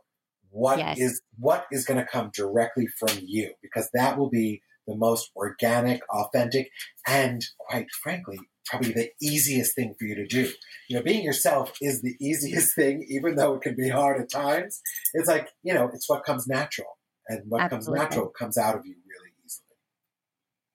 what 0.49 0.79
yes. 0.79 0.99
is 0.99 1.21
what 1.37 1.65
is 1.71 1.85
going 1.85 1.99
to 1.99 2.05
come 2.05 2.31
directly 2.33 2.87
from 2.99 3.17
you, 3.21 3.53
because 3.61 3.89
that 3.93 4.17
will 4.17 4.29
be 4.29 4.61
the 4.87 4.95
most 4.95 5.31
organic, 5.35 6.01
authentic, 6.09 6.69
and 7.07 7.43
quite 7.57 7.87
frankly, 8.01 8.39
probably 8.65 8.91
the 8.91 9.09
easiest 9.21 9.75
thing 9.75 9.95
for 9.97 10.05
you 10.05 10.15
to 10.15 10.27
do. 10.27 10.51
You 10.89 10.97
know, 10.97 11.03
being 11.03 11.23
yourself 11.23 11.73
is 11.81 12.01
the 12.01 12.15
easiest 12.19 12.75
thing, 12.75 13.05
even 13.09 13.35
though 13.35 13.55
it 13.55 13.61
can 13.61 13.75
be 13.75 13.89
hard 13.89 14.21
at 14.21 14.29
times. 14.29 14.81
It's 15.13 15.27
like, 15.27 15.49
you 15.63 15.73
know, 15.73 15.89
it's 15.93 16.09
what 16.09 16.23
comes 16.23 16.47
natural. 16.47 16.97
And 17.27 17.43
what 17.47 17.61
Absolutely. 17.61 17.99
comes 17.99 18.09
natural 18.09 18.29
comes 18.37 18.57
out 18.57 18.75
of 18.75 18.85
you 18.85 18.95
really 19.07 19.31
easily. 19.45 19.77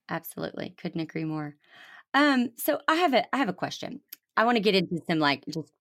Absolutely. 0.08 0.74
Couldn't 0.80 1.00
agree 1.00 1.24
more. 1.24 1.56
Um, 2.14 2.50
so 2.56 2.80
I 2.88 2.96
have 2.96 3.14
a 3.14 3.34
I 3.34 3.38
have 3.38 3.48
a 3.48 3.52
question. 3.54 4.00
I 4.36 4.44
want 4.44 4.56
to 4.56 4.62
get 4.62 4.74
into 4.74 4.98
some 5.08 5.18
like 5.18 5.44
just 5.52 5.72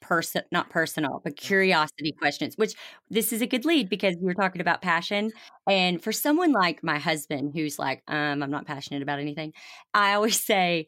person 0.00 0.42
not 0.52 0.70
personal 0.70 1.20
but 1.24 1.36
curiosity 1.36 2.12
questions 2.12 2.56
which 2.56 2.74
this 3.10 3.32
is 3.32 3.42
a 3.42 3.46
good 3.46 3.64
lead 3.64 3.88
because 3.88 4.16
we 4.20 4.24
were 4.26 4.34
talking 4.34 4.60
about 4.60 4.82
passion 4.82 5.30
and 5.68 6.02
for 6.02 6.12
someone 6.12 6.52
like 6.52 6.82
my 6.84 6.98
husband 6.98 7.52
who's 7.54 7.78
like 7.78 8.02
um 8.08 8.42
i'm 8.42 8.50
not 8.50 8.66
passionate 8.66 9.02
about 9.02 9.20
anything 9.20 9.52
i 9.94 10.14
always 10.14 10.42
say 10.44 10.86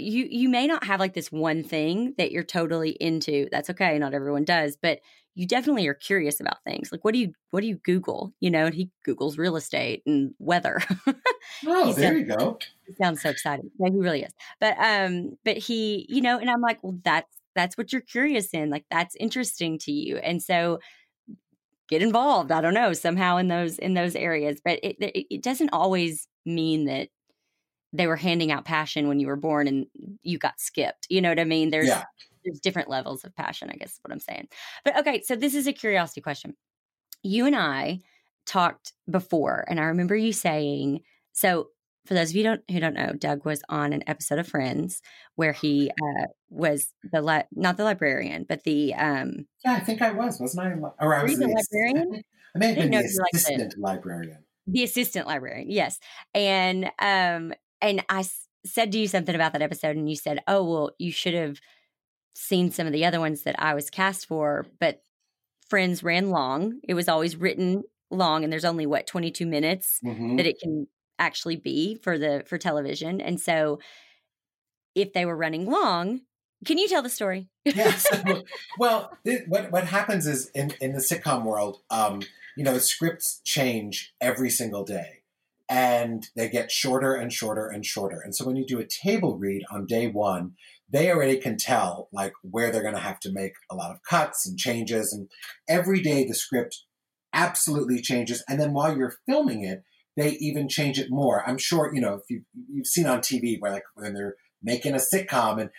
you 0.00 0.26
you 0.30 0.48
may 0.48 0.66
not 0.66 0.84
have 0.84 1.00
like 1.00 1.14
this 1.14 1.30
one 1.32 1.62
thing 1.62 2.14
that 2.18 2.32
you're 2.32 2.44
totally 2.44 2.90
into. 3.00 3.48
That's 3.50 3.70
okay 3.70 3.98
not 3.98 4.14
everyone 4.14 4.44
does 4.44 4.76
but 4.80 5.00
you 5.36 5.46
definitely 5.46 5.86
are 5.86 5.94
curious 5.94 6.40
about 6.40 6.62
things. 6.64 6.90
Like 6.92 7.04
what 7.04 7.14
do 7.14 7.20
you 7.20 7.32
what 7.50 7.60
do 7.60 7.66
you 7.66 7.76
google? 7.76 8.32
You 8.40 8.50
know 8.50 8.66
and 8.66 8.74
he 8.74 8.90
googles 9.06 9.38
real 9.38 9.56
estate 9.56 10.02
and 10.06 10.34
weather. 10.38 10.80
Oh 11.66 11.92
there 11.92 12.16
you 12.16 12.24
go. 12.26 12.58
he 12.86 12.92
sounds 12.94 13.22
so 13.22 13.30
excited. 13.30 13.70
Yeah, 13.78 13.88
he 13.90 13.96
really 13.98 14.22
is. 14.22 14.32
But 14.60 14.76
um 14.78 15.36
but 15.44 15.56
he 15.56 16.06
you 16.08 16.20
know 16.20 16.38
and 16.38 16.48
i'm 16.50 16.60
like 16.60 16.82
well 16.82 16.98
that's 17.04 17.36
that's 17.56 17.76
what 17.76 17.92
you're 17.92 18.02
curious 18.02 18.52
in. 18.54 18.70
Like 18.70 18.84
that's 18.90 19.16
interesting 19.16 19.78
to 19.80 19.92
you. 19.92 20.16
And 20.18 20.42
so 20.42 20.78
get 21.88 22.02
involved 22.02 22.52
i 22.52 22.60
don't 22.60 22.74
know 22.74 22.92
somehow 22.92 23.36
in 23.36 23.48
those 23.48 23.78
in 23.78 23.94
those 23.94 24.14
areas. 24.14 24.60
But 24.64 24.78
it 24.82 24.96
it 25.00 25.42
doesn't 25.42 25.70
always 25.72 26.28
mean 26.46 26.84
that 26.86 27.08
they 27.92 28.06
were 28.06 28.16
handing 28.16 28.52
out 28.52 28.64
passion 28.64 29.08
when 29.08 29.20
you 29.20 29.26
were 29.26 29.36
born 29.36 29.66
and 29.66 29.86
you 30.22 30.38
got 30.38 30.60
skipped. 30.60 31.06
You 31.10 31.20
know 31.20 31.28
what 31.28 31.40
I 31.40 31.44
mean? 31.44 31.70
There's 31.70 31.88
yeah. 31.88 32.04
there's 32.44 32.60
different 32.60 32.88
levels 32.88 33.24
of 33.24 33.34
passion, 33.34 33.70
I 33.70 33.76
guess 33.76 33.92
is 33.92 33.98
what 34.02 34.12
I'm 34.12 34.20
saying. 34.20 34.48
But 34.84 34.98
okay, 34.98 35.22
so 35.22 35.36
this 35.36 35.54
is 35.54 35.66
a 35.66 35.72
curiosity 35.72 36.20
question. 36.20 36.56
You 37.22 37.46
and 37.46 37.56
I 37.56 38.00
talked 38.46 38.92
before, 39.10 39.64
and 39.68 39.80
I 39.80 39.84
remember 39.84 40.16
you 40.16 40.32
saying, 40.32 41.00
so 41.32 41.68
for 42.06 42.14
those 42.14 42.30
of 42.30 42.36
you 42.36 42.42
don't, 42.42 42.62
who 42.70 42.80
don't 42.80 42.94
know, 42.94 43.12
Doug 43.12 43.44
was 43.44 43.62
on 43.68 43.92
an 43.92 44.02
episode 44.06 44.38
of 44.38 44.48
Friends 44.48 45.02
where 45.36 45.52
he 45.52 45.90
uh, 45.90 46.26
was 46.48 46.92
the 47.12 47.20
li- 47.20 47.44
not 47.52 47.76
the 47.76 47.84
librarian, 47.84 48.46
but 48.48 48.64
the 48.64 48.94
um. 48.94 49.46
Yeah, 49.64 49.74
I 49.74 49.80
think 49.80 50.00
I 50.00 50.12
was, 50.12 50.40
wasn't 50.40 50.66
I? 50.66 51.04
Or 51.04 51.14
I 51.14 51.22
was 51.22 51.38
the, 51.38 51.46
the 51.46 51.52
librarian. 51.52 52.22
I 52.54 52.58
may 52.58 52.66
have 52.68 52.76
been 52.76 52.90
the 52.90 52.98
assistant 53.32 53.78
librarian. 53.78 54.38
The 54.66 54.84
assistant 54.84 55.26
librarian, 55.26 55.70
yes, 55.70 55.98
and 56.34 56.90
um, 57.00 57.52
and 57.80 58.04
I 58.08 58.20
s- 58.20 58.46
said 58.64 58.92
to 58.92 58.98
you 58.98 59.08
something 59.08 59.34
about 59.34 59.52
that 59.52 59.62
episode, 59.62 59.96
and 59.96 60.08
you 60.08 60.16
said, 60.16 60.40
"Oh, 60.46 60.64
well, 60.64 60.90
you 60.98 61.12
should 61.12 61.34
have 61.34 61.60
seen 62.34 62.70
some 62.70 62.86
of 62.86 62.92
the 62.92 63.04
other 63.04 63.20
ones 63.20 63.42
that 63.42 63.56
I 63.58 63.74
was 63.74 63.90
cast 63.90 64.26
for." 64.26 64.66
But 64.78 65.02
Friends 65.68 66.02
ran 66.02 66.30
long; 66.30 66.80
it 66.82 66.94
was 66.94 67.08
always 67.08 67.36
written 67.36 67.84
long, 68.10 68.42
and 68.42 68.52
there's 68.52 68.64
only 68.64 68.86
what 68.86 69.06
22 69.06 69.46
minutes 69.46 70.00
mm-hmm. 70.04 70.36
that 70.36 70.46
it 70.46 70.58
can 70.60 70.88
actually 71.18 71.56
be 71.56 71.96
for 72.02 72.18
the 72.18 72.42
for 72.46 72.58
television, 72.58 73.20
and 73.20 73.40
so 73.40 73.78
if 74.94 75.12
they 75.12 75.24
were 75.24 75.36
running 75.36 75.66
long. 75.66 76.20
Can 76.66 76.76
you 76.76 76.88
tell 76.88 77.00
the 77.00 77.08
story? 77.08 77.48
yes. 77.64 78.06
Well, 78.78 79.16
it, 79.24 79.48
what 79.48 79.72
what 79.72 79.84
happens 79.84 80.26
is 80.26 80.50
in 80.54 80.74
in 80.80 80.92
the 80.92 80.98
sitcom 80.98 81.44
world, 81.44 81.80
um, 81.88 82.20
you 82.54 82.64
know, 82.64 82.76
scripts 82.76 83.40
change 83.44 84.12
every 84.20 84.50
single 84.50 84.84
day 84.84 85.19
and 85.70 86.26
they 86.34 86.48
get 86.48 86.72
shorter 86.72 87.14
and 87.14 87.32
shorter 87.32 87.68
and 87.68 87.86
shorter. 87.86 88.20
And 88.20 88.34
so 88.34 88.44
when 88.44 88.56
you 88.56 88.66
do 88.66 88.80
a 88.80 88.84
table 88.84 89.38
read 89.38 89.62
on 89.70 89.86
day 89.86 90.08
one, 90.08 90.56
they 90.90 91.12
already 91.12 91.38
can 91.38 91.56
tell 91.56 92.08
like 92.12 92.32
where 92.42 92.72
they're 92.72 92.82
going 92.82 92.96
to 92.96 93.00
have 93.00 93.20
to 93.20 93.32
make 93.32 93.52
a 93.70 93.76
lot 93.76 93.92
of 93.92 94.02
cuts 94.02 94.46
and 94.46 94.58
changes. 94.58 95.12
And 95.12 95.30
every 95.68 96.02
day 96.02 96.26
the 96.26 96.34
script 96.34 96.84
absolutely 97.32 98.02
changes. 98.02 98.42
And 98.48 98.60
then 98.60 98.72
while 98.72 98.96
you're 98.96 99.14
filming 99.26 99.62
it, 99.62 99.84
they 100.16 100.30
even 100.40 100.68
change 100.68 100.98
it 100.98 101.08
more. 101.08 101.48
I'm 101.48 101.56
sure 101.56 101.94
you 101.94 102.00
know 102.00 102.14
if 102.14 102.22
you 102.28 102.42
you've 102.68 102.88
seen 102.88 103.06
on 103.06 103.20
TV 103.20 103.60
where 103.60 103.70
like 103.70 103.84
when 103.94 104.12
they're 104.12 104.34
making 104.60 104.94
a 104.94 104.98
sitcom 104.98 105.60
and 105.60 105.70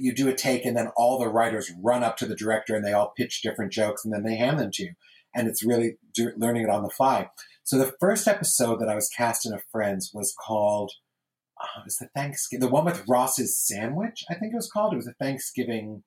you 0.00 0.14
do 0.14 0.28
a 0.28 0.34
take 0.34 0.64
and 0.64 0.76
then 0.76 0.92
all 0.96 1.18
the 1.18 1.28
writers 1.28 1.72
run 1.82 2.04
up 2.04 2.16
to 2.18 2.26
the 2.26 2.36
director 2.36 2.76
and 2.76 2.84
they 2.84 2.92
all 2.92 3.12
pitch 3.16 3.42
different 3.42 3.72
jokes 3.72 4.04
and 4.04 4.14
then 4.14 4.22
they 4.22 4.36
hand 4.36 4.60
them 4.60 4.70
to 4.72 4.84
you 4.84 4.92
and 5.34 5.48
it's 5.48 5.64
really 5.64 5.96
learning 6.36 6.62
it 6.62 6.70
on 6.70 6.84
the 6.84 6.88
fly 6.88 7.28
so 7.64 7.78
the 7.78 7.94
first 7.98 8.28
episode 8.28 8.80
that 8.80 8.88
I 8.88 8.94
was 8.94 9.08
cast 9.08 9.46
in 9.46 9.52
of 9.52 9.62
Friends 9.72 10.10
was 10.14 10.34
called 10.46 10.92
uh, 11.60 11.80
it 11.80 11.84
was 11.84 11.96
the 11.96 12.08
Thanksgiving 12.14 12.60
the 12.60 12.72
one 12.72 12.84
with 12.84 13.04
Ross's 13.08 13.58
sandwich, 13.58 14.24
I 14.30 14.34
think 14.34 14.52
it 14.52 14.56
was 14.56 14.70
called. 14.70 14.92
It 14.92 14.96
was 14.96 15.06
a 15.06 15.14
Thanksgiving 15.14 16.02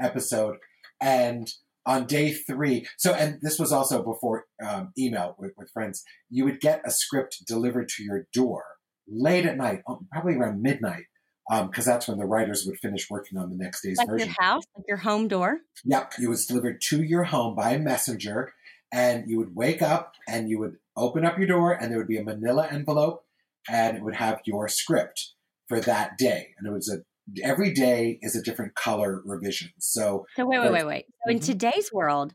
episode. 0.00 0.56
And 1.00 1.48
on 1.84 2.06
day 2.06 2.32
three, 2.32 2.86
so 2.96 3.12
and 3.12 3.38
this 3.42 3.58
was 3.58 3.72
also 3.72 4.02
before 4.02 4.46
um, 4.64 4.92
email 4.96 5.34
with, 5.38 5.52
with 5.56 5.70
friends, 5.72 6.04
you 6.30 6.44
would 6.44 6.60
get 6.60 6.82
a 6.84 6.90
script 6.90 7.42
delivered 7.46 7.88
to 7.90 8.04
your 8.04 8.26
door 8.32 8.64
late 9.08 9.46
at 9.46 9.56
night, 9.56 9.82
um, 9.88 10.06
probably 10.12 10.34
around 10.34 10.62
midnight, 10.62 11.04
because 11.48 11.86
um, 11.88 11.92
that's 11.92 12.06
when 12.06 12.18
the 12.18 12.24
writers 12.24 12.64
would 12.66 12.78
finish 12.78 13.10
working 13.10 13.36
on 13.36 13.50
the 13.50 13.56
next 13.56 13.82
day's 13.82 13.98
like 13.98 14.08
version. 14.08 14.28
your 14.28 14.36
house, 14.38 14.62
like 14.76 14.84
your 14.86 14.98
home 14.98 15.26
door. 15.26 15.58
Yep, 15.84 16.14
it 16.22 16.28
was 16.28 16.46
delivered 16.46 16.80
to 16.82 17.02
your 17.02 17.24
home 17.24 17.56
by 17.56 17.72
a 17.72 17.78
messenger, 17.80 18.52
and 18.92 19.28
you 19.28 19.38
would 19.38 19.56
wake 19.56 19.82
up 19.82 20.14
and 20.28 20.48
you 20.48 20.60
would 20.60 20.76
open 20.96 21.24
up 21.24 21.38
your 21.38 21.46
door 21.46 21.72
and 21.72 21.90
there 21.90 21.98
would 21.98 22.08
be 22.08 22.18
a 22.18 22.24
manila 22.24 22.68
envelope 22.70 23.24
and 23.68 23.96
it 23.96 24.02
would 24.02 24.16
have 24.16 24.40
your 24.44 24.68
script 24.68 25.32
for 25.68 25.80
that 25.80 26.18
day. 26.18 26.48
And 26.58 26.68
it 26.68 26.72
was 26.72 26.88
a 26.88 26.98
every 27.42 27.72
day 27.72 28.18
is 28.20 28.36
a 28.36 28.42
different 28.42 28.74
color 28.74 29.22
revision. 29.24 29.70
So 29.78 30.26
So 30.36 30.44
wait, 30.46 30.60
wait, 30.60 30.72
wait, 30.72 30.86
wait. 30.86 31.04
So 31.06 31.30
mm-hmm. 31.30 31.30
in 31.30 31.40
today's 31.40 31.92
world, 31.92 32.34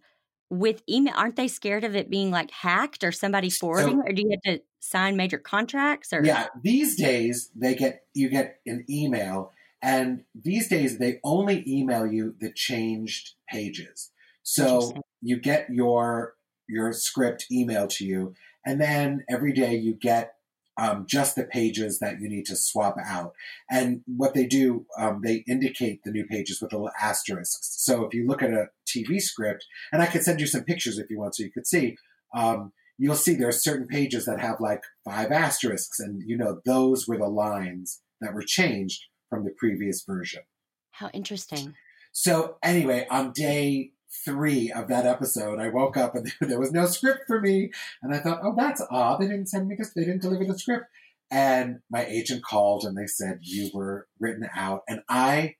with 0.49 0.81
email, 0.89 1.13
aren't 1.15 1.35
they 1.35 1.49
scared 1.49 1.83
of 1.83 1.95
it 1.95 2.09
being 2.09 2.31
like 2.31 2.51
hacked 2.51 3.03
or 3.03 3.11
somebody 3.11 3.49
forwarding, 3.49 3.97
so, 3.97 4.03
or 4.07 4.13
do 4.13 4.21
you 4.21 4.29
have 4.31 4.55
to 4.55 4.63
sign 4.79 5.17
major 5.17 5.37
contracts? 5.37 6.13
Or 6.13 6.23
yeah, 6.23 6.47
these 6.63 6.95
days 6.95 7.51
they 7.53 7.75
get 7.75 8.05
you 8.13 8.29
get 8.29 8.59
an 8.65 8.85
email, 8.89 9.51
and 9.81 10.23
these 10.33 10.69
days 10.69 10.99
they 10.99 11.19
only 11.23 11.65
email 11.67 12.07
you 12.07 12.35
the 12.39 12.53
changed 12.53 13.33
pages. 13.49 14.11
So 14.43 14.93
you 15.21 15.41
get 15.41 15.67
your 15.69 16.36
your 16.67 16.93
script 16.93 17.45
emailed 17.51 17.89
to 17.97 18.05
you, 18.05 18.33
and 18.65 18.79
then 18.81 19.23
every 19.29 19.53
day 19.53 19.75
you 19.75 19.93
get 19.93 20.33
um, 20.77 21.05
just 21.07 21.35
the 21.35 21.43
pages 21.43 21.99
that 21.99 22.19
you 22.19 22.29
need 22.29 22.45
to 22.45 22.55
swap 22.55 22.97
out. 23.03 23.33
And 23.69 24.01
what 24.05 24.33
they 24.33 24.45
do, 24.45 24.85
um, 24.97 25.21
they 25.23 25.43
indicate 25.47 26.03
the 26.03 26.11
new 26.11 26.25
pages 26.25 26.61
with 26.61 26.71
little 26.71 26.91
asterisks. 27.01 27.83
So 27.83 28.05
if 28.05 28.13
you 28.13 28.27
look 28.27 28.43
at 28.43 28.51
a 28.51 28.69
TV 28.85 29.19
script, 29.19 29.65
and 29.91 30.01
I 30.01 30.05
could 30.05 30.23
send 30.23 30.39
you 30.39 30.45
some 30.47 30.63
pictures 30.63 30.99
if 30.99 31.09
you 31.09 31.17
want 31.17 31.35
so 31.35 31.43
you 31.43 31.51
could 31.51 31.65
see, 31.65 31.97
um, 32.35 32.73
you'll 32.97 33.15
see 33.15 33.33
there 33.33 33.47
are 33.47 33.53
certain 33.53 33.87
pages 33.87 34.25
that 34.25 34.39
have 34.39 34.59
like 34.59 34.83
five 35.03 35.31
asterisks, 35.31 35.99
and 35.99 36.21
you 36.25 36.37
know, 36.37 36.61
those 36.65 37.07
were 37.07 37.17
the 37.17 37.27
lines 37.27 38.01
that 38.21 38.33
were 38.33 38.43
changed 38.45 39.05
from 39.29 39.43
the 39.43 39.53
previous 39.57 40.03
version. 40.03 40.43
How 40.91 41.09
interesting. 41.09 41.75
So 42.11 42.57
anyway, 42.63 43.05
on 43.09 43.31
day 43.31 43.91
three 44.25 44.71
of 44.71 44.87
that 44.87 45.05
episode, 45.05 45.59
I 45.59 45.69
woke 45.69 45.97
up 45.97 46.15
and 46.15 46.31
there 46.41 46.59
was 46.59 46.71
no 46.71 46.85
script 46.85 47.21
for 47.27 47.41
me. 47.41 47.71
And 48.01 48.13
I 48.13 48.19
thought, 48.19 48.41
oh, 48.43 48.55
that's 48.55 48.81
odd. 48.89 49.19
They 49.19 49.27
didn't 49.27 49.49
send 49.49 49.67
me 49.67 49.75
this, 49.77 49.93
they 49.93 50.05
didn't 50.05 50.21
deliver 50.21 50.45
the 50.45 50.57
script. 50.57 50.85
And 51.29 51.79
my 51.89 52.05
agent 52.05 52.43
called 52.43 52.85
and 52.85 52.97
they 52.97 53.07
said, 53.07 53.39
you 53.41 53.69
were 53.73 54.07
written 54.19 54.47
out. 54.55 54.83
And 54.87 55.01
I 55.09 55.55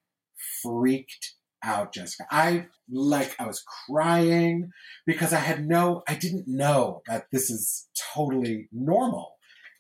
freaked 0.61 1.35
out, 1.63 1.93
Jessica. 1.93 2.25
I 2.31 2.67
like 2.89 3.35
I 3.37 3.47
was 3.47 3.63
crying 3.85 4.71
because 5.05 5.33
I 5.33 5.39
had 5.39 5.67
no 5.67 6.03
I 6.07 6.15
didn't 6.15 6.47
know 6.47 7.01
that 7.07 7.27
this 7.31 7.49
is 7.49 7.89
totally 8.13 8.69
normal. 8.71 9.33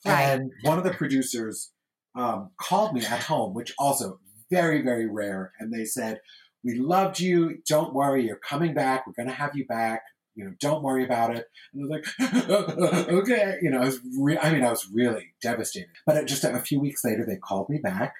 Right. 0.05 0.23
And 0.23 0.51
one 0.63 0.77
of 0.77 0.83
the 0.83 0.93
producers 0.93 1.71
um, 2.15 2.51
called 2.59 2.93
me 2.93 3.05
at 3.05 3.23
home, 3.23 3.53
which 3.53 3.73
also 3.77 4.19
very, 4.49 4.81
very 4.81 5.07
rare, 5.07 5.53
and 5.59 5.73
they 5.73 5.85
said, 5.85 6.19
We 6.67 6.75
loved 6.75 7.21
you. 7.21 7.59
Don't 7.65 7.93
worry, 7.93 8.25
you're 8.25 8.35
coming 8.35 8.73
back. 8.73 9.07
We're 9.07 9.13
gonna 9.13 9.31
have 9.31 9.55
you 9.55 9.65
back. 9.65 10.01
You 10.35 10.43
know, 10.43 10.53
don't 10.59 10.83
worry 10.83 11.05
about 11.05 11.33
it. 11.33 11.45
And 11.73 11.81
I 11.81 11.87
was 11.87 12.03
like, 12.19 13.09
okay. 13.09 13.55
You 13.61 13.71
know, 13.71 13.81
I 13.81 13.85
was, 13.85 13.99
re- 14.19 14.37
I 14.37 14.51
mean, 14.51 14.65
I 14.65 14.69
was 14.69 14.85
really 14.93 15.33
devastated. 15.41 15.87
But 16.05 16.27
just 16.27 16.43
a 16.43 16.59
few 16.59 16.81
weeks 16.81 17.05
later, 17.05 17.25
they 17.25 17.37
called 17.37 17.69
me 17.69 17.79
back 17.79 18.13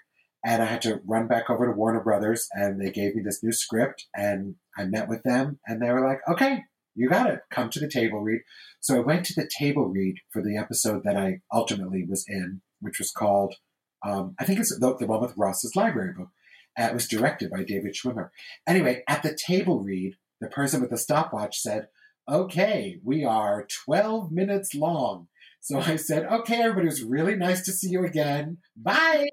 and 0.46 0.64
I 0.64 0.66
had 0.66 0.82
to 0.84 1.02
run 1.06 1.28
back 1.28 1.50
over 1.50 1.66
to 1.66 1.74
Warner 1.74 2.00
Brothers 2.00 2.48
and 2.54 2.80
they 2.80 2.90
gave 2.90 3.16
me 3.16 3.22
this 3.22 3.44
new 3.44 3.52
script 3.52 4.08
and 4.16 4.56
I 4.78 4.86
met 4.86 5.10
with 5.10 5.24
them 5.24 5.60
and 5.68 5.82
they 5.82 5.92
were 5.92 6.08
like, 6.08 6.22
okay, 6.30 6.64
you 6.96 7.10
got 7.10 7.30
it. 7.30 7.42
Come 7.52 7.70
to 7.72 7.82
the 7.82 7.90
table 7.90 8.22
read. 8.22 8.42
So 8.80 8.96
I 8.96 9.00
went 9.00 9.26
to 9.26 9.34
the 9.36 9.50
table 9.60 9.90
read 9.90 10.16
for 10.32 10.42
the 10.42 10.58
episode 10.58 11.04
that 11.04 11.18
I 11.18 11.42
ultimately 11.54 12.06
was 12.10 12.26
in, 12.30 12.62
which 12.80 12.98
was 12.98 13.12
called, 13.12 13.56
um, 14.06 14.36
I 14.40 14.46
think 14.46 14.62
it's 14.62 14.76
the, 14.80 14.96
the 14.98 15.06
one 15.06 15.20
with 15.20 15.36
Ross's 15.36 15.76
library 15.76 16.14
book. 16.18 16.30
Uh, 16.80 16.84
it 16.86 16.94
was 16.94 17.08
directed 17.08 17.50
by 17.50 17.64
David 17.64 17.94
Schwimmer. 17.96 18.30
Anyway, 18.68 19.04
at 19.08 19.24
the 19.24 19.36
table 19.36 19.80
read, 19.82 20.16
the 20.40 20.48
person 20.48 20.82
with 20.82 20.90
the 20.92 20.98
stopwatch 20.98 21.58
said, 21.60 21.88
okay, 22.30 23.00
we 23.04 23.24
are 23.24 23.66
12 23.86 24.32
minutes 24.32 24.76
long. 24.76 25.28
So 25.60 25.80
I 25.80 25.96
said, 25.98 26.26
okay, 26.26 26.62
everybody, 26.62 26.86
it 26.88 26.92
was 26.92 27.04
really 27.04 27.36
nice 27.36 27.62
to 27.66 27.72
see 27.74 27.90
you 27.90 28.06
again. 28.06 28.60
Bye. 28.76 29.28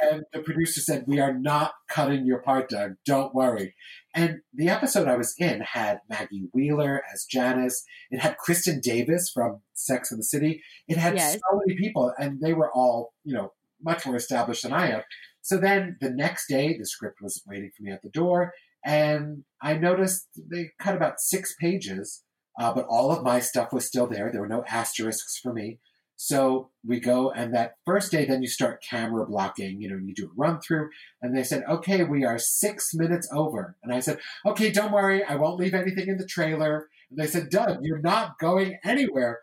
and 0.00 0.22
the 0.32 0.40
producer 0.40 0.80
said, 0.80 1.04
we 1.06 1.20
are 1.20 1.34
not 1.34 1.72
cutting 1.88 2.24
your 2.24 2.40
part, 2.40 2.70
Doug. 2.70 2.92
Don't 3.04 3.34
worry. 3.34 3.74
And 4.14 4.38
the 4.54 4.68
episode 4.68 5.06
I 5.08 5.16
was 5.16 5.34
in 5.38 5.60
had 5.60 6.00
Maggie 6.08 6.48
Wheeler 6.54 7.02
as 7.12 7.24
Janice. 7.24 7.84
It 8.10 8.20
had 8.20 8.36
Kristin 8.38 8.80
Davis 8.80 9.30
from 9.32 9.60
Sex 9.74 10.10
and 10.10 10.20
the 10.20 10.24
City. 10.24 10.62
It 10.88 10.96
had 10.96 11.14
Yes. 11.16 11.34
so 11.34 11.60
many 11.66 11.78
people, 11.78 12.12
and 12.18 12.40
they 12.40 12.52
were 12.54 12.70
all, 12.72 13.12
you 13.24 13.34
know, 13.34 13.52
much 13.82 14.06
more 14.06 14.16
established 14.16 14.62
than 14.62 14.72
I 14.72 14.90
am. 14.90 15.02
So 15.42 15.56
then 15.56 15.96
the 16.00 16.10
next 16.10 16.48
day, 16.48 16.76
the 16.76 16.86
script 16.86 17.20
was 17.22 17.42
waiting 17.46 17.70
for 17.76 17.82
me 17.82 17.92
at 17.92 18.02
the 18.02 18.10
door, 18.10 18.52
and 18.84 19.44
I 19.62 19.74
noticed 19.74 20.28
they 20.36 20.70
cut 20.80 20.94
about 20.96 21.20
six 21.20 21.54
pages, 21.60 22.22
uh, 22.58 22.72
but 22.72 22.86
all 22.88 23.10
of 23.10 23.22
my 23.22 23.40
stuff 23.40 23.72
was 23.72 23.86
still 23.86 24.06
there. 24.06 24.30
There 24.30 24.40
were 24.40 24.48
no 24.48 24.64
asterisks 24.68 25.38
for 25.38 25.52
me. 25.52 25.78
So 26.22 26.68
we 26.86 27.00
go, 27.00 27.30
and 27.30 27.54
that 27.54 27.76
first 27.86 28.12
day, 28.12 28.26
then 28.26 28.42
you 28.42 28.48
start 28.48 28.84
camera 28.88 29.24
blocking. 29.24 29.80
You 29.80 29.88
know, 29.88 29.96
you 29.96 30.14
do 30.14 30.26
a 30.26 30.34
run 30.36 30.60
through, 30.60 30.90
and 31.22 31.34
they 31.34 31.42
said, 31.42 31.64
"Okay, 31.66 32.04
we 32.04 32.26
are 32.26 32.38
six 32.38 32.90
minutes 32.92 33.26
over." 33.32 33.78
And 33.82 33.90
I 33.94 34.00
said, 34.00 34.18
"Okay, 34.44 34.70
don't 34.70 34.92
worry, 34.92 35.24
I 35.24 35.36
won't 35.36 35.58
leave 35.58 35.72
anything 35.72 36.08
in 36.08 36.18
the 36.18 36.26
trailer." 36.26 36.88
And 37.08 37.18
they 37.18 37.26
said, 37.26 37.48
"Doug, 37.48 37.78
you're 37.80 38.02
not 38.02 38.38
going 38.38 38.78
anywhere." 38.84 39.40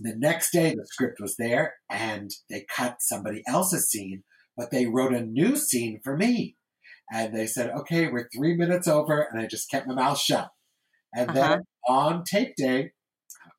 The 0.00 0.16
next 0.16 0.50
day, 0.50 0.74
the 0.74 0.84
script 0.84 1.20
was 1.20 1.36
there, 1.36 1.74
and 1.88 2.28
they 2.50 2.66
cut 2.68 2.96
somebody 3.00 3.44
else's 3.46 3.88
scene, 3.88 4.24
but 4.56 4.70
they 4.70 4.86
wrote 4.86 5.14
a 5.14 5.24
new 5.24 5.56
scene 5.56 6.00
for 6.02 6.16
me. 6.16 6.56
And 7.12 7.34
they 7.34 7.46
said, 7.46 7.70
"Okay, 7.70 8.08
we're 8.08 8.28
three 8.34 8.56
minutes 8.56 8.88
over," 8.88 9.20
and 9.20 9.40
I 9.40 9.46
just 9.46 9.70
kept 9.70 9.86
my 9.86 9.94
mouth 9.94 10.18
shut. 10.18 10.50
And 11.14 11.30
Uh-huh. 11.30 11.40
then 11.40 11.64
on 11.86 12.24
tape 12.24 12.56
day, 12.56 12.92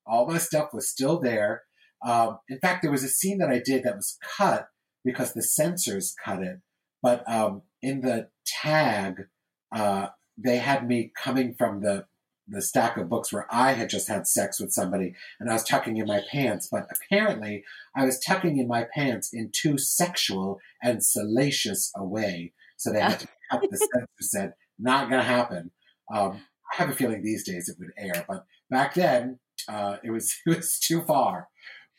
all 0.05 0.27
my 0.27 0.37
stuff 0.39 0.73
was 0.73 0.89
still 0.89 1.19
there. 1.19 1.63
Um, 2.03 2.39
in 2.49 2.59
fact, 2.59 2.81
there 2.81 2.91
was 2.91 3.03
a 3.03 3.09
scene 3.09 3.37
that 3.39 3.49
I 3.49 3.59
did 3.59 3.83
that 3.83 3.95
was 3.95 4.17
cut 4.37 4.67
because 5.03 5.33
the 5.33 5.41
censors 5.43 6.15
cut 6.23 6.41
it. 6.41 6.57
But 7.01 7.27
um, 7.29 7.63
in 7.81 8.01
the 8.01 8.29
tag, 8.45 9.27
uh, 9.71 10.07
they 10.37 10.57
had 10.57 10.87
me 10.87 11.11
coming 11.15 11.55
from 11.57 11.81
the 11.81 12.07
the 12.47 12.61
stack 12.61 12.97
of 12.97 13.09
books 13.09 13.33
where 13.33 13.47
I 13.49 13.73
had 13.73 13.89
just 13.89 14.07
had 14.07 14.27
sex 14.27 14.59
with 14.59 14.71
somebody, 14.71 15.13
and 15.39 15.49
I 15.49 15.53
was 15.53 15.63
tucking 15.63 15.97
in 15.97 16.07
my 16.07 16.21
pants. 16.31 16.67
But 16.71 16.87
apparently, 16.91 17.63
I 17.95 18.05
was 18.05 18.19
tucking 18.19 18.57
in 18.57 18.67
my 18.67 18.85
pants 18.93 19.31
in 19.33 19.49
too 19.51 19.77
sexual 19.77 20.59
and 20.83 21.03
salacious 21.03 21.91
a 21.95 22.03
way, 22.03 22.53
so 22.77 22.91
they 22.91 23.01
had 23.01 23.19
to 23.21 23.27
cut. 23.51 23.61
The 23.69 23.77
censor 23.77 24.07
said, 24.19 24.53
"Not 24.77 25.09
going 25.09 25.21
to 25.21 25.27
happen." 25.27 25.71
Um, 26.13 26.41
I 26.71 26.77
have 26.77 26.89
a 26.89 26.95
feeling 26.95 27.23
these 27.23 27.43
days 27.43 27.69
it 27.69 27.77
would 27.79 27.93
air, 27.97 28.25
but 28.27 28.45
back 28.69 28.93
then 28.93 29.39
uh, 29.67 29.97
it 30.03 30.11
was 30.11 30.37
it 30.45 30.55
was 30.55 30.79
too 30.79 31.01
far. 31.01 31.49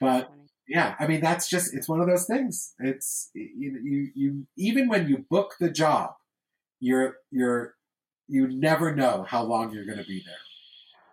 But 0.00 0.30
yeah, 0.68 0.94
I 0.98 1.06
mean 1.06 1.20
that's 1.20 1.48
just 1.48 1.74
it's 1.74 1.88
one 1.88 2.00
of 2.00 2.08
those 2.08 2.26
things. 2.26 2.74
It's 2.78 3.30
you 3.34 3.78
you, 3.82 4.08
you 4.14 4.46
even 4.56 4.88
when 4.88 5.08
you 5.08 5.24
book 5.30 5.56
the 5.60 5.70
job, 5.70 6.14
you're 6.80 7.16
you're 7.30 7.75
you 8.28 8.48
never 8.48 8.94
know 8.94 9.24
how 9.28 9.42
long 9.42 9.72
you're 9.72 9.86
going 9.86 9.98
to 9.98 10.04
be 10.04 10.22
there. 10.24 10.34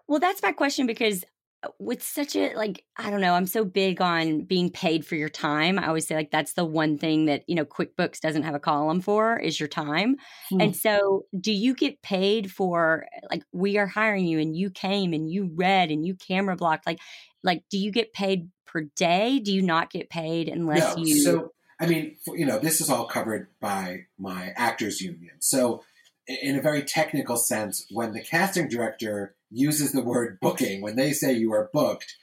Well, 0.07 0.19
that's 0.19 0.41
my 0.41 0.51
question 0.51 0.87
because 0.87 1.23
uh, 1.63 1.69
with 1.79 2.03
such 2.03 2.35
a 2.35 2.53
like 2.55 2.83
I 2.97 3.09
don't 3.09 3.21
know, 3.21 3.33
I'm 3.33 3.47
so 3.47 3.63
big 3.63 4.01
on 4.01 4.41
being 4.41 4.69
paid 4.69 5.05
for 5.05 5.15
your 5.15 5.29
time. 5.29 5.79
I 5.79 5.87
always 5.87 6.07
say 6.07 6.15
like 6.15 6.31
that's 6.31 6.53
the 6.53 6.65
one 6.65 6.97
thing 6.97 7.25
that, 7.25 7.43
you 7.47 7.55
know, 7.55 7.65
QuickBooks 7.65 8.19
doesn't 8.19 8.43
have 8.43 8.55
a 8.55 8.59
column 8.59 9.01
for 9.01 9.39
is 9.39 9.59
your 9.59 9.69
time. 9.69 10.17
Hmm. 10.49 10.61
And 10.61 10.75
so, 10.75 11.25
do 11.39 11.51
you 11.51 11.73
get 11.73 12.01
paid 12.01 12.51
for 12.51 13.05
like 13.29 13.43
we 13.53 13.77
are 13.77 13.87
hiring 13.87 14.25
you 14.25 14.39
and 14.39 14.55
you 14.55 14.69
came 14.69 15.13
and 15.13 15.29
you 15.31 15.51
read 15.55 15.89
and 15.89 16.05
you 16.05 16.15
camera 16.15 16.55
blocked 16.55 16.85
like 16.85 16.99
like 17.43 17.63
do 17.69 17.77
you 17.77 17.91
get 17.91 18.13
paid 18.13 18.49
per 18.65 18.81
day? 18.95 19.39
Do 19.39 19.53
you 19.53 19.61
not 19.61 19.89
get 19.89 20.09
paid 20.09 20.49
unless 20.49 20.97
no, 20.97 21.03
you 21.03 21.23
so 21.23 21.53
I 21.79 21.85
mean, 21.85 22.15
for, 22.23 22.37
you 22.37 22.45
know, 22.45 22.59
this 22.59 22.79
is 22.79 22.89
all 22.89 23.05
covered 23.05 23.47
by 23.59 24.05
my 24.17 24.53
actors 24.55 25.01
union. 25.01 25.35
So, 25.39 25.83
in 26.27 26.57
a 26.57 26.61
very 26.61 26.83
technical 26.83 27.37
sense, 27.37 27.85
when 27.91 28.13
the 28.13 28.21
casting 28.21 28.67
director 28.67 29.35
uses 29.49 29.91
the 29.91 30.01
word 30.01 30.39
booking, 30.41 30.81
when 30.81 30.95
they 30.95 31.11
say 31.11 31.33
you 31.33 31.53
are 31.53 31.69
booked, 31.73 32.15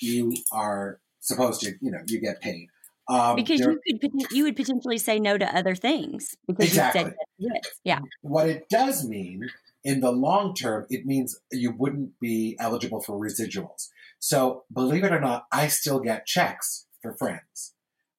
you 0.00 0.34
are 0.52 1.00
supposed 1.20 1.60
to, 1.62 1.72
you 1.80 1.90
know, 1.90 2.00
you 2.06 2.20
get 2.20 2.40
paid. 2.40 2.68
Um, 3.08 3.36
because 3.36 3.60
you 3.60 3.80
could 4.00 4.12
you 4.30 4.44
would 4.44 4.54
potentially 4.54 4.98
say 4.98 5.18
no 5.18 5.38
to 5.38 5.56
other 5.56 5.74
things 5.74 6.36
because 6.46 6.66
Exactly. 6.66 7.00
you 7.00 7.06
said 7.06 7.14
yes. 7.38 7.60
yes. 7.64 7.74
Yeah. 7.84 7.98
what 8.20 8.50
it 8.50 8.68
does 8.68 9.08
mean 9.08 9.48
in 9.82 10.00
the 10.00 10.12
long 10.12 10.54
term, 10.54 10.86
it 10.90 11.06
means 11.06 11.40
you 11.50 11.72
wouldn't 11.72 12.20
be 12.20 12.56
eligible 12.60 13.00
for 13.00 13.18
residuals. 13.18 13.88
So, 14.18 14.64
believe 14.72 15.04
it 15.04 15.12
or 15.12 15.20
not, 15.20 15.46
I 15.52 15.68
still 15.68 16.00
get 16.00 16.26
checks 16.26 16.86
for 17.00 17.14
friends. 17.14 17.72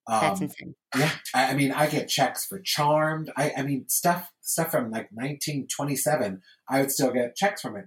That's 0.09 0.39
Um, 0.39 0.43
insane. 0.47 0.75
Yeah, 0.97 1.11
I, 1.35 1.51
I 1.51 1.53
mean, 1.53 1.71
I 1.71 1.87
get 1.87 2.07
checks 2.09 2.45
for 2.45 2.59
Charmed. 2.59 3.31
I, 3.37 3.53
I 3.57 3.61
mean, 3.63 3.87
stuff 3.87 4.31
stuff 4.41 4.71
from 4.71 4.85
like 4.91 5.09
1927. 5.11 6.41
I 6.69 6.81
would 6.81 6.91
still 6.91 7.11
get 7.11 7.35
checks 7.35 7.61
from 7.61 7.75
it. 7.75 7.85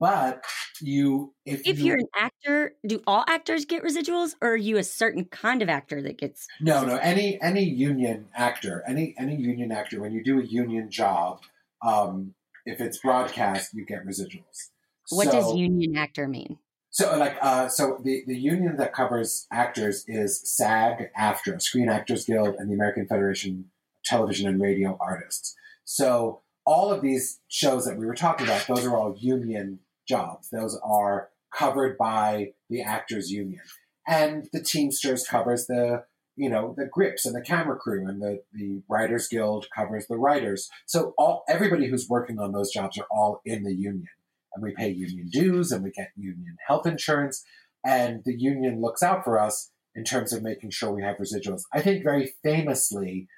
But 0.00 0.44
you, 0.80 1.34
if, 1.44 1.62
If 1.66 1.78
you, 1.80 1.86
you're 1.86 1.96
an 1.98 2.06
actor, 2.14 2.74
do 2.86 3.02
all 3.04 3.24
actors 3.26 3.64
get 3.64 3.82
residuals, 3.82 4.34
or 4.40 4.52
are 4.52 4.56
you 4.56 4.76
a 4.76 4.84
certain 4.84 5.24
kind 5.24 5.60
of 5.60 5.68
actor 5.68 6.00
that 6.02 6.18
gets? 6.18 6.46
no, 6.60 6.84
no, 6.84 6.96
any 6.98 7.40
any 7.42 7.64
union 7.64 8.28
actor, 8.34 8.84
any 8.86 9.14
any 9.18 9.34
union 9.36 9.72
actor, 9.72 10.00
when 10.00 10.12
you 10.12 10.22
do 10.22 10.38
a 10.40 10.44
union 10.44 10.88
job, 10.90 11.40
um, 11.84 12.34
if 12.64 12.80
it's 12.80 12.98
broadcast, 12.98 13.74
you 13.74 13.84
get 13.84 14.06
residuals. 14.06 14.70
What 15.10 15.26
So- 15.26 15.32
does 15.32 15.54
union 15.56 15.96
actor 15.96 16.28
mean? 16.28 16.58
So, 16.98 17.16
like, 17.16 17.38
uh, 17.40 17.68
so 17.68 18.00
the, 18.02 18.24
the 18.26 18.36
union 18.36 18.76
that 18.78 18.92
covers 18.92 19.46
actors 19.52 20.04
is 20.08 20.40
SAG, 20.40 21.10
AFTRA, 21.16 21.62
Screen 21.62 21.88
Actors 21.88 22.24
Guild, 22.24 22.56
and 22.58 22.68
the 22.68 22.74
American 22.74 23.06
Federation 23.06 23.52
of 23.60 24.04
Television 24.04 24.48
and 24.48 24.60
Radio 24.60 24.98
Artists. 25.00 25.54
So, 25.84 26.40
all 26.66 26.90
of 26.90 27.00
these 27.00 27.38
shows 27.46 27.84
that 27.84 27.98
we 27.98 28.04
were 28.04 28.16
talking 28.16 28.48
about, 28.48 28.66
those 28.66 28.84
are 28.84 28.96
all 28.96 29.16
union 29.16 29.78
jobs. 30.08 30.50
Those 30.50 30.76
are 30.82 31.28
covered 31.54 31.96
by 31.98 32.54
the 32.68 32.82
actors 32.82 33.30
union, 33.30 33.62
and 34.04 34.48
the 34.52 34.60
Teamsters 34.60 35.24
covers 35.24 35.68
the 35.68 36.02
you 36.34 36.50
know 36.50 36.74
the 36.76 36.86
grips 36.86 37.24
and 37.24 37.36
the 37.36 37.42
camera 37.42 37.76
crew, 37.76 38.08
and 38.08 38.20
the 38.20 38.42
the 38.52 38.82
Writers 38.88 39.28
Guild 39.28 39.68
covers 39.72 40.08
the 40.08 40.16
writers. 40.16 40.68
So, 40.86 41.14
all 41.16 41.44
everybody 41.48 41.86
who's 41.86 42.08
working 42.08 42.40
on 42.40 42.50
those 42.50 42.72
jobs 42.72 42.98
are 42.98 43.06
all 43.08 43.40
in 43.44 43.62
the 43.62 43.72
union 43.72 44.08
and 44.54 44.62
we 44.62 44.74
pay 44.74 44.90
union 44.90 45.28
dues 45.30 45.72
and 45.72 45.84
we 45.84 45.90
get 45.90 46.10
union 46.16 46.56
health 46.66 46.86
insurance. 46.86 47.44
And 47.84 48.22
the 48.24 48.34
union 48.36 48.80
looks 48.80 49.02
out 49.02 49.24
for 49.24 49.38
us 49.38 49.70
in 49.94 50.04
terms 50.04 50.32
of 50.32 50.42
making 50.42 50.70
sure 50.70 50.92
we 50.92 51.02
have 51.02 51.16
residuals. 51.16 51.62
I 51.72 51.80
think 51.80 52.04
very 52.04 52.34
famously 52.42 53.28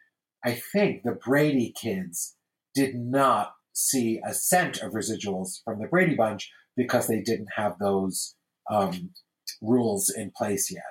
i 0.45 0.53
think 0.73 1.03
the 1.03 1.13
brady 1.13 1.73
kids 1.81 2.37
did 2.75 2.95
not 2.95 3.53
see 3.73 4.21
a 4.25 4.35
cent 4.35 4.79
of 4.83 4.93
residuals 4.93 5.63
from 5.65 5.81
the 5.81 5.89
brady 5.89 6.15
bunch 6.15 6.51
because 6.77 7.07
they 7.07 7.21
didn't 7.21 7.49
have 7.57 7.79
those 7.79 8.35
um, 8.71 9.11
rules 9.61 10.09
in 10.11 10.31
place 10.37 10.71
yet. 10.71 10.83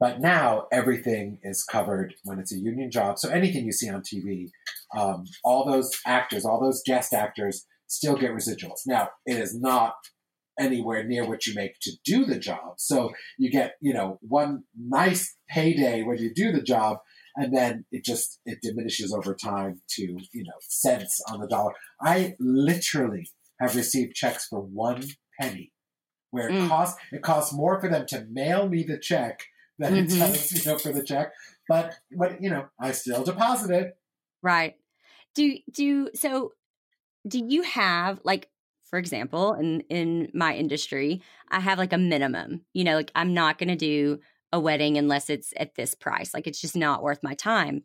But 0.00 0.20
now 0.20 0.66
everything 0.72 1.38
is 1.42 1.64
covered 1.64 2.14
when 2.24 2.38
it's 2.38 2.52
a 2.52 2.58
union 2.58 2.90
job. 2.90 3.18
So 3.18 3.28
anything 3.28 3.64
you 3.64 3.72
see 3.72 3.90
on 3.90 4.02
tv 4.02 4.48
um, 4.96 5.24
all 5.44 5.66
those 5.66 5.90
actors 6.06 6.44
all 6.44 6.60
those 6.60 6.82
guest 6.84 7.12
actors 7.12 7.66
still 7.88 8.16
get 8.16 8.30
residuals. 8.30 8.80
Now, 8.86 9.10
it 9.26 9.36
is 9.38 9.58
not 9.58 9.94
anywhere 10.58 11.04
near 11.04 11.26
what 11.26 11.46
you 11.46 11.54
make 11.54 11.78
to 11.80 11.92
do 12.04 12.24
the 12.24 12.38
job. 12.38 12.74
So 12.78 13.12
you 13.38 13.50
get, 13.50 13.74
you 13.80 13.92
know, 13.92 14.18
one 14.22 14.64
nice 14.76 15.36
payday 15.48 16.02
when 16.02 16.18
you 16.18 16.32
do 16.34 16.52
the 16.52 16.62
job, 16.62 16.98
and 17.36 17.56
then 17.56 17.84
it 17.92 18.04
just 18.04 18.40
it 18.44 18.58
diminishes 18.62 19.12
over 19.12 19.34
time 19.34 19.80
to 19.90 20.02
you 20.02 20.44
know 20.44 20.58
cents 20.60 21.20
on 21.30 21.40
the 21.40 21.46
dollar. 21.46 21.72
I 22.00 22.34
literally 22.40 23.30
have 23.60 23.76
received 23.76 24.14
checks 24.14 24.46
for 24.48 24.60
one 24.60 25.04
penny, 25.40 25.72
where 26.30 26.48
it 26.48 26.52
Mm. 26.52 26.68
costs 26.68 26.98
it 27.12 27.22
costs 27.22 27.52
more 27.54 27.80
for 27.80 27.88
them 27.88 28.06
to 28.06 28.26
mail 28.30 28.68
me 28.68 28.82
the 28.82 28.98
check 28.98 29.44
than 29.78 29.94
it 29.94 30.06
Mhm. 30.08 30.18
does 30.18 30.52
you 30.52 30.64
know 30.70 30.78
for 30.78 30.92
the 30.92 31.04
check. 31.04 31.32
But 31.68 31.94
what 32.10 32.42
you 32.42 32.50
know, 32.50 32.68
I 32.80 32.90
still 32.92 33.22
deposit 33.22 33.70
it. 33.70 33.96
Right. 34.42 34.74
Do 35.34 35.56
do 35.70 36.10
so 36.14 36.52
do 37.28 37.38
you 37.38 37.62
have 37.62 38.20
like 38.24 38.48
for 38.88 38.98
example, 38.98 39.52
in 39.54 39.80
in 39.90 40.30
my 40.32 40.54
industry, 40.54 41.22
I 41.50 41.60
have 41.60 41.78
like 41.78 41.92
a 41.92 41.98
minimum. 41.98 42.62
You 42.72 42.84
know, 42.84 42.96
like 42.96 43.12
I'm 43.14 43.34
not 43.34 43.58
going 43.58 43.68
to 43.68 43.76
do 43.76 44.20
a 44.52 44.58
wedding 44.58 44.96
unless 44.96 45.28
it's 45.28 45.52
at 45.58 45.74
this 45.74 45.94
price. 45.94 46.32
Like 46.32 46.46
it's 46.46 46.60
just 46.60 46.76
not 46.76 47.02
worth 47.02 47.22
my 47.22 47.34
time. 47.34 47.82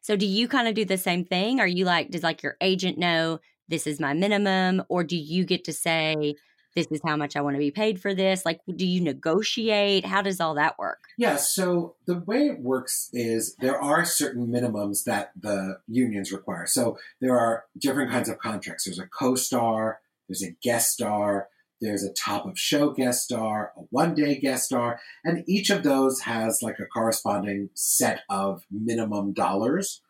So 0.00 0.16
do 0.16 0.26
you 0.26 0.48
kind 0.48 0.68
of 0.68 0.74
do 0.74 0.84
the 0.86 0.96
same 0.96 1.24
thing? 1.24 1.60
Are 1.60 1.66
you 1.66 1.84
like 1.84 2.10
does 2.10 2.22
like 2.22 2.42
your 2.42 2.56
agent 2.60 2.98
know 2.98 3.40
this 3.68 3.86
is 3.86 4.00
my 4.00 4.14
minimum 4.14 4.82
or 4.88 5.04
do 5.04 5.16
you 5.16 5.44
get 5.44 5.64
to 5.64 5.72
say 5.72 6.34
this 6.76 6.86
is 6.92 7.00
how 7.04 7.16
much 7.16 7.34
I 7.34 7.40
want 7.40 7.54
to 7.56 7.58
be 7.58 7.72
paid 7.72 8.00
for 8.00 8.14
this? 8.14 8.44
Like 8.44 8.60
do 8.76 8.86
you 8.86 9.00
negotiate? 9.00 10.04
How 10.06 10.22
does 10.22 10.40
all 10.40 10.54
that 10.54 10.78
work? 10.78 10.98
Yeah, 11.18 11.36
so 11.36 11.96
the 12.06 12.20
way 12.20 12.46
it 12.46 12.60
works 12.60 13.08
is 13.12 13.56
there 13.56 13.82
are 13.82 14.04
certain 14.04 14.46
minimums 14.46 15.04
that 15.04 15.32
the 15.40 15.78
unions 15.88 16.30
require. 16.30 16.66
So 16.66 16.98
there 17.20 17.36
are 17.36 17.64
different 17.76 18.10
kinds 18.12 18.28
of 18.28 18.38
contracts. 18.38 18.84
There's 18.84 18.98
a 19.00 19.06
co-star, 19.06 20.00
there's 20.28 20.42
a 20.44 20.54
guest 20.62 20.92
star, 20.92 21.48
there's 21.80 22.04
a 22.04 22.12
top 22.12 22.46
of 22.46 22.58
show 22.58 22.90
guest 22.90 23.24
star, 23.24 23.72
a 23.76 23.80
one 23.90 24.14
day 24.14 24.38
guest 24.38 24.66
star, 24.66 25.00
and 25.24 25.42
each 25.48 25.70
of 25.70 25.82
those 25.82 26.20
has 26.20 26.60
like 26.62 26.78
a 26.78 26.86
corresponding 26.86 27.70
set 27.74 28.20
of 28.28 28.62
minimum 28.70 29.32
dollars. 29.32 30.02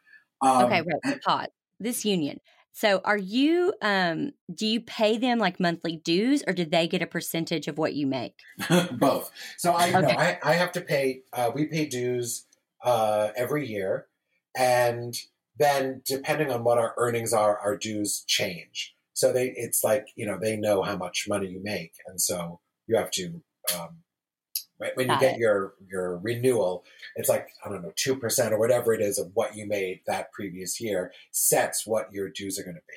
Um, 0.42 0.64
Okay, 0.66 0.82
wait, 0.82 0.96
and- 1.04 1.20
pause. 1.22 1.48
This 1.78 2.04
union. 2.06 2.40
So 2.76 3.00
are 3.06 3.16
you 3.16 3.72
um 3.80 4.32
do 4.54 4.66
you 4.66 4.82
pay 4.82 5.16
them 5.16 5.38
like 5.38 5.58
monthly 5.58 5.96
dues 5.96 6.44
or 6.46 6.52
do 6.52 6.66
they 6.66 6.86
get 6.86 7.00
a 7.00 7.06
percentage 7.06 7.68
of 7.68 7.78
what 7.78 7.94
you 7.94 8.06
make? 8.06 8.34
Both. 8.92 9.30
So 9.56 9.72
I 9.72 9.98
no, 9.98 10.08
I, 10.08 10.38
I 10.42 10.52
have 10.52 10.72
to 10.72 10.82
pay. 10.82 11.22
Uh, 11.32 11.50
we 11.54 11.68
pay 11.68 11.86
dues 11.86 12.44
uh, 12.84 13.30
every 13.34 13.66
year, 13.66 14.08
and 14.54 15.16
then 15.58 16.02
depending 16.04 16.50
on 16.50 16.64
what 16.64 16.76
our 16.76 16.92
earnings 16.98 17.32
are, 17.32 17.58
our 17.58 17.78
dues 17.78 18.22
change. 18.26 18.94
So 19.14 19.32
they, 19.32 19.54
it's 19.56 19.82
like 19.82 20.08
you 20.14 20.26
know, 20.26 20.38
they 20.38 20.58
know 20.58 20.82
how 20.82 20.98
much 20.98 21.24
money 21.26 21.46
you 21.46 21.62
make, 21.62 21.94
and 22.06 22.20
so 22.20 22.60
you 22.86 22.98
have 22.98 23.10
to. 23.12 23.40
Um, 23.74 24.02
when 24.78 24.90
when 24.94 25.08
you 25.08 25.18
get 25.20 25.34
it. 25.34 25.40
your 25.40 25.74
your 25.88 26.18
renewal, 26.18 26.84
it's 27.16 27.28
like 27.28 27.48
I 27.64 27.68
don't 27.68 27.82
know 27.82 27.92
two 27.96 28.16
percent 28.16 28.52
or 28.52 28.58
whatever 28.58 28.92
it 28.92 29.00
is 29.00 29.18
of 29.18 29.30
what 29.34 29.56
you 29.56 29.66
made 29.66 30.00
that 30.06 30.32
previous 30.32 30.80
year 30.80 31.12
sets 31.32 31.86
what 31.86 32.12
your 32.12 32.28
dues 32.28 32.58
are 32.58 32.64
going 32.64 32.76
to 32.76 32.82
be. 32.88 32.94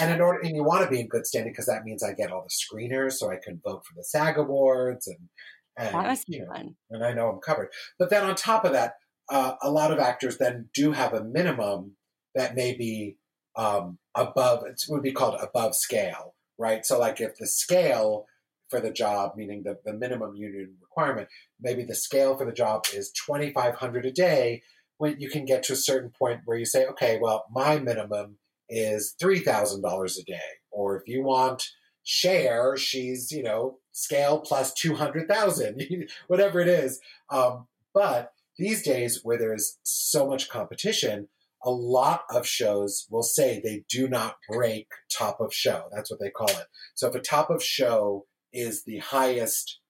And 0.00 0.12
in 0.12 0.20
order, 0.20 0.40
and 0.40 0.56
you 0.56 0.64
want 0.64 0.84
to 0.84 0.90
be 0.90 1.00
in 1.00 1.08
good 1.08 1.26
standing 1.26 1.52
because 1.52 1.66
that 1.66 1.84
means 1.84 2.02
I 2.02 2.14
get 2.14 2.30
all 2.32 2.44
the 2.44 2.48
screeners, 2.50 3.12
so 3.12 3.30
I 3.30 3.36
can 3.42 3.60
vote 3.64 3.84
for 3.84 3.94
the 3.94 4.04
SAG 4.04 4.38
awards, 4.38 5.06
and 5.06 5.28
and 5.76 5.94
That 5.94 6.06
must 6.06 6.26
be 6.26 6.36
you 6.36 6.46
know, 6.46 6.52
fun. 6.52 6.76
and 6.90 7.04
I 7.04 7.12
know 7.12 7.28
I'm 7.28 7.40
covered. 7.40 7.68
But 7.98 8.10
then 8.10 8.24
on 8.24 8.34
top 8.34 8.64
of 8.64 8.72
that, 8.72 8.94
uh, 9.30 9.54
a 9.62 9.70
lot 9.70 9.92
of 9.92 9.98
actors 9.98 10.38
then 10.38 10.68
do 10.74 10.92
have 10.92 11.14
a 11.14 11.24
minimum 11.24 11.96
that 12.34 12.54
may 12.54 12.74
be 12.74 13.16
um, 13.56 13.98
above. 14.14 14.64
It 14.66 14.82
would 14.88 15.02
be 15.02 15.12
called 15.12 15.38
above 15.40 15.74
scale, 15.74 16.34
right? 16.58 16.84
So 16.84 16.98
like 16.98 17.20
if 17.20 17.36
the 17.36 17.46
scale 17.46 18.26
for 18.72 18.80
the 18.80 18.90
job, 18.90 19.32
meaning 19.36 19.62
the, 19.62 19.78
the 19.84 19.92
minimum 19.92 20.34
union 20.34 20.76
requirement, 20.80 21.28
maybe 21.60 21.84
the 21.84 21.94
scale 21.94 22.36
for 22.36 22.46
the 22.46 22.52
job 22.52 22.86
is 22.92 23.12
twenty 23.12 23.52
five 23.52 23.76
hundred 23.76 24.06
a 24.06 24.10
day. 24.10 24.62
When 24.96 25.20
you 25.20 25.30
can 25.30 25.44
get 25.44 25.62
to 25.64 25.74
a 25.74 25.76
certain 25.76 26.10
point 26.10 26.40
where 26.44 26.58
you 26.58 26.64
say, 26.64 26.86
okay, 26.86 27.18
well, 27.20 27.44
my 27.52 27.78
minimum 27.78 28.38
is 28.68 29.14
three 29.20 29.40
thousand 29.40 29.82
dollars 29.82 30.18
a 30.18 30.24
day, 30.24 30.58
or 30.70 30.96
if 30.96 31.02
you 31.06 31.22
want 31.22 31.68
Cher, 32.02 32.76
she's 32.76 33.30
you 33.30 33.42
know 33.42 33.78
scale 33.92 34.40
plus 34.40 34.72
two 34.72 34.94
hundred 34.94 35.28
thousand, 35.28 35.82
whatever 36.26 36.58
it 36.60 36.68
is. 36.68 36.98
Um, 37.30 37.68
but 37.94 38.32
these 38.58 38.82
days, 38.82 39.20
where 39.22 39.38
there's 39.38 39.78
so 39.82 40.26
much 40.26 40.48
competition, 40.48 41.28
a 41.64 41.70
lot 41.70 42.22
of 42.30 42.46
shows 42.46 43.06
will 43.10 43.22
say 43.22 43.60
they 43.60 43.84
do 43.88 44.08
not 44.08 44.36
break 44.48 44.88
top 45.10 45.40
of 45.40 45.54
show. 45.54 45.84
That's 45.92 46.10
what 46.10 46.20
they 46.20 46.30
call 46.30 46.48
it. 46.48 46.66
So 46.94 47.08
if 47.08 47.14
a 47.14 47.20
top 47.20 47.50
of 47.50 47.62
show 47.62 48.26
is 48.52 48.84
the 48.84 48.98
highest 48.98 49.80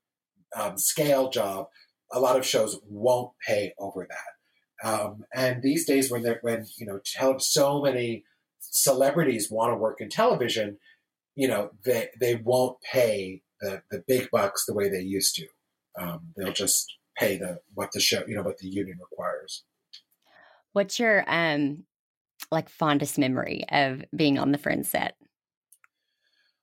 um, 0.54 0.78
scale 0.78 1.30
job, 1.30 1.66
a 2.12 2.20
lot 2.20 2.36
of 2.36 2.46
shows 2.46 2.78
won't 2.88 3.32
pay 3.46 3.72
over 3.78 4.06
that. 4.08 4.88
Um, 4.88 5.24
and 5.34 5.62
these 5.62 5.86
days, 5.86 6.10
when 6.10 6.22
they're 6.22 6.40
when 6.42 6.66
you 6.76 6.86
know 6.86 7.00
tele- 7.04 7.40
so 7.40 7.80
many 7.80 8.24
celebrities 8.58 9.50
want 9.50 9.72
to 9.72 9.76
work 9.76 10.00
in 10.00 10.08
television, 10.08 10.78
you 11.34 11.48
know 11.48 11.70
they 11.84 12.08
they 12.20 12.34
won't 12.34 12.78
pay 12.82 13.42
the 13.60 13.82
the 13.90 14.02
big 14.06 14.28
bucks 14.30 14.64
the 14.66 14.74
way 14.74 14.88
they 14.88 15.00
used 15.00 15.36
to. 15.36 15.46
Um, 16.00 16.32
they'll 16.36 16.52
just 16.52 16.92
pay 17.16 17.36
the 17.36 17.60
what 17.74 17.92
the 17.92 18.00
show 18.00 18.24
you 18.26 18.34
know 18.34 18.42
what 18.42 18.58
the 18.58 18.68
union 18.68 18.98
requires. 19.00 19.64
What's 20.72 20.98
your 20.98 21.24
um 21.28 21.84
like 22.50 22.68
fondest 22.68 23.18
memory 23.18 23.64
of 23.70 24.04
being 24.14 24.38
on 24.38 24.50
the 24.50 24.58
Friends 24.58 24.90
set? 24.90 25.16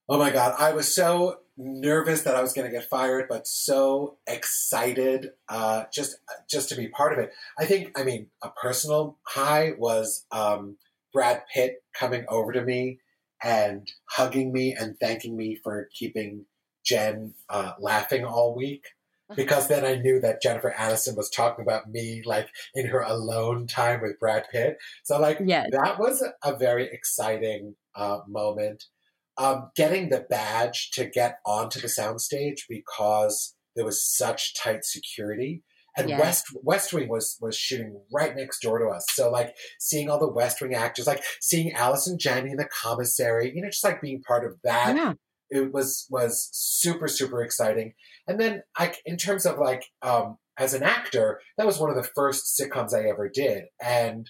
Oh 0.09 0.17
my 0.17 0.31
god, 0.31 0.55
I 0.59 0.73
was 0.73 0.93
so 0.93 1.37
nervous 1.60 2.22
that 2.24 2.36
I 2.36 2.41
was 2.41 2.53
going 2.53 2.72
to 2.72 2.76
get 2.76 2.89
fired, 2.89 3.28
but 3.30 3.45
so 3.45 4.18
excited 4.26 5.32
uh, 5.49 5.84
just 5.93 6.16
just 6.49 6.70
to 6.70 6.76
be 6.76 6.88
part 6.88 7.14
of 7.14 7.20
it. 7.20 7.32
I 7.60 7.66
think, 7.66 7.99
I 7.99 8.03
mean, 8.03 8.28
a 8.41 8.49
personal 8.49 9.18
high 9.24 9.74
was 9.78 10.26
um, 10.32 10.78
Brad 11.14 11.43
Pitt 11.53 11.84
coming 11.93 12.26
over 12.30 12.53
to 12.53 12.64
me 12.64 12.99
and 13.43 13.91
hugging 14.10 14.51
me 14.53 14.76
and 14.80 14.97
thanking 14.99 15.36
me 15.36 15.60
for 15.62 15.89
keeping 15.93 16.45
Jen 16.86 17.34
uh, 17.49 17.74
laughing 17.80 18.24
all 18.26 18.55
week. 18.55 18.86
Because 19.36 19.68
then 19.68 19.86
I 19.86 19.93
knew 19.93 20.20
that 20.22 20.41
Jennifer 20.41 20.74
Aniston 20.76 21.16
was 21.16 21.30
talking 21.30 21.62
about 21.62 21.88
me, 21.88 22.24
like 22.26 22.49
in 22.74 22.88
her 22.88 23.01
alone 23.01 23.68
time 23.68 24.01
with 24.01 24.20
Brad 24.20 24.45
Pitt. 24.51 24.78
So, 25.03 25.20
like, 25.20 25.38
Yes. 25.45 25.70
that 25.72 25.99
was 25.99 26.28
a 26.43 26.57
very 26.57 26.89
exciting 26.91 27.76
uh, 27.95 28.22
moment 28.28 28.86
um, 29.39 29.71
getting 29.75 30.09
the 30.09 30.25
badge 30.29 30.91
to 30.91 31.05
get 31.05 31.39
onto 31.45 31.79
the 31.79 31.87
soundstage 31.87 32.59
because 32.69 33.55
there 33.75 33.85
was 33.85 34.03
such 34.05 34.53
tight 34.55 34.83
security. 34.83 35.63
And 35.97 36.07
Yes. 36.09 36.19
West 36.19 36.45
West 36.63 36.93
Wing 36.93 37.09
was 37.09 37.37
was 37.41 37.57
shooting 37.57 37.99
right 38.13 38.35
next 38.35 38.61
door 38.61 38.77
to 38.79 38.85
us. 38.95 39.05
So 39.13 39.29
like 39.31 39.55
seeing 39.79 40.09
all 40.09 40.19
the 40.19 40.31
West 40.31 40.61
Wing 40.61 40.73
actors, 40.75 41.07
like 41.07 41.23
seeing 41.41 41.73
Allison 41.73 42.17
Janney 42.19 42.51
in 42.51 42.57
the 42.57 42.69
commissary, 42.71 43.51
you 43.53 43.61
know, 43.61 43.69
just 43.69 43.83
like 43.83 44.01
being 44.01 44.21
part 44.21 44.45
of 44.45 44.57
that 44.63 44.95
Yeah. 44.95 45.13
it 45.49 45.73
was 45.73 46.05
was 46.09 46.49
super 46.53 47.07
super 47.07 47.41
exciting 47.43 47.93
and 48.27 48.39
then 48.39 48.61
i 48.77 48.93
in 49.05 49.17
terms 49.17 49.45
of 49.47 49.57
like 49.57 49.83
um 50.03 50.37
as 50.59 50.73
an 50.75 50.83
actor 50.83 51.39
that 51.57 51.65
was 51.65 51.79
one 51.79 51.89
of 51.89 51.95
the 51.95 52.09
first 52.15 52.55
sitcoms 52.59 52.93
i 52.93 53.09
ever 53.09 53.27
did 53.27 53.63
and 53.83 54.29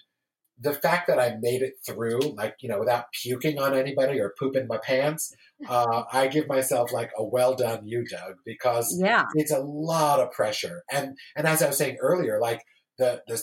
the 0.60 0.74
fact 0.74 1.08
that 1.08 1.20
i 1.20 1.36
made 1.40 1.62
it 1.62 1.74
through 1.86 2.20
like 2.36 2.56
you 2.60 2.68
know 2.70 2.80
without 2.80 3.06
puking 3.24 3.58
on 3.60 3.74
anybody 3.74 4.20
or 4.20 4.34
pooping 4.40 4.68
my 4.68 4.78
pants 4.78 5.34
uh, 5.70 6.04
i 6.12 6.28
give 6.28 6.48
myself 6.48 6.92
like 6.92 7.12
a 7.18 7.24
well 7.24 7.56
done 7.56 7.86
you 7.88 8.06
doug 8.06 8.36
because 8.46 8.98
Yeah. 9.02 9.26
it's 9.36 9.52
a 9.52 9.60
lot 9.60 10.20
of 10.20 10.32
pressure 10.32 10.84
and 10.92 11.18
and 11.36 11.48
as 11.48 11.62
i 11.64 11.68
was 11.68 11.78
saying 11.78 11.98
earlier 12.02 12.40
like 12.42 12.62
the 12.98 13.22
the 13.28 13.42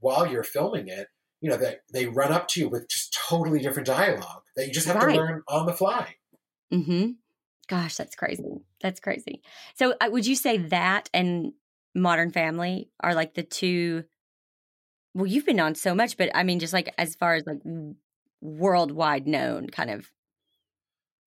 while 0.00 0.26
you're 0.26 0.44
filming 0.44 0.88
it 0.88 1.08
you 1.40 1.50
know 1.50 1.56
that 1.56 1.80
they 1.92 2.06
run 2.06 2.32
up 2.32 2.46
to 2.48 2.60
you 2.60 2.68
with 2.68 2.88
just 2.88 3.12
totally 3.28 3.58
different 3.60 3.86
dialogue 3.86 4.42
that 4.56 4.66
you 4.66 4.72
just 4.72 4.86
have 4.86 4.96
Right. 4.96 5.14
to 5.14 5.20
learn 5.20 5.42
on 5.48 5.66
the 5.66 5.72
fly 5.74 6.14
Mm-hmm. 6.72 7.10
Gosh, 7.68 7.96
that's 7.96 8.16
crazy. 8.16 8.64
That's 8.80 8.98
crazy. 9.00 9.42
So, 9.76 9.94
uh, 10.00 10.08
would 10.10 10.26
you 10.26 10.34
say 10.36 10.56
that 10.58 11.08
and 11.14 11.52
Modern 11.94 12.30
Family 12.30 12.88
are 13.00 13.14
like 13.14 13.34
the 13.34 13.42
two? 13.42 14.04
Well, 15.14 15.26
you've 15.26 15.46
been 15.46 15.60
on 15.60 15.74
so 15.74 15.94
much, 15.94 16.16
but 16.16 16.30
I 16.34 16.42
mean, 16.42 16.58
just 16.58 16.72
like 16.72 16.92
as 16.98 17.14
far 17.14 17.34
as 17.34 17.44
like 17.46 17.60
worldwide 18.40 19.26
known 19.26 19.68
kind 19.68 19.90
of 19.90 20.10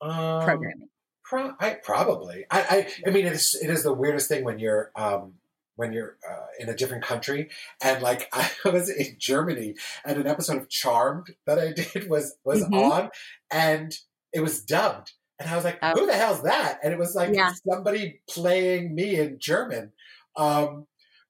um, 0.01 0.43
programming. 0.43 0.89
Pro- 1.23 1.53
I, 1.59 1.75
probably. 1.83 2.45
I, 2.51 2.61
I. 2.61 3.07
I 3.07 3.11
mean, 3.11 3.25
it's 3.25 3.55
it 3.55 3.69
is 3.69 3.83
the 3.83 3.93
weirdest 3.93 4.27
thing 4.27 4.43
when 4.43 4.59
you're 4.59 4.91
um, 4.95 5.33
when 5.75 5.91
you're 5.91 6.17
uh, 6.29 6.45
in 6.59 6.69
a 6.69 6.75
different 6.75 7.03
country, 7.03 7.49
and 7.81 8.01
like 8.01 8.29
I 8.33 8.49
was 8.65 8.89
in 8.89 9.15
Germany, 9.19 9.75
and 10.05 10.17
an 10.19 10.27
episode 10.27 10.57
of 10.57 10.69
Charmed 10.69 11.36
that 11.45 11.59
I 11.59 11.71
did 11.93 12.09
was 12.09 12.36
was 12.43 12.63
Mhm. 12.63 12.91
on, 12.91 13.09
and 13.51 13.95
it 14.33 14.41
was 14.41 14.61
dubbed, 14.63 15.13
and 15.39 15.49
I 15.49 15.55
was 15.55 15.63
like, 15.65 15.79
Oh. 15.81 15.93
"Who 15.93 16.05
the 16.05 16.13
hell's 16.13 16.43
that?" 16.43 16.79
And 16.83 16.93
it 16.93 16.99
was 16.99 17.15
like 17.15 17.33
Yeah. 17.33 17.53
somebody 17.67 18.21
playing 18.29 18.93
me 18.93 19.15
in 19.15 19.39
German. 19.39 19.93
Um, 20.38 20.86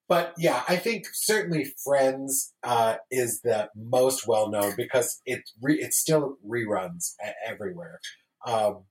but 0.08 0.34
yeah, 0.38 0.64
I 0.70 0.76
think 0.76 1.08
certainly 1.14 1.74
Friends 1.84 2.54
uh, 2.64 2.98
is 3.10 3.42
the 3.42 3.70
most 3.76 4.28
well 4.28 4.50
known 4.50 4.74
because 4.78 5.22
it 5.26 5.50
re- 5.62 5.82
it 5.82 5.94
still 5.94 6.38
reruns 6.48 7.14
everywhere. 7.46 8.00
Um, 8.46 8.84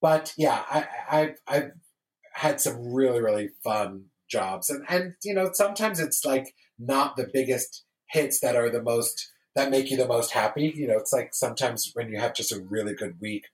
but 0.00 0.32
yeah, 0.38 0.62
I, 0.70 0.86
I've 1.10 1.36
I've 1.46 1.70
had 2.32 2.60
some 2.60 2.92
really 2.92 3.20
really 3.20 3.50
fun 3.62 4.06
jobs, 4.30 4.70
and 4.70 4.84
and 4.88 5.14
you 5.22 5.34
know 5.34 5.50
sometimes 5.52 6.00
it's 6.00 6.24
like 6.24 6.54
not 6.78 7.16
the 7.16 7.28
biggest 7.30 7.84
hits 8.10 8.40
that 8.40 8.56
are 8.56 8.70
the 8.70 8.82
most 8.82 9.30
that 9.54 9.70
make 9.70 9.90
you 9.90 9.98
the 9.98 10.08
most 10.08 10.32
happy. 10.32 10.72
You 10.74 10.86
know, 10.86 10.96
it's 10.98 11.12
like 11.12 11.34
sometimes 11.34 11.90
when 11.92 12.10
you 12.10 12.18
have 12.18 12.34
just 12.34 12.52
a 12.52 12.62
really 12.62 12.94
good 12.94 13.20
week. 13.20 13.44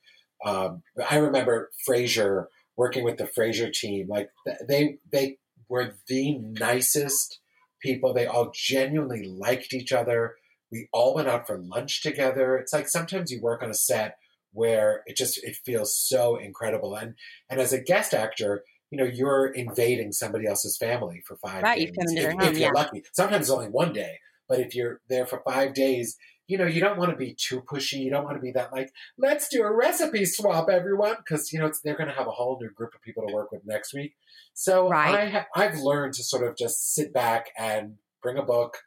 Um, 0.44 0.84
I 1.10 1.16
remember 1.16 1.70
Frasier 1.88 2.46
working 2.76 3.02
with 3.02 3.16
the 3.16 3.24
Frasier 3.24 3.72
team. 3.72 4.06
Like 4.08 4.30
they 4.68 4.98
they 5.10 5.38
were 5.68 5.94
the 6.08 6.38
nicest 6.38 7.40
people. 7.80 8.12
They 8.12 8.26
all 8.26 8.52
genuinely 8.54 9.24
liked 9.24 9.72
each 9.72 9.92
other. 9.92 10.36
We 10.70 10.88
all 10.92 11.14
went 11.14 11.28
out 11.28 11.46
for 11.46 11.58
lunch 11.58 12.02
together. 12.02 12.56
It's 12.56 12.72
like 12.72 12.88
sometimes 12.88 13.30
you 13.30 13.40
work 13.40 13.62
on 13.62 13.70
a 13.70 13.74
set 13.74 14.18
where 14.52 15.02
it 15.06 15.16
just 15.16 15.42
it 15.44 15.56
feels 15.64 15.96
so 15.96 16.36
incredible. 16.36 16.94
And 16.94 17.14
and 17.48 17.60
as 17.60 17.72
a 17.72 17.80
guest 17.80 18.14
actor, 18.14 18.64
you 18.90 18.98
know, 18.98 19.04
you're 19.04 19.46
invading 19.46 20.12
somebody 20.12 20.46
else's 20.46 20.76
family 20.76 21.22
for 21.26 21.36
five 21.36 21.62
right, 21.62 21.78
days. 21.78 21.86
You 21.86 21.92
come 21.92 22.08
into 22.08 22.22
their 22.22 22.30
if, 22.30 22.38
home, 22.38 22.48
if 22.52 22.58
you're 22.58 22.74
yeah. 22.74 22.80
lucky. 22.80 23.02
Sometimes 23.12 23.42
it's 23.42 23.50
only 23.50 23.68
one 23.68 23.92
day. 23.92 24.18
But 24.48 24.60
if 24.60 24.74
you're 24.74 25.00
there 25.08 25.26
for 25.26 25.42
five 25.46 25.74
days, 25.74 26.16
you 26.49 26.57
know, 26.57 26.66
you 26.66 26.80
don't 26.80 26.99
want 26.99 27.11
to 27.11 27.16
be 27.16 27.34
too 27.34 27.61
pushy. 27.61 28.01
You 28.01 28.11
don't 28.11 28.24
want 28.24 28.36
to 28.36 28.40
be 28.40 28.53
that 28.53 28.72
like, 28.72 28.90
let's 29.18 29.49
do 29.49 29.62
a 29.62 29.72
recipe 29.72 30.24
swap, 30.24 30.68
everyone, 30.70 31.16
because 31.18 31.53
you 31.53 31.61
know 31.61 31.70
they're 31.84 31.96
going 31.96 32.09
to 32.09 32.14
have 32.14 32.26
a 32.26 32.32
whole 32.32 32.59
new 32.61 32.70
group 32.70 32.94
of 32.94 33.03
people 33.03 33.24
to 33.26 33.32
work 33.32 33.53
with 33.53 33.66
next 33.66 33.94
week. 33.94 34.14
So 34.55 34.88
right. 34.88 35.14
I 35.14 35.28
ha- 35.28 35.46
I've 35.55 35.78
learned 35.78 36.14
to 36.14 36.24
sort 36.24 36.49
of 36.49 36.57
just 36.57 36.94
sit 36.94 37.12
back 37.12 37.51
and 37.57 37.96
bring 38.22 38.38
a 38.38 38.42
book, 38.42 38.78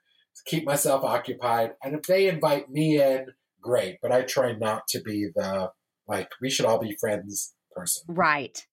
keep 0.45 0.65
myself 0.65 1.03
occupied, 1.03 1.73
and 1.83 1.95
if 1.95 2.03
they 2.03 2.27
invite 2.27 2.69
me 2.69 2.99
in, 2.99 3.27
great. 3.61 3.99
But 4.01 4.11
I 4.11 4.23
try 4.23 4.53
not 4.53 4.87
to 4.89 5.01
be 5.01 5.27
the 5.33 5.71
like 6.07 6.29
we 6.41 6.49
should 6.49 6.65
all 6.65 6.79
be 6.79 6.97
friends 6.99 7.53
person. 7.75 8.03
Right. 8.07 8.65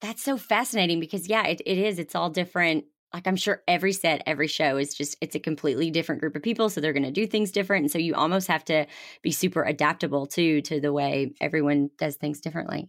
That's 0.00 0.22
so 0.22 0.38
fascinating 0.38 0.98
because 0.98 1.28
yeah, 1.28 1.46
it, 1.46 1.60
it 1.66 1.78
is. 1.78 1.98
It's 1.98 2.14
all 2.14 2.30
different 2.30 2.84
like 3.12 3.26
I'm 3.26 3.36
sure 3.36 3.62
every 3.68 3.92
set, 3.92 4.22
every 4.26 4.48
show 4.48 4.76
is 4.76 4.94
just 4.94 5.16
it's 5.20 5.34
a 5.34 5.40
completely 5.40 5.90
different 5.90 6.20
group 6.20 6.36
of 6.36 6.42
people, 6.42 6.70
so 6.70 6.80
they're 6.80 6.92
going 6.92 7.02
to 7.02 7.10
do 7.10 7.26
things 7.26 7.52
different, 7.52 7.82
and 7.82 7.90
so 7.90 7.98
you 7.98 8.14
almost 8.14 8.48
have 8.48 8.64
to 8.66 8.86
be 9.22 9.32
super 9.32 9.62
adaptable 9.62 10.26
too 10.26 10.62
to 10.62 10.80
the 10.80 10.92
way 10.92 11.32
everyone 11.40 11.90
does 11.98 12.16
things 12.16 12.40
differently. 12.40 12.88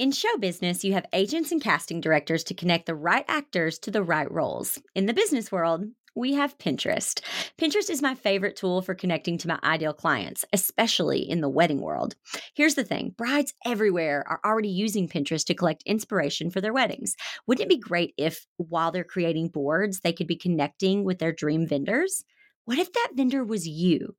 In 0.00 0.12
show 0.12 0.36
business, 0.38 0.84
you 0.84 0.92
have 0.92 1.06
agents 1.12 1.50
and 1.50 1.60
casting 1.60 2.00
directors 2.00 2.44
to 2.44 2.54
connect 2.54 2.86
the 2.86 2.94
right 2.94 3.24
actors 3.26 3.80
to 3.80 3.90
the 3.90 4.02
right 4.02 4.30
roles. 4.30 4.78
In 4.94 5.06
the 5.06 5.12
business 5.12 5.50
world, 5.50 5.86
we 6.14 6.34
have 6.34 6.58
Pinterest. 6.58 7.20
Pinterest 7.58 7.90
is 7.90 8.02
my 8.02 8.14
favorite 8.14 8.56
tool 8.56 8.82
for 8.82 8.94
connecting 8.94 9.38
to 9.38 9.48
my 9.48 9.58
ideal 9.62 9.92
clients, 9.92 10.44
especially 10.52 11.20
in 11.20 11.40
the 11.40 11.48
wedding 11.48 11.80
world. 11.80 12.14
Here's 12.54 12.74
the 12.74 12.84
thing 12.84 13.14
brides 13.16 13.54
everywhere 13.64 14.24
are 14.28 14.40
already 14.44 14.68
using 14.68 15.08
Pinterest 15.08 15.44
to 15.46 15.54
collect 15.54 15.82
inspiration 15.84 16.50
for 16.50 16.60
their 16.60 16.72
weddings. 16.72 17.14
Wouldn't 17.46 17.64
it 17.64 17.68
be 17.68 17.78
great 17.78 18.14
if, 18.16 18.46
while 18.56 18.90
they're 18.90 19.04
creating 19.04 19.48
boards, 19.48 20.00
they 20.00 20.12
could 20.12 20.26
be 20.26 20.36
connecting 20.36 21.04
with 21.04 21.18
their 21.18 21.32
dream 21.32 21.66
vendors? 21.66 22.24
What 22.64 22.78
if 22.78 22.92
that 22.92 23.12
vendor 23.14 23.44
was 23.44 23.66
you? 23.66 24.14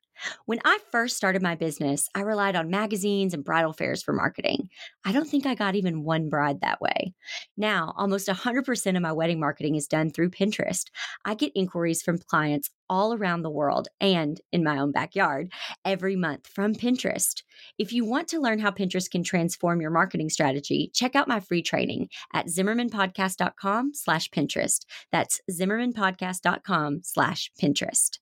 When 0.46 0.60
I 0.66 0.80
first 0.92 1.18
started 1.18 1.42
my 1.42 1.56
business, 1.56 2.08
I 2.16 2.22
relied 2.22 2.56
on 2.56 2.70
magazines 2.70 3.34
and 3.34 3.44
bridal 3.44 3.74
fairs 3.74 4.04
for 4.04 4.14
marketing. 4.14 4.70
I 5.06 5.12
don't 5.12 5.30
think 5.30 5.46
I 5.46 5.56
got 5.56 5.76
even 5.76 6.04
one 6.04 6.30
bride 6.30 6.62
that 6.62 6.82
way. 6.82 7.14
Now, 7.58 7.94
almost 7.98 8.28
100% 8.28 8.96
of 8.96 9.02
my 9.02 9.12
wedding 9.12 9.40
marketing 9.40 9.76
is 9.76 9.88
done 9.88 10.12
through 10.12 10.32
Pinterest. 10.32 10.86
I 11.26 11.36
get 11.36 11.52
inquiries 11.56 12.02
from 12.02 12.18
clients 12.18 12.70
all 12.90 13.14
around 13.14 13.44
the 13.44 13.50
world 13.50 13.88
and 14.02 14.42
in 14.52 14.64
my 14.64 14.80
own 14.80 14.92
backyard 14.92 15.52
every 15.86 16.16
month 16.16 16.48
from 16.48 16.74
Pinterest. 16.74 17.44
If 17.78 17.94
you 17.94 18.04
want 18.04 18.28
to 18.30 18.40
learn 18.40 18.60
how 18.60 18.72
Pinterest 18.72 19.10
can 19.10 19.24
transform 19.24 19.80
your 19.82 19.92
marketing 19.92 20.30
strategy, 20.30 20.92
check 20.94 21.16
out 21.16 21.28
my 21.28 21.40
free 21.40 21.62
training 21.62 22.10
at 22.34 22.48
zimmermanpodcast.com 22.48 23.94
slash 23.94 24.30
Pinterest. 24.30 24.86
That's 25.12 25.40
zimmermanpodcast.com 25.52 27.02
slash 27.04 27.52
Pinterest. 27.62 28.18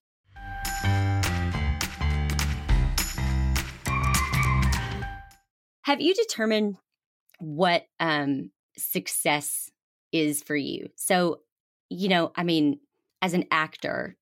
Have 5.88 6.02
you 6.02 6.12
determined 6.12 6.76
what 7.38 7.86
um, 7.98 8.50
success 8.76 9.70
is 10.12 10.42
for 10.42 10.54
you? 10.54 10.90
So, 10.96 11.40
you 11.88 12.10
know, 12.10 12.30
I 12.36 12.42
mean, 12.42 12.80
as 13.22 13.32
an 13.32 13.46
actor, 13.50 14.14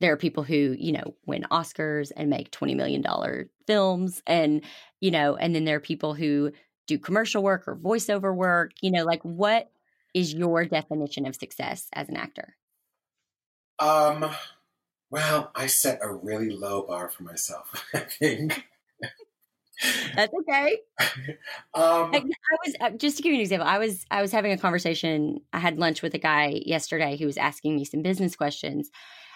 there 0.00 0.14
are 0.14 0.16
people 0.16 0.42
who, 0.42 0.74
you 0.78 0.92
know, 0.92 1.14
win 1.26 1.44
Oscars 1.50 2.12
and 2.16 2.30
make 2.30 2.50
$20 2.50 2.74
million 2.76 3.04
films. 3.66 4.22
And, 4.26 4.64
you 4.98 5.10
know, 5.10 5.36
and 5.36 5.54
then 5.54 5.66
there 5.66 5.76
are 5.76 5.80
people 5.80 6.14
who 6.14 6.52
do 6.86 6.98
commercial 6.98 7.42
work 7.42 7.68
or 7.68 7.76
voiceover 7.76 8.34
work. 8.34 8.70
You 8.80 8.90
know, 8.90 9.04
like 9.04 9.20
what 9.22 9.70
is 10.14 10.32
your 10.32 10.64
definition 10.64 11.26
of 11.26 11.36
success 11.36 11.88
as 11.92 12.08
an 12.08 12.16
actor? 12.16 12.56
Um, 13.78 14.30
well, 15.10 15.50
I 15.54 15.66
set 15.66 15.98
a 16.02 16.10
really 16.10 16.48
low 16.48 16.86
bar 16.86 17.10
for 17.10 17.22
myself, 17.22 17.84
I 17.92 17.98
think. 17.98 18.64
That's 20.14 20.32
okay. 20.40 20.78
um, 21.74 22.10
I, 22.14 22.22
I 22.22 22.56
was 22.64 22.74
uh, 22.80 22.90
just 22.90 23.16
to 23.18 23.22
give 23.22 23.30
you 23.30 23.36
an 23.36 23.42
example. 23.42 23.68
I 23.68 23.78
was 23.78 24.04
I 24.10 24.22
was 24.22 24.32
having 24.32 24.52
a 24.52 24.58
conversation. 24.58 25.40
I 25.52 25.58
had 25.58 25.78
lunch 25.78 26.02
with 26.02 26.14
a 26.14 26.18
guy 26.18 26.62
yesterday 26.64 27.16
who 27.16 27.26
was 27.26 27.36
asking 27.36 27.76
me 27.76 27.84
some 27.84 28.02
business 28.02 28.36
questions, 28.36 28.90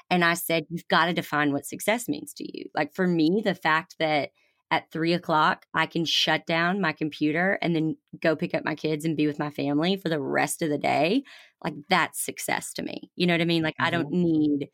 and 0.08 0.24
I 0.24 0.34
said, 0.34 0.64
"You've 0.70 0.88
got 0.88 1.06
to 1.06 1.12
define 1.12 1.52
what 1.52 1.66
success 1.66 2.08
means 2.08 2.32
to 2.34 2.44
you." 2.44 2.66
Like 2.74 2.94
for 2.94 3.06
me, 3.06 3.42
the 3.44 3.54
fact 3.54 3.96
that 3.98 4.30
at 4.70 4.90
three 4.90 5.12
o'clock 5.12 5.66
I 5.74 5.86
can 5.86 6.04
shut 6.04 6.46
down 6.46 6.80
my 6.80 6.92
computer 6.92 7.58
and 7.60 7.74
then 7.74 7.96
go 8.20 8.36
pick 8.36 8.54
up 8.54 8.64
my 8.64 8.74
kids 8.74 9.04
and 9.04 9.16
be 9.16 9.26
with 9.26 9.38
my 9.38 9.50
family 9.50 9.96
for 9.96 10.08
the 10.08 10.20
rest 10.20 10.62
of 10.62 10.70
the 10.70 10.78
day, 10.78 11.24
like 11.62 11.74
that's 11.88 12.24
success 12.24 12.72
to 12.74 12.82
me. 12.82 13.10
You 13.16 13.26
know 13.26 13.34
what 13.34 13.40
I 13.40 13.46
mean? 13.46 13.62
Like 13.62 13.74
mm-hmm. 13.74 13.86
I 13.86 13.90
don't 13.90 14.12
need 14.12 14.68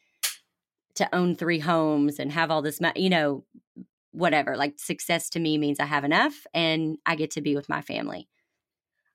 to 0.96 1.14
own 1.14 1.36
three 1.36 1.58
homes 1.58 2.18
and 2.18 2.32
have 2.32 2.50
all 2.50 2.62
this 2.62 2.80
money. 2.80 3.02
You 3.02 3.10
know, 3.10 3.44
whatever. 4.16 4.56
Like 4.56 4.78
success 4.78 5.28
to 5.30 5.40
me 5.40 5.58
means 5.58 5.78
I 5.78 5.84
have 5.84 6.04
enough 6.04 6.46
and 6.54 6.98
I 7.04 7.16
get 7.16 7.30
to 7.32 7.42
be 7.42 7.54
with 7.54 7.68
my 7.68 7.82
family. 7.82 8.28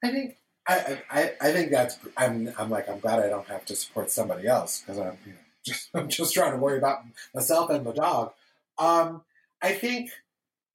I 0.04 0.12
think 0.12 0.38
I, 0.68 1.02
I, 1.10 1.34
I 1.42 1.52
think 1.52 1.72
that's 1.72 1.98
I'm 2.16 2.54
I'm 2.58 2.70
like 2.70 2.88
I'm 2.88 3.00
glad 3.00 3.20
I 3.20 3.28
don't 3.28 3.48
have 3.48 3.66
to 3.66 3.76
support 3.76 4.12
somebody 4.12 4.48
else 4.48 4.82
because 4.82 5.00
I'm 5.00 5.18
you 5.26 5.34
know, 5.34 5.38
just 5.66 5.90
I'm 5.94 6.08
just 6.08 6.34
trying 6.34 6.52
to 6.52 6.58
worry 6.58 6.78
about 6.78 7.04
myself 7.34 7.70
and 7.70 7.84
my 7.84 7.92
dog. 7.92 8.34
Um, 8.78 9.24
I 9.62 9.74
think 9.74 10.12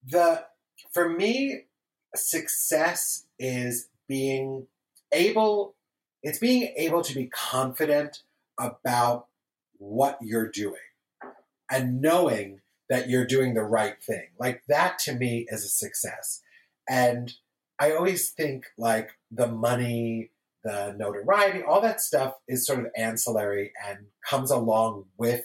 the 0.04 0.44
for 0.92 1.08
me 1.08 1.64
success 2.14 3.26
is 3.38 3.88
being 4.08 4.66
able 5.12 5.74
it's 6.22 6.38
being 6.38 6.72
able 6.76 7.02
to 7.02 7.14
be 7.14 7.26
confident 7.26 8.22
about 8.58 9.26
what 9.78 10.18
you're 10.20 10.48
doing 10.48 10.80
and 11.70 12.00
knowing 12.00 12.60
that 12.88 13.08
you're 13.08 13.26
doing 13.26 13.54
the 13.54 13.62
right 13.62 14.02
thing. 14.02 14.28
Like 14.38 14.62
that 14.68 14.98
to 15.00 15.14
me 15.14 15.46
is 15.48 15.64
a 15.64 15.68
success. 15.68 16.42
And 16.88 17.32
I 17.78 17.92
always 17.92 18.30
think 18.30 18.64
like 18.78 19.10
the 19.30 19.48
money, 19.48 20.30
the 20.64 20.94
notoriety, 20.96 21.62
all 21.62 21.80
that 21.80 22.00
stuff 22.00 22.34
is 22.48 22.66
sort 22.66 22.80
of 22.80 22.86
ancillary 22.96 23.72
and 23.86 24.06
comes 24.28 24.50
along 24.50 25.06
with 25.16 25.44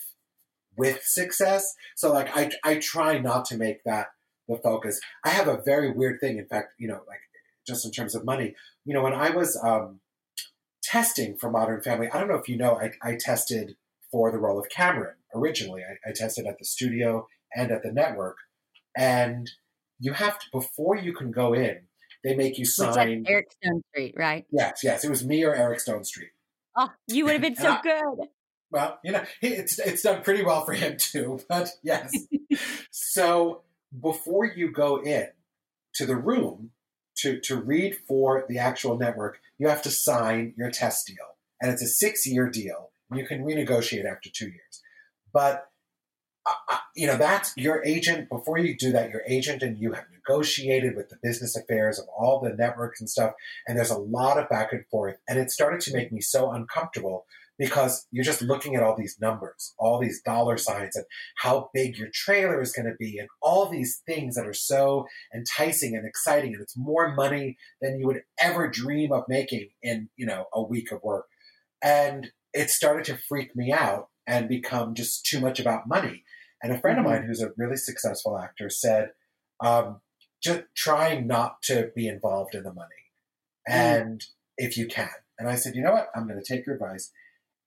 with 0.77 1.03
success. 1.03 1.75
So 1.95 2.11
like 2.11 2.29
I 2.35 2.51
I 2.63 2.75
try 2.75 3.19
not 3.19 3.45
to 3.45 3.57
make 3.57 3.83
that 3.83 4.07
the 4.47 4.57
focus. 4.57 4.99
I 5.23 5.29
have 5.29 5.47
a 5.47 5.61
very 5.63 5.91
weird 5.91 6.19
thing, 6.19 6.37
in 6.37 6.45
fact, 6.45 6.73
you 6.77 6.87
know, 6.87 7.01
like 7.07 7.21
just 7.65 7.85
in 7.85 7.91
terms 7.91 8.15
of 8.15 8.25
money. 8.25 8.55
You 8.85 8.93
know, 8.93 9.03
when 9.03 9.13
I 9.13 9.29
was 9.29 9.59
um, 9.63 9.99
testing 10.83 11.37
for 11.37 11.49
Modern 11.49 11.81
Family, 11.81 12.09
I 12.11 12.19
don't 12.19 12.27
know 12.27 12.35
if 12.35 12.49
you 12.49 12.57
know, 12.57 12.79
I, 12.79 12.91
I 13.01 13.17
tested 13.19 13.75
for 14.11 14.31
the 14.31 14.39
role 14.39 14.59
of 14.59 14.69
Cameron 14.69 15.15
originally. 15.33 15.81
I, 15.81 16.09
I 16.09 16.13
tested 16.13 16.45
at 16.45 16.57
the 16.59 16.65
studio 16.65 17.27
and 17.55 17.71
at 17.71 17.83
the 17.83 17.91
network, 17.91 18.37
and 18.95 19.49
you 19.99 20.13
have 20.13 20.39
to 20.39 20.45
before 20.51 20.97
you 20.97 21.13
can 21.13 21.31
go 21.31 21.53
in. 21.53 21.81
They 22.23 22.35
make 22.35 22.59
you 22.59 22.65
sign 22.65 23.25
Eric 23.27 23.47
Stonestreet, 23.63 24.17
right? 24.17 24.45
Yes, 24.51 24.81
yes. 24.83 25.03
It 25.03 25.09
was 25.09 25.25
me 25.25 25.43
or 25.43 25.55
Eric 25.55 25.79
Stonestreet. 25.79 26.29
Oh, 26.77 26.89
you 27.07 27.25
would 27.25 27.33
have 27.33 27.41
been 27.41 27.55
so 27.55 27.71
I, 27.71 27.81
good. 27.81 28.27
Well, 28.71 28.99
you 29.03 29.11
know, 29.11 29.23
it's 29.41 29.79
it's 29.79 30.03
done 30.03 30.23
pretty 30.23 30.43
well 30.43 30.65
for 30.65 30.73
him 30.73 30.97
too. 30.97 31.39
But 31.49 31.69
yes. 31.83 32.11
so 32.91 33.63
before 33.99 34.45
you 34.45 34.71
go 34.71 35.01
in 35.01 35.27
to 35.95 36.05
the 36.05 36.15
room 36.15 36.71
to 37.17 37.39
to 37.41 37.57
read 37.57 37.97
for 38.07 38.45
the 38.47 38.57
actual 38.57 38.97
network, 38.97 39.39
you 39.57 39.67
have 39.67 39.81
to 39.83 39.91
sign 39.91 40.53
your 40.57 40.71
test 40.71 41.07
deal, 41.07 41.37
and 41.61 41.71
it's 41.71 41.83
a 41.83 41.87
six 41.87 42.25
year 42.25 42.49
deal. 42.49 42.91
And 43.09 43.19
you 43.19 43.27
can 43.27 43.43
renegotiate 43.43 44.05
after 44.05 44.29
two 44.29 44.45
years. 44.45 44.81
But 45.33 45.67
uh, 46.45 46.77
you 46.95 47.05
know 47.05 47.17
that's 47.17 47.53
your 47.55 47.83
agent 47.85 48.27
before 48.27 48.57
you 48.57 48.75
do 48.75 48.91
that 48.91 49.11
your 49.11 49.21
agent 49.27 49.61
and 49.61 49.77
you 49.77 49.91
have 49.91 50.05
negotiated 50.11 50.95
with 50.95 51.07
the 51.09 51.17
business 51.21 51.55
affairs 51.55 51.99
of 51.99 52.05
all 52.17 52.41
the 52.41 52.49
networks 52.49 52.99
and 52.99 53.07
stuff 53.07 53.33
and 53.67 53.77
there's 53.77 53.91
a 53.91 53.97
lot 53.97 54.39
of 54.39 54.49
back 54.49 54.73
and 54.73 54.83
forth 54.89 55.17
and 55.29 55.37
it 55.37 55.51
started 55.51 55.79
to 55.79 55.93
make 55.93 56.11
me 56.11 56.19
so 56.19 56.51
uncomfortable 56.51 57.27
because 57.61 58.07
you're 58.09 58.25
just 58.25 58.41
looking 58.41 58.75
at 58.75 58.81
all 58.81 58.95
these 58.97 59.17
numbers, 59.21 59.75
all 59.77 59.99
these 59.99 60.19
dollar 60.23 60.57
signs, 60.57 60.95
and 60.95 61.05
how 61.37 61.69
big 61.75 61.95
your 61.95 62.09
trailer 62.11 62.59
is 62.59 62.71
going 62.71 62.87
to 62.87 62.95
be, 62.97 63.19
and 63.19 63.27
all 63.39 63.67
these 63.67 64.01
things 64.07 64.33
that 64.33 64.47
are 64.47 64.53
so 64.53 65.05
enticing 65.31 65.95
and 65.95 66.07
exciting, 66.07 66.53
and 66.53 66.61
it's 66.63 66.75
more 66.75 67.13
money 67.13 67.57
than 67.79 67.99
you 67.99 68.07
would 68.07 68.23
ever 68.39 68.67
dream 68.67 69.11
of 69.11 69.25
making 69.27 69.69
in 69.83 70.09
you 70.15 70.25
know 70.25 70.45
a 70.51 70.63
week 70.63 70.91
of 70.91 71.03
work, 71.03 71.27
and 71.83 72.31
it 72.51 72.71
started 72.71 73.05
to 73.05 73.19
freak 73.29 73.55
me 73.55 73.71
out 73.71 74.09
and 74.27 74.47
become 74.47 74.93
just 74.93 75.25
too 75.25 75.39
much 75.39 75.59
about 75.59 75.87
money. 75.87 76.23
And 76.63 76.71
a 76.71 76.79
friend 76.79 76.97
mm-hmm. 76.97 77.07
of 77.07 77.11
mine 77.11 77.23
who's 77.27 77.41
a 77.41 77.51
really 77.57 77.77
successful 77.77 78.37
actor 78.37 78.69
said, 78.69 79.11
um, 79.59 80.01
just 80.43 80.63
try 80.75 81.19
not 81.19 81.61
to 81.63 81.91
be 81.95 82.07
involved 82.07 82.55
in 82.55 82.63
the 82.63 82.73
money. 82.73 82.89
Mm. 83.69 83.73
And 83.73 84.19
mm. 84.19 84.25
if 84.57 84.77
you 84.77 84.87
can. 84.87 85.09
And 85.37 85.49
I 85.49 85.55
said, 85.55 85.75
you 85.75 85.83
know 85.83 85.91
what? 85.91 86.09
I'm 86.15 86.27
going 86.27 86.41
to 86.41 86.45
take 86.45 86.65
your 86.65 86.75
advice. 86.75 87.11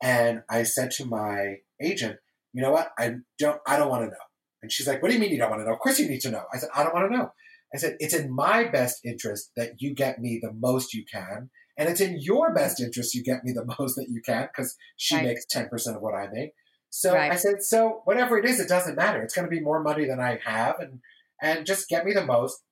And 0.03 0.43
I 0.49 0.65
said 0.65 0.91
to 0.93 1.05
my 1.05 1.57
agent, 1.81 2.19
you 2.53 2.63
know 2.63 2.71
what? 2.71 2.93
I 2.99 3.17
don't, 3.39 3.61
I 3.67 3.77
don't 3.77 3.89
want 3.89 4.03
to 4.05 4.11
know. 4.11 4.25
And 4.63 4.73
she's 4.73 4.87
like, 4.87 5.03
what 5.03 5.09
do 5.09 5.15
you 5.15 5.21
mean 5.21 5.31
you 5.31 5.39
don't 5.39 5.51
want 5.51 5.61
to 5.61 5.67
know? 5.67 5.75
Of 5.75 5.81
course 5.81 5.99
you 5.99 6.09
need 6.09 6.21
to 6.23 6.31
know. 6.31 6.45
I 6.53 6.59
said, 6.59 6.71
I 6.75 6.85
don't 6.85 6.95
want 6.95 7.11
to 7.11 7.17
know. 7.17 7.33
I 7.75 7.79
said, 7.79 7.97
it's 7.99 8.15
in 8.15 8.33
my 8.33 8.65
best 8.65 9.05
interest 9.05 9.51
that 9.57 9.81
you 9.83 9.95
get 9.95 10.21
me 10.21 10.39
the 10.41 10.53
most 10.53 10.95
you 10.95 11.05
can. 11.05 11.51
And 11.77 11.89
it's 11.89 12.01
in 12.01 12.21
your 12.21 12.55
best 12.55 12.81
interest 12.81 13.15
you 13.15 13.23
get 13.23 13.45
me 13.45 13.53
the 13.53 13.65
most 13.79 13.97
that 13.97 14.09
you 14.09 14.21
can 14.23 14.49
because 14.53 14.77
she 14.97 15.17
right. 15.17 15.25
makes 15.25 15.45
10% 15.53 15.69
of 15.97 16.03
what 16.03 16.15
I 16.15 16.29
make. 16.33 16.53
So 16.97 17.13
right. 17.13 17.33
I 17.33 17.37
said, 17.37 17.63
so 17.63 18.03
whatever 18.05 18.39
it 18.39 18.45
is, 18.45 18.61
it 18.61 18.69
doesn't 18.69 18.95
matter. 18.95 19.21
It's 19.21 19.35
going 19.35 19.47
to 19.47 19.51
be 19.51 19.61
more 19.61 19.83
money 19.83 20.05
than 20.05 20.21
I 20.21 20.39
have, 20.45 20.79
and 20.79 21.01
and 21.43 21.67
just 21.67 21.89
get 21.89 22.05
me 22.05 22.13
the 22.13 22.25
most. 22.25 22.63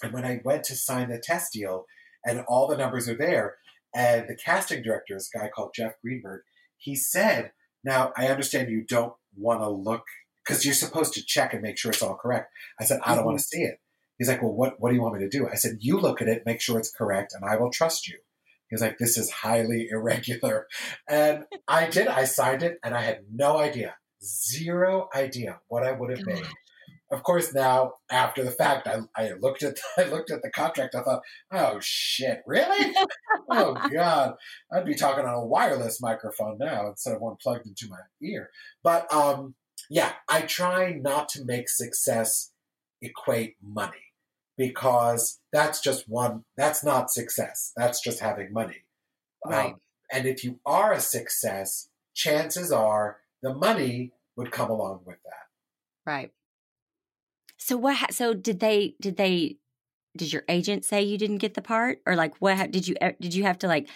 And 0.00 0.12
when 0.12 0.24
I 0.24 0.40
went 0.44 0.62
to 0.64 0.76
sign 0.76 1.08
the 1.08 1.18
test 1.18 1.54
deal, 1.54 1.86
and 2.24 2.44
all 2.46 2.68
the 2.68 2.76
numbers 2.76 3.08
are 3.08 3.16
there, 3.16 3.56
and 3.92 4.28
the 4.28 4.36
casting 4.36 4.84
director 4.84 5.16
is 5.16 5.28
a 5.34 5.38
guy 5.38 5.48
called 5.48 5.74
Jeff 5.74 5.94
Greenberg. 6.00 6.42
He 6.76 6.94
said, 6.94 7.50
"Now 7.82 8.12
I 8.16 8.28
understand 8.28 8.70
you 8.70 8.84
don't 8.84 9.14
want 9.36 9.60
to 9.60 9.68
look 9.68 10.04
because 10.46 10.64
you're 10.64 10.72
supposed 10.72 11.14
to 11.14 11.24
check 11.24 11.52
and 11.52 11.60
make 11.60 11.78
sure 11.78 11.90
it's 11.90 12.00
all 12.00 12.14
correct." 12.14 12.52
I 12.78 12.84
said, 12.84 13.00
"I 13.02 13.08
don't 13.08 13.18
mm-hmm. 13.18 13.26
want 13.26 13.38
to 13.40 13.44
see 13.44 13.62
it." 13.62 13.80
He's 14.18 14.28
like, 14.28 14.40
"Well, 14.40 14.54
what 14.54 14.78
what 14.78 14.90
do 14.90 14.94
you 14.94 15.02
want 15.02 15.14
me 15.14 15.20
to 15.22 15.28
do?" 15.28 15.48
I 15.48 15.56
said, 15.56 15.78
"You 15.80 15.98
look 15.98 16.22
at 16.22 16.28
it, 16.28 16.46
make 16.46 16.60
sure 16.60 16.78
it's 16.78 16.92
correct, 16.92 17.34
and 17.34 17.44
I 17.44 17.56
will 17.56 17.72
trust 17.72 18.06
you." 18.06 18.18
He 18.68 18.74
was 18.74 18.82
like, 18.82 18.98
this 18.98 19.16
is 19.16 19.30
highly 19.30 19.88
irregular. 19.90 20.66
And 21.08 21.44
I 21.66 21.88
did. 21.88 22.08
I 22.08 22.24
signed 22.24 22.62
it 22.62 22.78
and 22.82 22.94
I 22.94 23.02
had 23.02 23.20
no 23.32 23.58
idea, 23.58 23.96
zero 24.22 25.08
idea 25.14 25.60
what 25.68 25.84
I 25.84 25.92
would 25.92 26.10
have 26.10 26.26
made. 26.26 26.46
Of 27.10 27.22
course, 27.22 27.54
now 27.54 27.92
after 28.10 28.44
the 28.44 28.50
fact, 28.50 28.86
I, 28.86 29.00
I 29.16 29.32
looked 29.40 29.62
at 29.62 29.78
I 29.96 30.04
looked 30.04 30.30
at 30.30 30.42
the 30.42 30.50
contract. 30.50 30.94
I 30.94 31.02
thought, 31.02 31.22
oh 31.50 31.78
shit, 31.80 32.42
really? 32.46 32.94
oh 33.50 33.74
god, 33.90 34.34
I'd 34.70 34.84
be 34.84 34.94
talking 34.94 35.24
on 35.24 35.34
a 35.34 35.46
wireless 35.46 36.02
microphone 36.02 36.58
now 36.58 36.88
instead 36.88 37.14
of 37.14 37.22
one 37.22 37.36
plugged 37.42 37.66
into 37.66 37.88
my 37.88 38.00
ear. 38.22 38.50
But 38.82 39.12
um, 39.12 39.54
yeah, 39.88 40.12
I 40.28 40.42
try 40.42 40.92
not 40.92 41.30
to 41.30 41.44
make 41.46 41.70
success 41.70 42.52
equate 43.00 43.56
money 43.62 44.07
because 44.58 45.40
that's 45.52 45.80
just 45.80 46.08
one, 46.08 46.44
that's 46.56 46.84
not 46.84 47.10
success. 47.10 47.72
That's 47.76 48.02
just 48.02 48.20
having 48.20 48.52
money. 48.52 48.84
Right. 49.46 49.72
Um, 49.72 49.80
and 50.12 50.26
if 50.26 50.44
you 50.44 50.58
are 50.66 50.92
a 50.92 51.00
success, 51.00 51.88
chances 52.14 52.72
are 52.72 53.18
the 53.40 53.54
money 53.54 54.12
would 54.36 54.50
come 54.50 54.68
along 54.68 55.00
with 55.06 55.18
that. 55.24 56.10
Right. 56.10 56.32
So 57.56 57.76
what? 57.76 58.12
So 58.12 58.34
did 58.34 58.60
they? 58.60 58.94
Did 59.00 59.16
they? 59.16 59.58
Did 60.16 60.32
your 60.32 60.42
agent 60.48 60.84
say 60.84 61.02
you 61.02 61.18
didn't 61.18 61.38
get 61.38 61.54
the 61.54 61.62
part, 61.62 62.00
or 62.06 62.16
like 62.16 62.34
what? 62.40 62.70
Did 62.70 62.88
you? 62.88 62.96
Did 63.20 63.34
you 63.34 63.44
have 63.44 63.58
to 63.58 63.68
like 63.68 63.88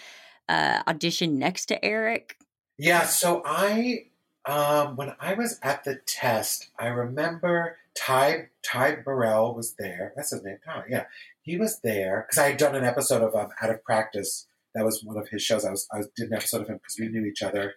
uh, 0.47 0.83
audition 0.87 1.39
next 1.39 1.67
to 1.67 1.83
Eric? 1.83 2.37
Yeah. 2.77 3.03
So 3.03 3.41
I, 3.45 4.05
um, 4.45 4.95
when 4.95 5.15
I 5.19 5.33
was 5.35 5.59
at 5.63 5.83
the 5.83 5.99
test, 6.05 6.69
I 6.77 6.87
remember 6.87 7.77
Ty 7.97 8.49
Ty 8.63 8.95
Burrell 8.95 9.55
was 9.55 9.75
there. 9.77 10.13
That's 10.15 10.31
his 10.31 10.43
name. 10.43 10.57
Ty. 10.65 10.83
Yeah, 10.89 11.05
he 11.41 11.57
was 11.57 11.79
there 11.81 12.25
because 12.27 12.43
I 12.43 12.49
had 12.49 12.57
done 12.57 12.75
an 12.75 12.83
episode 12.83 13.21
of 13.21 13.35
um, 13.35 13.49
Out 13.61 13.69
of 13.69 13.83
Practice. 13.83 14.47
That 14.75 14.85
was 14.85 15.03
one 15.03 15.17
of 15.17 15.29
his 15.29 15.41
shows. 15.41 15.65
I 15.65 15.71
was 15.71 15.87
I 15.93 15.99
did 16.15 16.29
an 16.29 16.33
episode 16.33 16.61
of 16.61 16.67
him 16.67 16.77
because 16.77 16.97
we 16.99 17.07
knew 17.07 17.25
each 17.25 17.41
other, 17.41 17.75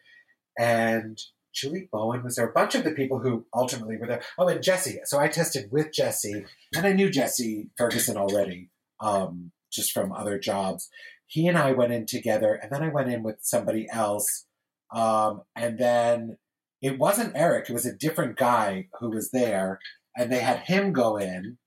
and 0.59 1.21
Julie 1.55 1.89
Bowen 1.93 2.25
was 2.25 2.37
there. 2.37 2.49
A 2.49 2.53
bunch 2.53 2.75
of 2.75 2.85
the 2.85 2.93
people 2.93 3.21
who 3.21 3.47
ultimately 3.55 3.97
were 3.97 4.07
there. 4.07 4.23
Oh, 4.37 4.49
and 4.49 4.63
Jesse. 4.63 5.01
So 5.05 5.19
I 5.19 5.29
tested 5.29 5.71
with 5.71 5.93
Jesse, 5.93 6.45
and 6.75 6.87
I 6.87 6.93
knew 6.93 7.11
Jesse 7.11 7.71
Ferguson 7.77 8.17
already, 8.17 8.71
um, 9.01 9.53
just 9.71 9.93
from 9.93 10.13
other 10.13 10.39
jobs. 10.39 10.89
He 11.27 11.47
and 11.47 11.59
I 11.59 11.73
went 11.73 11.93
in 11.93 12.07
together, 12.07 12.55
and 12.55 12.73
then 12.73 12.83
I 12.83 12.89
went 12.89 13.09
in 13.09 13.23
with 13.23 13.39
somebody 13.43 13.89
else, 13.91 14.47
um, 14.93 15.43
and 15.55 15.79
then 15.79 16.39
it 16.83 16.99
wasn't 16.99 17.37
Eric. 17.37 17.69
It 17.69 17.73
was 17.73 17.87
a 17.87 17.95
different 17.95 18.37
guy 18.37 18.89
who 19.01 19.11
was 19.11 19.31
there 19.31 19.81
and 20.17 20.33
they 20.33 20.41
had 20.41 20.61
him 20.61 20.93
go 20.93 21.17
in 21.17 21.59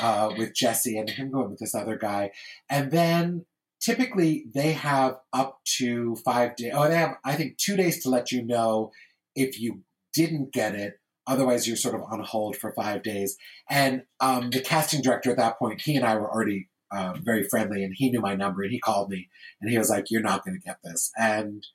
uh, 0.00 0.30
with 0.36 0.54
Jesse 0.54 0.98
and 0.98 1.10
him 1.10 1.30
go 1.30 1.42
in 1.42 1.50
with 1.50 1.58
this 1.58 1.74
other 1.74 1.96
guy, 1.96 2.30
and 2.70 2.90
then 2.90 3.44
typically 3.80 4.46
they 4.54 4.72
have 4.72 5.16
up 5.32 5.60
to 5.78 6.16
five 6.24 6.56
days. 6.56 6.72
Oh, 6.74 6.88
they 6.88 6.96
have 6.96 7.16
I 7.24 7.34
think 7.34 7.58
two 7.58 7.76
days 7.76 8.02
to 8.02 8.10
let 8.10 8.30
you 8.30 8.42
know 8.44 8.92
if 9.34 9.60
you 9.60 9.82
didn't 10.14 10.52
get 10.52 10.74
it. 10.74 11.00
Otherwise, 11.26 11.66
you're 11.66 11.76
sort 11.76 11.96
of 11.96 12.02
on 12.02 12.20
hold 12.20 12.56
for 12.56 12.72
five 12.72 13.02
days. 13.02 13.36
And 13.68 14.02
um, 14.20 14.50
the 14.50 14.60
casting 14.60 15.02
director 15.02 15.32
at 15.32 15.36
that 15.38 15.58
point, 15.58 15.80
he 15.80 15.96
and 15.96 16.06
I 16.06 16.14
were 16.14 16.30
already 16.30 16.68
uh, 16.92 17.14
very 17.20 17.42
friendly, 17.42 17.82
and 17.82 17.92
he 17.96 18.10
knew 18.10 18.20
my 18.20 18.36
number, 18.36 18.62
and 18.62 18.70
he 18.70 18.78
called 18.78 19.10
me, 19.10 19.28
and 19.60 19.68
he 19.68 19.76
was 19.78 19.90
like, 19.90 20.10
"You're 20.10 20.22
not 20.22 20.44
going 20.44 20.56
to 20.56 20.64
get 20.64 20.78
this." 20.84 21.10
And 21.18 21.66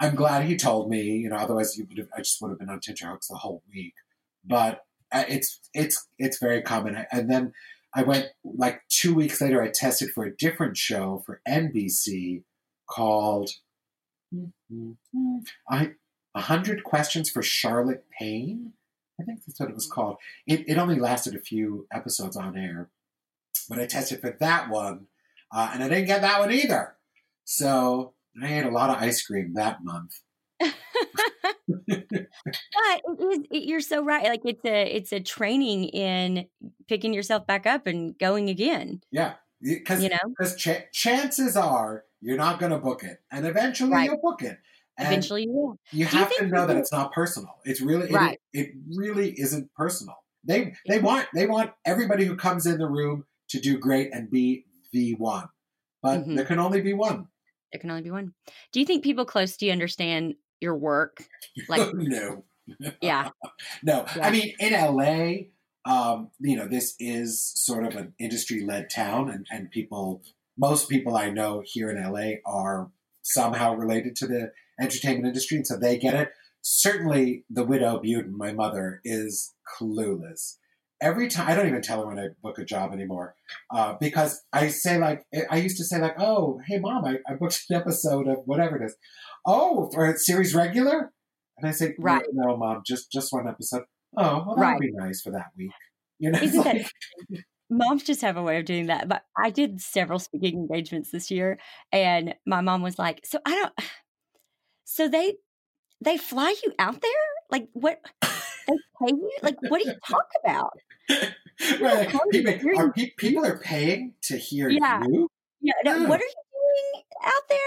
I'm 0.00 0.14
glad 0.14 0.44
he 0.44 0.56
told 0.56 0.90
me. 0.90 1.02
You 1.02 1.30
know, 1.30 1.36
otherwise, 1.36 1.76
you 1.76 1.86
would 1.88 1.98
have, 1.98 2.08
I 2.16 2.20
just 2.20 2.40
would 2.40 2.50
have 2.50 2.58
been 2.58 2.68
on 2.68 2.80
hooks 2.84 3.28
the 3.28 3.36
whole 3.36 3.62
week. 3.72 3.94
But 4.44 4.84
uh, 5.12 5.24
it's 5.28 5.60
it's 5.74 6.08
it's 6.18 6.38
very 6.38 6.62
common. 6.62 7.06
And 7.10 7.30
then 7.30 7.52
I 7.94 8.02
went 8.02 8.26
like 8.44 8.82
two 8.88 9.14
weeks 9.14 9.40
later. 9.40 9.62
I 9.62 9.70
tested 9.72 10.10
for 10.10 10.24
a 10.24 10.36
different 10.36 10.76
show 10.76 11.22
for 11.24 11.40
NBC 11.48 12.42
called 12.88 13.50
I 15.70 15.92
hundred 16.36 16.84
questions 16.84 17.30
for 17.30 17.42
Charlotte 17.42 18.04
Payne. 18.18 18.72
I 19.20 19.24
think 19.24 19.40
that's 19.46 19.58
what 19.58 19.70
it 19.70 19.74
was 19.74 19.86
called. 19.86 20.16
It, 20.46 20.68
it 20.68 20.76
only 20.76 20.96
lasted 20.98 21.34
a 21.34 21.40
few 21.40 21.86
episodes 21.90 22.36
on 22.36 22.58
air, 22.58 22.90
but 23.68 23.78
I 23.78 23.86
tested 23.86 24.20
for 24.20 24.36
that 24.40 24.68
one, 24.68 25.06
uh, 25.50 25.70
and 25.72 25.82
I 25.82 25.88
didn't 25.88 26.06
get 26.06 26.20
that 26.20 26.38
one 26.38 26.52
either. 26.52 26.96
So 27.44 28.12
I 28.42 28.58
ate 28.58 28.66
a 28.66 28.70
lot 28.70 28.90
of 28.90 28.96
ice 28.96 29.24
cream 29.24 29.54
that 29.54 29.82
month 29.82 30.12
but 30.60 30.72
it 31.88 33.20
is, 33.20 33.46
it, 33.50 33.64
you're 33.64 33.80
so 33.80 34.02
right. 34.02 34.24
Like 34.24 34.42
it's 34.44 34.64
a 34.64 34.84
it's 34.84 35.12
a 35.12 35.20
training 35.20 35.84
in 35.84 36.46
picking 36.88 37.12
yourself 37.12 37.46
back 37.46 37.66
up 37.66 37.86
and 37.86 38.18
going 38.18 38.48
again. 38.48 39.02
Yeah, 39.10 39.34
because 39.60 40.02
you 40.02 40.08
know, 40.08 40.18
because 40.28 40.56
ch- 40.56 40.90
chances 40.92 41.56
are 41.56 42.04
you're 42.20 42.36
not 42.36 42.58
going 42.58 42.72
to 42.72 42.78
book 42.78 43.02
it, 43.02 43.18
and 43.30 43.46
eventually 43.46 43.90
right. 43.90 44.08
you'll 44.08 44.20
book 44.20 44.42
it. 44.42 44.58
And 44.98 45.08
eventually 45.08 45.42
you 45.42 45.52
will. 45.52 45.78
You 45.92 46.06
Do 46.06 46.16
have 46.16 46.32
you 46.38 46.46
to 46.46 46.48
know 46.48 46.66
that 46.66 46.76
it's 46.76 46.92
not 46.92 47.12
personal. 47.12 47.56
It's 47.64 47.82
really 47.82 48.10
right. 48.10 48.40
it, 48.52 48.60
it 48.60 48.70
really 48.96 49.32
isn't 49.38 49.70
personal. 49.74 50.16
They 50.44 50.74
they 50.88 51.00
want 51.00 51.26
they 51.34 51.46
want 51.46 51.72
everybody 51.84 52.24
who 52.24 52.36
comes 52.36 52.66
in 52.66 52.78
the 52.78 52.88
room 52.88 53.24
to 53.50 53.60
do 53.60 53.78
great 53.78 54.14
and 54.14 54.30
be 54.30 54.64
the 54.92 55.14
one, 55.14 55.48
but 56.02 56.20
mm-hmm. 56.20 56.36
there 56.36 56.46
can 56.46 56.58
only 56.58 56.80
be 56.80 56.94
one. 56.94 57.28
There 57.72 57.80
can 57.80 57.90
only 57.90 58.02
be 58.02 58.10
one. 58.10 58.32
Do 58.72 58.80
you 58.80 58.86
think 58.86 59.04
people 59.04 59.24
close 59.24 59.56
to 59.56 59.66
you 59.66 59.72
understand 59.72 60.34
your 60.60 60.76
work? 60.76 61.24
Like 61.68 61.90
no. 61.94 62.44
Yeah. 63.00 63.30
no. 63.82 64.06
Yeah. 64.16 64.26
I 64.26 64.30
mean, 64.30 64.54
in 64.58 64.72
LA, 64.72 65.50
um, 65.84 66.30
you 66.40 66.56
know, 66.56 66.66
this 66.66 66.94
is 66.98 67.40
sort 67.40 67.84
of 67.84 67.96
an 67.96 68.14
industry 68.18 68.64
led 68.64 68.90
town 68.90 69.30
and, 69.30 69.46
and 69.50 69.70
people 69.70 70.22
most 70.58 70.88
people 70.88 71.16
I 71.16 71.30
know 71.30 71.62
here 71.64 71.90
in 71.90 72.02
LA 72.02 72.38
are 72.46 72.90
somehow 73.22 73.74
related 73.74 74.16
to 74.16 74.26
the 74.26 74.52
entertainment 74.80 75.26
industry, 75.26 75.58
and 75.58 75.66
so 75.66 75.76
they 75.76 75.98
get 75.98 76.14
it. 76.14 76.30
Certainly, 76.62 77.44
the 77.50 77.64
widow 77.64 78.00
Budin, 78.00 78.32
my 78.32 78.52
mother, 78.52 79.00
is 79.04 79.54
clueless. 79.78 80.56
Every 81.00 81.28
time, 81.28 81.48
I 81.48 81.54
don't 81.54 81.68
even 81.68 81.82
tell 81.82 82.00
her 82.00 82.06
when 82.06 82.18
I 82.18 82.28
book 82.42 82.58
a 82.58 82.64
job 82.64 82.92
anymore, 82.92 83.34
uh, 83.70 83.96
because 84.00 84.42
I 84.52 84.68
say 84.68 84.98
like 84.98 85.24
I 85.50 85.58
used 85.58 85.76
to 85.76 85.84
say 85.84 86.00
like, 86.00 86.18
"Oh, 86.18 86.58
hey 86.66 86.78
mom, 86.78 87.04
I, 87.04 87.18
I 87.28 87.34
booked 87.34 87.64
an 87.68 87.76
episode 87.76 88.28
of 88.28 88.38
whatever 88.46 88.76
it 88.76 88.86
is." 88.86 88.96
oh, 89.46 89.88
for 89.92 90.10
a 90.10 90.18
series 90.18 90.54
regular? 90.54 91.12
And 91.58 91.68
I 91.68 91.70
say, 91.70 91.94
right. 91.98 92.22
no, 92.32 92.48
no, 92.48 92.56
mom, 92.56 92.82
just 92.84 93.10
just 93.10 93.32
one 93.32 93.48
episode. 93.48 93.84
Oh, 94.16 94.44
well, 94.46 94.56
that 94.56 94.60
right. 94.60 94.74
would 94.74 94.80
be 94.80 94.92
nice 94.92 95.22
for 95.22 95.30
that 95.32 95.46
week. 95.56 95.70
You 96.18 96.32
know, 96.32 96.38
Isn't 96.40 96.58
like, 96.64 96.90
that, 97.30 97.40
moms 97.70 98.02
just 98.02 98.20
have 98.20 98.36
a 98.36 98.42
way 98.42 98.58
of 98.58 98.66
doing 98.66 98.86
that. 98.86 99.08
But 99.08 99.22
I 99.38 99.50
did 99.50 99.80
several 99.80 100.18
speaking 100.18 100.54
engagements 100.54 101.10
this 101.10 101.30
year, 101.30 101.58
and 101.92 102.34
my 102.46 102.60
mom 102.60 102.82
was 102.82 102.98
like, 102.98 103.20
"So 103.24 103.38
I 103.46 103.54
don't." 103.54 103.72
So 104.88 105.08
they 105.08 105.34
they 106.00 106.16
fly 106.16 106.54
you 106.62 106.72
out 106.78 107.02
there? 107.02 107.10
Like 107.50 107.66
what? 107.72 107.98
They 108.66 108.74
pay 108.74 109.12
you? 109.12 109.30
Like 109.42 109.56
what 109.68 109.82
do 109.82 109.88
you 109.88 109.96
talk 110.08 110.26
about? 110.44 110.72
right. 111.80 112.08
People 112.30 112.78
are, 112.78 112.92
people 112.92 113.44
are 113.44 113.58
paying 113.58 114.14
to 114.22 114.36
hear 114.36 114.68
yeah. 114.68 115.02
you. 115.06 115.28
Yeah. 115.60 115.72
No, 115.84 116.04
what 116.04 116.20
are 116.20 116.24
you 116.24 116.92
doing 116.92 117.02
out 117.24 117.42
there? 117.48 117.58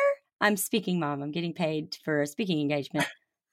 I'm 0.41 0.57
speaking 0.57 0.99
mom. 0.99 1.21
I'm 1.21 1.31
getting 1.31 1.53
paid 1.53 1.97
for 2.03 2.21
a 2.21 2.27
speaking 2.27 2.61
engagement. 2.61 3.07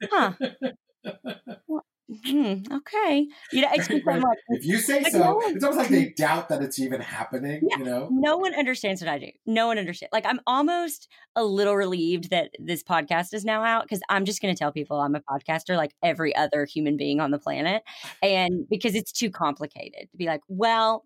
Huh. 0.05 0.33
well, 1.67 1.85
hmm, 2.09 2.55
okay. 2.73 3.27
You 3.53 3.63
know, 3.63 3.69
it's 3.73 3.89
just, 3.89 4.07
like, 4.07 4.23
if 4.49 4.65
you 4.65 4.79
say 4.79 5.03
so, 5.05 5.19
no 5.19 5.35
one, 5.37 5.57
it's 5.57 5.65
almost 5.65 5.79
like 5.79 5.89
they 5.89 6.11
doubt 6.11 6.49
that 6.49 6.63
it's 6.63 6.79
even 6.79 7.01
happening. 7.01 7.61
Yeah, 7.63 7.79
you 7.79 7.85
know, 7.85 8.09
no 8.11 8.37
one 8.37 8.55
understands 8.55 9.01
what 9.01 9.09
I 9.09 9.19
do. 9.19 9.31
No 9.47 9.67
one 9.67 9.79
understands. 9.79 10.11
Like, 10.13 10.27
I'm 10.27 10.41
almost 10.47 11.09
a 11.35 11.45
little 11.45 11.77
relieved 11.77 12.31
that 12.31 12.51
this 12.59 12.83
podcast 12.83 13.35
is 13.35 13.45
now 13.45 13.63
out 13.63 13.85
because 13.85 14.01
I'm 14.09 14.25
just 14.25 14.41
going 14.41 14.55
to 14.55 14.59
tell 14.59 14.73
people 14.73 15.01
I'm 15.01 15.15
a 15.15 15.21
podcaster, 15.21 15.77
like 15.77 15.95
every 16.03 16.35
other 16.35 16.65
human 16.65 16.97
being 16.97 17.21
on 17.21 17.31
the 17.31 17.39
planet, 17.39 17.83
and 18.23 18.69
because 18.69 18.95
it's 18.95 19.13
too 19.13 19.31
complicated 19.31 20.09
to 20.11 20.17
be 20.17 20.27
like, 20.27 20.43
well. 20.49 21.05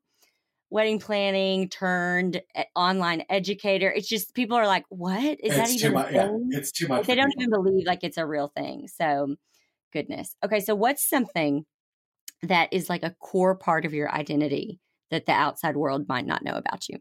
Wedding 0.73 1.01
planning 1.01 1.69
turned 1.69 2.43
online 2.77 3.25
educator. 3.29 3.91
It's 3.91 4.07
just 4.07 4.35
people 4.35 4.57
are 4.57 4.69
like, 4.69 4.85
"What 4.89 5.21
is 5.21 5.37
it's 5.43 5.57
that 5.57 5.71
even?" 5.71 5.95
Much, 5.95 6.13
yeah, 6.13 6.31
it's 6.51 6.71
too 6.71 6.87
much. 6.87 7.09
They 7.09 7.17
don't 7.17 7.33
even 7.37 7.51
believe 7.51 7.89
like 7.89 8.05
it's 8.05 8.19
a 8.19 8.25
real 8.25 8.47
thing. 8.47 8.87
So, 8.87 9.35
goodness. 9.93 10.37
Okay, 10.45 10.61
so 10.61 10.75
what's 10.75 11.09
something 11.09 11.65
that 12.43 12.73
is 12.73 12.89
like 12.89 13.03
a 13.03 13.15
core 13.21 13.55
part 13.55 13.85
of 13.85 13.95
your 13.95 14.11
identity 14.11 14.81
that 15.11 15.27
the 15.27 15.33
outside 15.33 15.77
world 15.77 16.09
might 16.09 16.27
not 16.27 16.43
know 16.43 16.55
about 16.55 16.89
you 16.89 16.99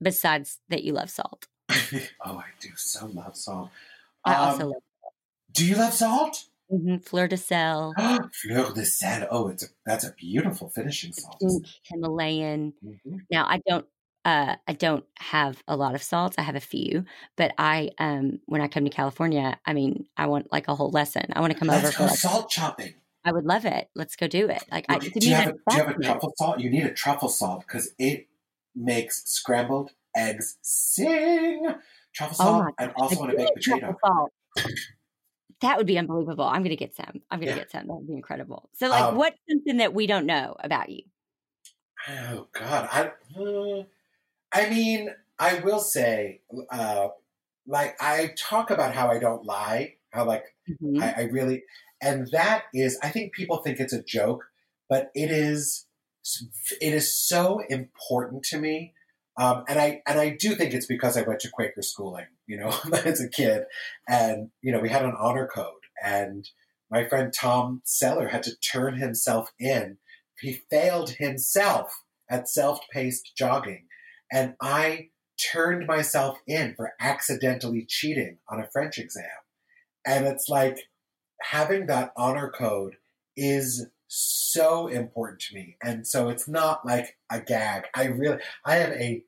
besides 0.00 0.58
that 0.68 0.84
you 0.84 0.92
love 0.92 1.10
salt? 1.10 1.46
oh, 1.70 2.38
I 2.38 2.44
do 2.60 2.70
so 2.76 3.06
love 3.06 3.36
salt. 3.36 3.70
I 4.24 4.34
um, 4.34 4.48
also 4.48 4.64
love 4.66 4.82
salt. 5.00 5.14
Do 5.52 5.66
you 5.66 5.76
love 5.76 5.92
salt? 5.92 6.44
Mm-hmm. 6.72 6.98
Fleur 6.98 7.28
de 7.28 7.36
sel. 7.36 7.92
Fleur 8.32 8.72
de 8.72 8.84
sel. 8.84 9.26
Oh, 9.30 9.48
it's 9.48 9.64
a, 9.64 9.66
that's 9.84 10.04
a 10.04 10.12
beautiful 10.12 10.70
finishing 10.70 11.12
salt. 11.12 11.42
Himalayan. 11.82 12.72
Mm-hmm. 12.84 13.16
Now, 13.30 13.46
I 13.46 13.60
don't 13.66 13.84
uh, 14.24 14.56
I 14.68 14.72
don't 14.72 15.04
have 15.18 15.62
a 15.66 15.76
lot 15.76 15.94
of 15.94 16.02
salts. 16.02 16.36
I 16.38 16.42
have 16.42 16.54
a 16.54 16.60
few, 16.60 17.04
but 17.36 17.52
I, 17.58 17.90
um, 17.98 18.40
when 18.46 18.60
I 18.60 18.68
come 18.68 18.84
to 18.84 18.90
California, 18.90 19.58
I 19.66 19.72
mean, 19.72 20.06
I 20.16 20.26
want 20.26 20.52
like 20.52 20.68
a 20.68 20.74
whole 20.74 20.90
lesson. 20.90 21.24
I 21.32 21.40
want 21.40 21.52
to 21.52 21.58
come 21.58 21.68
Let's 21.68 21.84
over 21.84 21.92
for 21.92 22.02
like, 22.04 22.16
salt 22.16 22.50
chopping. 22.50 22.94
I 23.24 23.32
would 23.32 23.44
love 23.44 23.64
it. 23.64 23.88
Let's 23.94 24.16
go 24.16 24.26
do 24.26 24.48
it. 24.48 24.62
Like, 24.70 24.86
I, 24.88 24.98
do, 24.98 25.10
you 25.20 25.34
have 25.34 25.48
a, 25.48 25.52
do 25.52 25.76
you 25.76 25.84
have 25.84 25.96
a 25.96 26.02
truffle 26.02 26.32
salt? 26.36 26.60
You 26.60 26.70
need 26.70 26.84
a 26.84 26.92
truffle 26.92 27.28
salt 27.28 27.64
because 27.66 27.92
it 27.98 28.28
makes 28.74 29.24
scrambled 29.30 29.90
eggs 30.16 30.58
sing. 30.62 31.66
Truffle 32.14 32.36
oh 32.40 32.44
salt, 32.44 32.66
oh 32.68 32.74
and 32.78 32.92
also 32.96 33.18
want 33.18 33.30
to 33.30 33.36
baked 33.36 33.54
potato. 33.56 33.96
Salt. 34.04 34.32
That 35.62 35.78
would 35.78 35.86
be 35.86 35.96
unbelievable. 35.96 36.44
I'm 36.44 36.62
going 36.62 36.70
to 36.70 36.76
get 36.76 36.94
some. 36.94 37.22
I'm 37.30 37.38
going 37.38 37.52
to 37.52 37.54
yeah. 37.54 37.62
get 37.62 37.70
some. 37.70 37.86
That 37.86 37.94
would 37.94 38.08
be 38.08 38.14
incredible. 38.14 38.68
So, 38.74 38.88
like, 38.88 39.02
um, 39.02 39.16
what's 39.16 39.38
something 39.48 39.78
that 39.78 39.94
we 39.94 40.06
don't 40.06 40.26
know 40.26 40.56
about 40.58 40.90
you? 40.90 41.02
Oh 42.08 42.48
God, 42.52 42.88
I. 42.92 43.12
Uh, 43.40 43.84
I 44.52 44.68
mean, 44.68 45.10
I 45.38 45.60
will 45.60 45.80
say, 45.80 46.40
uh, 46.70 47.08
like, 47.66 47.96
I 48.00 48.34
talk 48.38 48.70
about 48.70 48.94
how 48.94 49.08
I 49.08 49.18
don't 49.18 49.44
lie, 49.44 49.96
how, 50.10 50.26
like, 50.26 50.44
mm-hmm. 50.68 51.02
I, 51.02 51.14
I 51.16 51.22
really, 51.24 51.64
and 52.00 52.28
that 52.32 52.64
is, 52.74 52.98
I 53.02 53.08
think 53.08 53.32
people 53.32 53.58
think 53.58 53.80
it's 53.80 53.92
a 53.92 54.02
joke, 54.02 54.44
but 54.88 55.10
it 55.14 55.30
is, 55.30 55.86
it 56.80 56.92
is 56.92 57.16
so 57.16 57.60
important 57.68 58.44
to 58.44 58.58
me. 58.58 58.94
Um, 59.38 59.64
and 59.66 59.78
I 59.78 60.02
and 60.06 60.20
I 60.20 60.36
do 60.38 60.54
think 60.54 60.74
it's 60.74 60.86
because 60.86 61.16
I 61.16 61.22
went 61.22 61.40
to 61.40 61.50
Quaker 61.50 61.80
schooling, 61.80 62.26
you 62.46 62.58
know, 62.58 62.70
as 62.92 63.18
a 63.18 63.30
kid, 63.30 63.64
and 64.06 64.50
you 64.60 64.70
know 64.72 64.78
we 64.80 64.90
had 64.90 65.06
an 65.06 65.14
honor 65.18 65.48
code, 65.52 65.72
and 66.04 66.46
my 66.90 67.08
friend 67.08 67.32
Tom 67.32 67.80
Seller 67.84 68.28
had 68.28 68.42
to 68.42 68.56
turn 68.56 68.98
himself 68.98 69.50
in. 69.58 69.96
He 70.38 70.60
failed 70.70 71.10
himself 71.18 72.02
at 72.28 72.48
self-paced 72.48 73.32
jogging, 73.36 73.86
and 74.32 74.54
I 74.60 75.10
turned 75.52 75.86
myself 75.86 76.38
in 76.46 76.74
for 76.74 76.92
accidentally 76.98 77.84
cheating 77.88 78.38
on 78.48 78.60
a 78.60 78.68
French 78.72 78.98
exam. 78.98 79.26
And 80.06 80.26
it's 80.26 80.48
like 80.48 80.78
having 81.42 81.86
that 81.86 82.12
honor 82.16 82.50
code 82.50 82.96
is 83.36 83.86
so 84.08 84.88
important 84.88 85.40
to 85.40 85.54
me. 85.54 85.76
And 85.82 86.06
so 86.06 86.28
it's 86.28 86.48
not 86.48 86.84
like 86.84 87.16
a 87.30 87.40
gag. 87.40 87.84
I 87.94 88.06
really, 88.06 88.38
I 88.64 88.78
am 88.78 88.92
a 88.92 89.22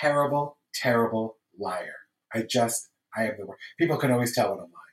terrible, 0.00 0.58
terrible 0.74 1.36
liar. 1.58 1.96
I 2.34 2.42
just, 2.42 2.88
I 3.16 3.24
am 3.24 3.34
the 3.38 3.46
worst. 3.46 3.60
People 3.78 3.96
can 3.98 4.10
always 4.10 4.34
tell 4.34 4.50
when 4.50 4.60
I'm 4.60 4.64
lying. 4.64 4.91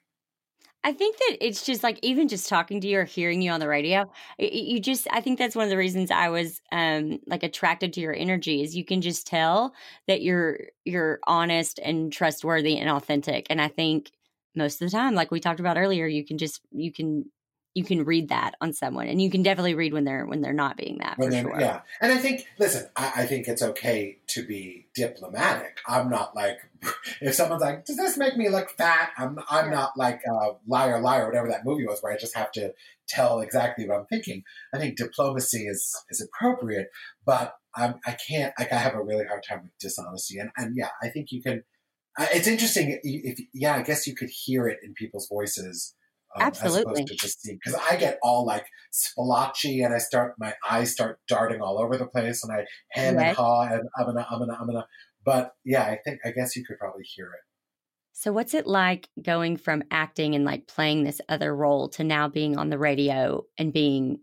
I 0.83 0.93
think 0.93 1.17
that 1.17 1.37
it's 1.41 1.65
just 1.65 1.83
like 1.83 1.99
even 2.03 2.29
just 2.29 2.47
talking 2.47 2.79
to 2.81 2.87
you 2.87 2.99
or 2.99 3.03
hearing 3.03 3.41
you 3.41 3.51
on 3.51 3.59
the 3.59 3.67
radio, 3.67 4.09
you 4.37 4.79
just 4.79 5.07
I 5.11 5.19
think 5.19 5.37
that's 5.37 5.55
one 5.55 5.65
of 5.65 5.69
the 5.69 5.77
reasons 5.77 6.09
I 6.09 6.29
was 6.29 6.61
um 6.71 7.19
like 7.27 7.43
attracted 7.43 7.91
to 7.93 8.01
your 8.01 8.13
energy 8.15 8.61
is 8.63 8.75
you 8.75 8.85
can 8.85 9.01
just 9.01 9.27
tell 9.27 9.73
that 10.07 10.21
you're 10.21 10.59
you're 10.85 11.19
honest 11.27 11.79
and 11.83 12.13
trustworthy 12.13 12.77
and 12.77 12.89
authentic. 12.89 13.47
And 13.49 13.61
I 13.61 13.67
think 13.67 14.11
most 14.55 14.81
of 14.81 14.89
the 14.89 14.97
time, 14.97 15.15
like 15.15 15.31
we 15.31 15.41
talked 15.41 15.59
about 15.59 15.77
earlier, 15.77 16.07
you 16.07 16.25
can 16.25 16.37
just 16.37 16.61
you 16.71 16.93
can 16.93 17.25
you 17.75 17.83
can 17.83 18.03
read 18.03 18.29
that 18.29 18.55
on 18.61 18.73
someone 18.73 19.07
and 19.07 19.21
you 19.21 19.29
can 19.29 19.43
definitely 19.43 19.75
read 19.75 19.93
when 19.93 20.03
they're 20.03 20.25
when 20.25 20.41
they're 20.41 20.53
not 20.53 20.75
being 20.75 20.97
that 20.99 21.15
for 21.17 21.31
sure. 21.31 21.59
yeah. 21.59 21.81
And 22.01 22.11
i 22.11 22.17
think 22.17 22.45
listen 22.57 22.87
I, 22.95 23.11
I, 23.17 23.25
think 23.25 23.47
it's 23.47 23.61
okay 23.61 24.17
to 24.29 24.45
be 24.45 24.87
diplomatic. 24.95 25.77
I'm 25.87 26.09
not 26.09 26.35
like 26.35 26.57
if 27.21 27.35
someone's 27.35 27.61
like 27.61 27.85
does 27.85 27.97
this 27.97 28.17
make 28.17 28.37
me 28.37 28.49
look 28.49 28.71
fat? 28.71 29.11
I'm 29.17 29.39
i'm 29.49 29.65
yeah. 29.65 29.71
not 29.71 29.91
like 29.97 30.21
a 30.27 30.51
liar 30.67 30.99
liar 30.99 31.27
whatever 31.27 31.47
that 31.49 31.65
movie 31.65 31.85
was 31.85 31.99
where 32.01 32.13
i 32.13 32.17
just 32.17 32.35
have 32.35 32.51
to 32.53 32.73
tell 33.07 33.39
exactly 33.41 33.87
what 33.87 33.99
i'm 33.99 34.05
thinking. 34.07 34.43
I 34.73 34.79
think 34.79 34.97
diplomacy 34.97 35.67
is 35.67 35.95
is 36.09 36.21
appropriate 36.21 36.89
but 37.25 37.55
I'm, 37.75 37.95
i 38.05 38.17
can't 38.27 38.53
like 38.57 38.73
i 38.73 38.77
have 38.77 38.95
a 38.95 39.03
really 39.03 39.25
hard 39.25 39.43
time 39.47 39.61
with 39.63 39.77
dishonesty. 39.79 40.39
And 40.39 40.49
and 40.57 40.75
yeah 40.75 40.89
i 41.03 41.09
think 41.09 41.31
you 41.31 41.41
can 41.41 41.63
it's 42.19 42.47
interesting 42.47 42.99
if 43.03 43.39
yeah 43.53 43.75
i 43.75 43.83
guess 43.83 44.07
you 44.07 44.15
could 44.15 44.29
hear 44.29 44.67
it 44.67 44.79
in 44.83 44.93
people's 44.93 45.29
voices 45.29 45.95
um, 46.35 46.43
Absolutely. 46.43 47.05
because 47.05 47.75
I 47.89 47.95
get 47.95 48.19
all 48.21 48.45
like 48.45 48.65
splotchy 48.91 49.81
and 49.81 49.93
I 49.93 49.97
start 49.97 50.35
my 50.37 50.53
eyes 50.69 50.91
start 50.91 51.19
darting 51.27 51.61
all 51.61 51.79
over 51.79 51.97
the 51.97 52.05
place 52.05 52.43
and 52.43 52.53
I 52.53 52.65
hem 52.91 53.15
right. 53.15 53.27
and 53.27 53.37
haw 53.37 53.63
and 53.63 53.89
I'm 53.97 54.05
gonna 54.05 54.27
I'm 54.29 54.39
gonna 54.39 54.57
I'm 54.59 54.67
gonna. 54.67 54.87
But 55.25 55.53
yeah, 55.65 55.83
I 55.83 55.97
think 56.03 56.19
I 56.23 56.31
guess 56.31 56.55
you 56.55 56.63
could 56.65 56.77
probably 56.77 57.03
hear 57.03 57.25
it. 57.25 57.41
So 58.13 58.31
what's 58.31 58.53
it 58.53 58.67
like 58.67 59.07
going 59.21 59.57
from 59.57 59.83
acting 59.91 60.35
and 60.35 60.43
like 60.43 60.67
playing 60.67 61.03
this 61.03 61.21
other 61.29 61.55
role 61.55 61.89
to 61.89 62.03
now 62.03 62.27
being 62.27 62.57
on 62.57 62.69
the 62.69 62.77
radio 62.77 63.45
and 63.57 63.71
being 63.71 64.19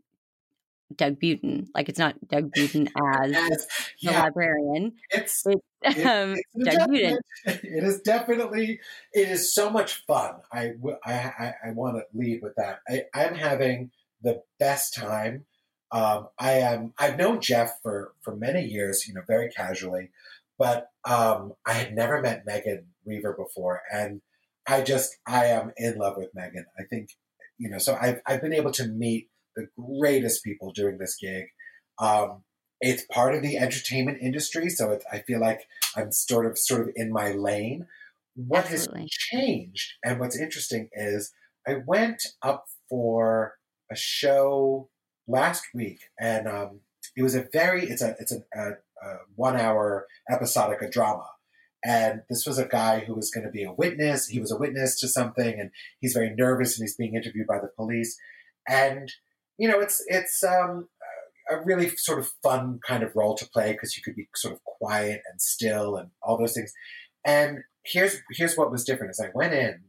Doug 0.95 1.19
Budin. 1.21 1.67
Like 1.75 1.89
it's 1.89 1.99
not 1.99 2.15
Doug 2.29 2.53
Budin 2.53 2.89
as 3.23 3.31
yes, 3.31 3.67
the 4.03 4.13
yeah. 4.13 4.23
librarian. 4.23 4.93
It's, 5.11 5.45
it's, 5.47 6.07
um, 6.07 6.37
it's 6.55 6.77
Doug 6.77 6.89
Budin. 6.91 7.19
It 7.47 7.85
is 7.85 8.01
definitely. 8.01 8.81
It 9.13 9.29
is 9.29 9.55
so 9.55 9.71
much 9.71 10.05
fun. 10.07 10.37
I 10.53 10.73
I 11.05 11.13
I, 11.13 11.55
I 11.67 11.71
want 11.73 11.97
to 11.97 12.05
lead 12.19 12.41
with 12.43 12.55
that. 12.57 12.81
I, 12.89 13.05
I'm 13.15 13.35
having 13.35 13.91
the 14.23 14.43
best 14.59 14.95
time. 14.95 15.45
Um, 15.93 16.29
I 16.39 16.53
am. 16.53 16.93
I've 16.99 17.19
known 17.19 17.41
Jeff 17.41 17.81
for 17.83 18.13
for 18.23 18.35
many 18.35 18.65
years. 18.65 19.07
You 19.07 19.15
know, 19.15 19.23
very 19.27 19.51
casually, 19.51 20.11
but 20.59 20.91
um, 21.05 21.55
I 21.65 21.75
had 21.75 21.95
never 21.95 22.21
met 22.21 22.45
Megan 22.47 22.87
Weaver 23.05 23.35
before, 23.35 23.83
and 23.93 24.21
I 24.67 24.83
just 24.83 25.17
I 25.27 25.47
am 25.47 25.73
in 25.77 25.99
love 25.99 26.17
with 26.17 26.35
Megan. 26.35 26.67
I 26.79 26.83
think 26.85 27.11
you 27.59 27.71
know. 27.71 27.79
So 27.79 27.97
I've 28.01 28.21
I've 28.27 28.43
been 28.43 28.53
able 28.53 28.73
to 28.73 28.87
meet 28.87 29.29
the 29.57 29.69
greatest 29.79 30.45
people 30.45 30.73
doing 30.73 30.99
this 30.99 31.17
gig. 31.21 31.47
Um, 31.99 32.45
it's 32.81 33.05
part 33.11 33.35
of 33.35 33.43
the 33.43 33.57
entertainment 33.57 34.19
industry, 34.21 34.69
so 34.69 34.99
I 35.11 35.21
feel 35.21 35.41
like 35.41 35.63
I'm 35.97 36.13
sort 36.13 36.47
of 36.47 36.59
sort 36.59 36.83
of 36.83 36.91
in 36.95 37.11
my 37.11 37.33
lane. 37.33 37.87
What 38.35 38.71
Absolutely. 38.71 39.03
has 39.03 39.11
changed, 39.11 39.95
and 40.05 40.21
what's 40.21 40.39
interesting 40.39 40.91
is 40.93 41.33
I 41.67 41.77
went 41.87 42.23
up 42.43 42.67
for 42.89 43.55
a 43.91 43.97
show 43.97 44.91
last 45.27 45.65
week, 45.75 46.01
and 46.21 46.47
um, 46.47 46.81
it 47.17 47.23
was 47.23 47.35
a 47.35 47.49
very 47.53 47.89
it's 47.89 48.03
a 48.03 48.15
it's 48.21 48.33
a, 48.33 48.43
a, 48.55 48.71
a 49.03 49.17
one 49.35 49.57
hour 49.57 50.07
episodic 50.31 50.83
a 50.83 50.91
drama, 50.91 51.27
and 51.83 52.23
this 52.29 52.45
was 52.47 52.59
a 52.59 52.67
guy 52.67 53.01
who 53.01 53.15
was 53.15 53.31
going 53.31 53.47
to 53.47 53.51
be 53.51 53.65
a 53.65 53.73
witness. 53.73 54.29
He 54.29 54.39
was 54.39 54.53
a 54.53 54.59
witness 54.59 55.01
to 55.01 55.09
something, 55.09 55.59
and 55.59 55.71
he's 56.01 56.13
very 56.13 56.35
nervous, 56.35 56.79
and 56.79 56.85
he's 56.85 56.97
being 56.97 57.15
interviewed 57.15 57.47
by 57.47 57.59
the 57.59 57.71
police, 57.75 58.19
and 58.69 59.11
you 59.59 59.69
know, 59.69 59.81
it's 59.81 60.03
it's 60.07 60.43
um, 60.43 60.89
a 61.51 61.61
really 61.65 61.91
sort 61.97 62.19
of 62.19 62.31
fun 62.43 62.81
kind 62.87 63.03
of 63.03 63.15
role 63.15 63.35
to 63.37 63.49
play 63.49 63.73
because 63.73 63.97
you 63.97 64.03
could 64.03 64.17
be 64.17 64.29
sort 64.35 64.55
of 64.55 64.65
quiet 64.65 65.23
and 65.31 65.41
still 65.41 65.97
and 65.97 66.11
all 66.23 66.37
those 66.37 66.55
things. 66.55 66.73
And 67.25 67.61
here's 67.85 68.17
here's 68.33 68.57
what 68.57 68.71
was 68.71 68.85
different: 68.85 69.11
is 69.11 69.21
I 69.21 69.31
went 69.35 69.55
in 69.55 69.85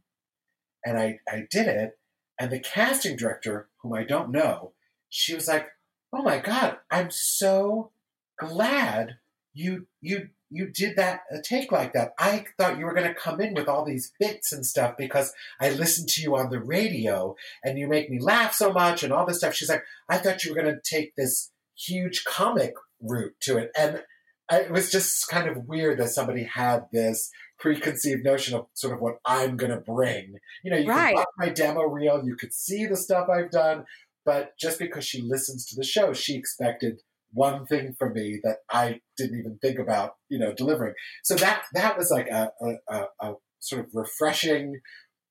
and 0.84 0.98
I 0.98 1.20
I 1.28 1.46
did 1.50 1.66
it, 1.66 1.98
and 2.38 2.50
the 2.50 2.60
casting 2.60 3.16
director, 3.16 3.68
whom 3.82 3.92
I 3.92 4.04
don't 4.04 4.30
know, 4.30 4.72
she 5.08 5.34
was 5.34 5.48
like, 5.48 5.68
"Oh 6.12 6.22
my 6.22 6.38
god, 6.38 6.78
I'm 6.90 7.10
so 7.10 7.90
glad 8.38 9.18
you 9.54 9.86
you 10.00 10.28
you 10.50 10.66
did 10.68 10.96
that 10.96 11.20
a 11.30 11.40
take 11.40 11.70
like 11.70 11.92
that. 11.92 12.12
I 12.18 12.46
thought 12.56 12.78
you 12.78 12.86
were 12.86 12.94
going 12.94 13.08
to 13.08 13.14
come 13.14 13.40
in 13.40 13.54
with 13.54 13.68
all 13.68 13.84
these 13.84 14.12
bits 14.18 14.52
and 14.52 14.64
stuff 14.64 14.96
because 14.96 15.32
I 15.60 15.70
listened 15.70 16.08
to 16.10 16.22
you 16.22 16.36
on 16.36 16.50
the 16.50 16.60
radio 16.60 17.36
and 17.62 17.78
you 17.78 17.86
make 17.86 18.10
me 18.10 18.18
laugh 18.20 18.54
so 18.54 18.72
much 18.72 19.02
and 19.02 19.12
all 19.12 19.26
this 19.26 19.38
stuff. 19.38 19.54
She's 19.54 19.68
like, 19.68 19.84
I 20.08 20.18
thought 20.18 20.44
you 20.44 20.54
were 20.54 20.60
going 20.60 20.74
to 20.74 20.80
take 20.82 21.16
this 21.16 21.50
huge 21.76 22.24
comic 22.24 22.74
route 23.00 23.34
to 23.40 23.58
it. 23.58 23.70
And 23.76 24.02
uh, 24.50 24.56
it 24.64 24.70
was 24.70 24.90
just 24.90 25.28
kind 25.28 25.48
of 25.48 25.68
weird 25.68 25.98
that 25.98 26.08
somebody 26.08 26.44
had 26.44 26.86
this 26.92 27.30
preconceived 27.58 28.24
notion 28.24 28.54
of 28.54 28.66
sort 28.72 28.94
of 28.94 29.00
what 29.00 29.18
I'm 29.26 29.56
going 29.56 29.72
to 29.72 29.76
bring. 29.80 30.36
You 30.62 30.70
know, 30.70 30.78
you 30.78 30.88
Right. 30.88 31.08
can 31.08 31.14
watch 31.16 31.26
my 31.36 31.48
demo 31.50 31.82
reel, 31.82 32.24
you 32.24 32.36
could 32.36 32.54
see 32.54 32.86
the 32.86 32.96
stuff 32.96 33.28
I've 33.28 33.50
done, 33.50 33.84
but 34.24 34.56
just 34.58 34.78
because 34.78 35.04
she 35.04 35.20
listens 35.22 35.66
to 35.66 35.76
the 35.76 35.84
show, 35.84 36.12
she 36.12 36.36
expected 36.36 37.02
one 37.32 37.66
thing 37.66 37.94
from 37.98 38.14
me 38.14 38.40
that 38.42 38.58
I 38.70 39.00
didn't 39.16 39.38
even 39.38 39.58
think 39.60 39.78
about, 39.78 40.12
you 40.28 40.38
know, 40.38 40.52
delivering. 40.54 40.94
So 41.24 41.34
that 41.36 41.62
that 41.74 41.96
was 41.96 42.10
like 42.10 42.28
a, 42.28 42.50
a, 42.88 43.04
a, 43.20 43.34
sort 43.60 43.84
of 43.84 43.90
refreshing, 43.92 44.80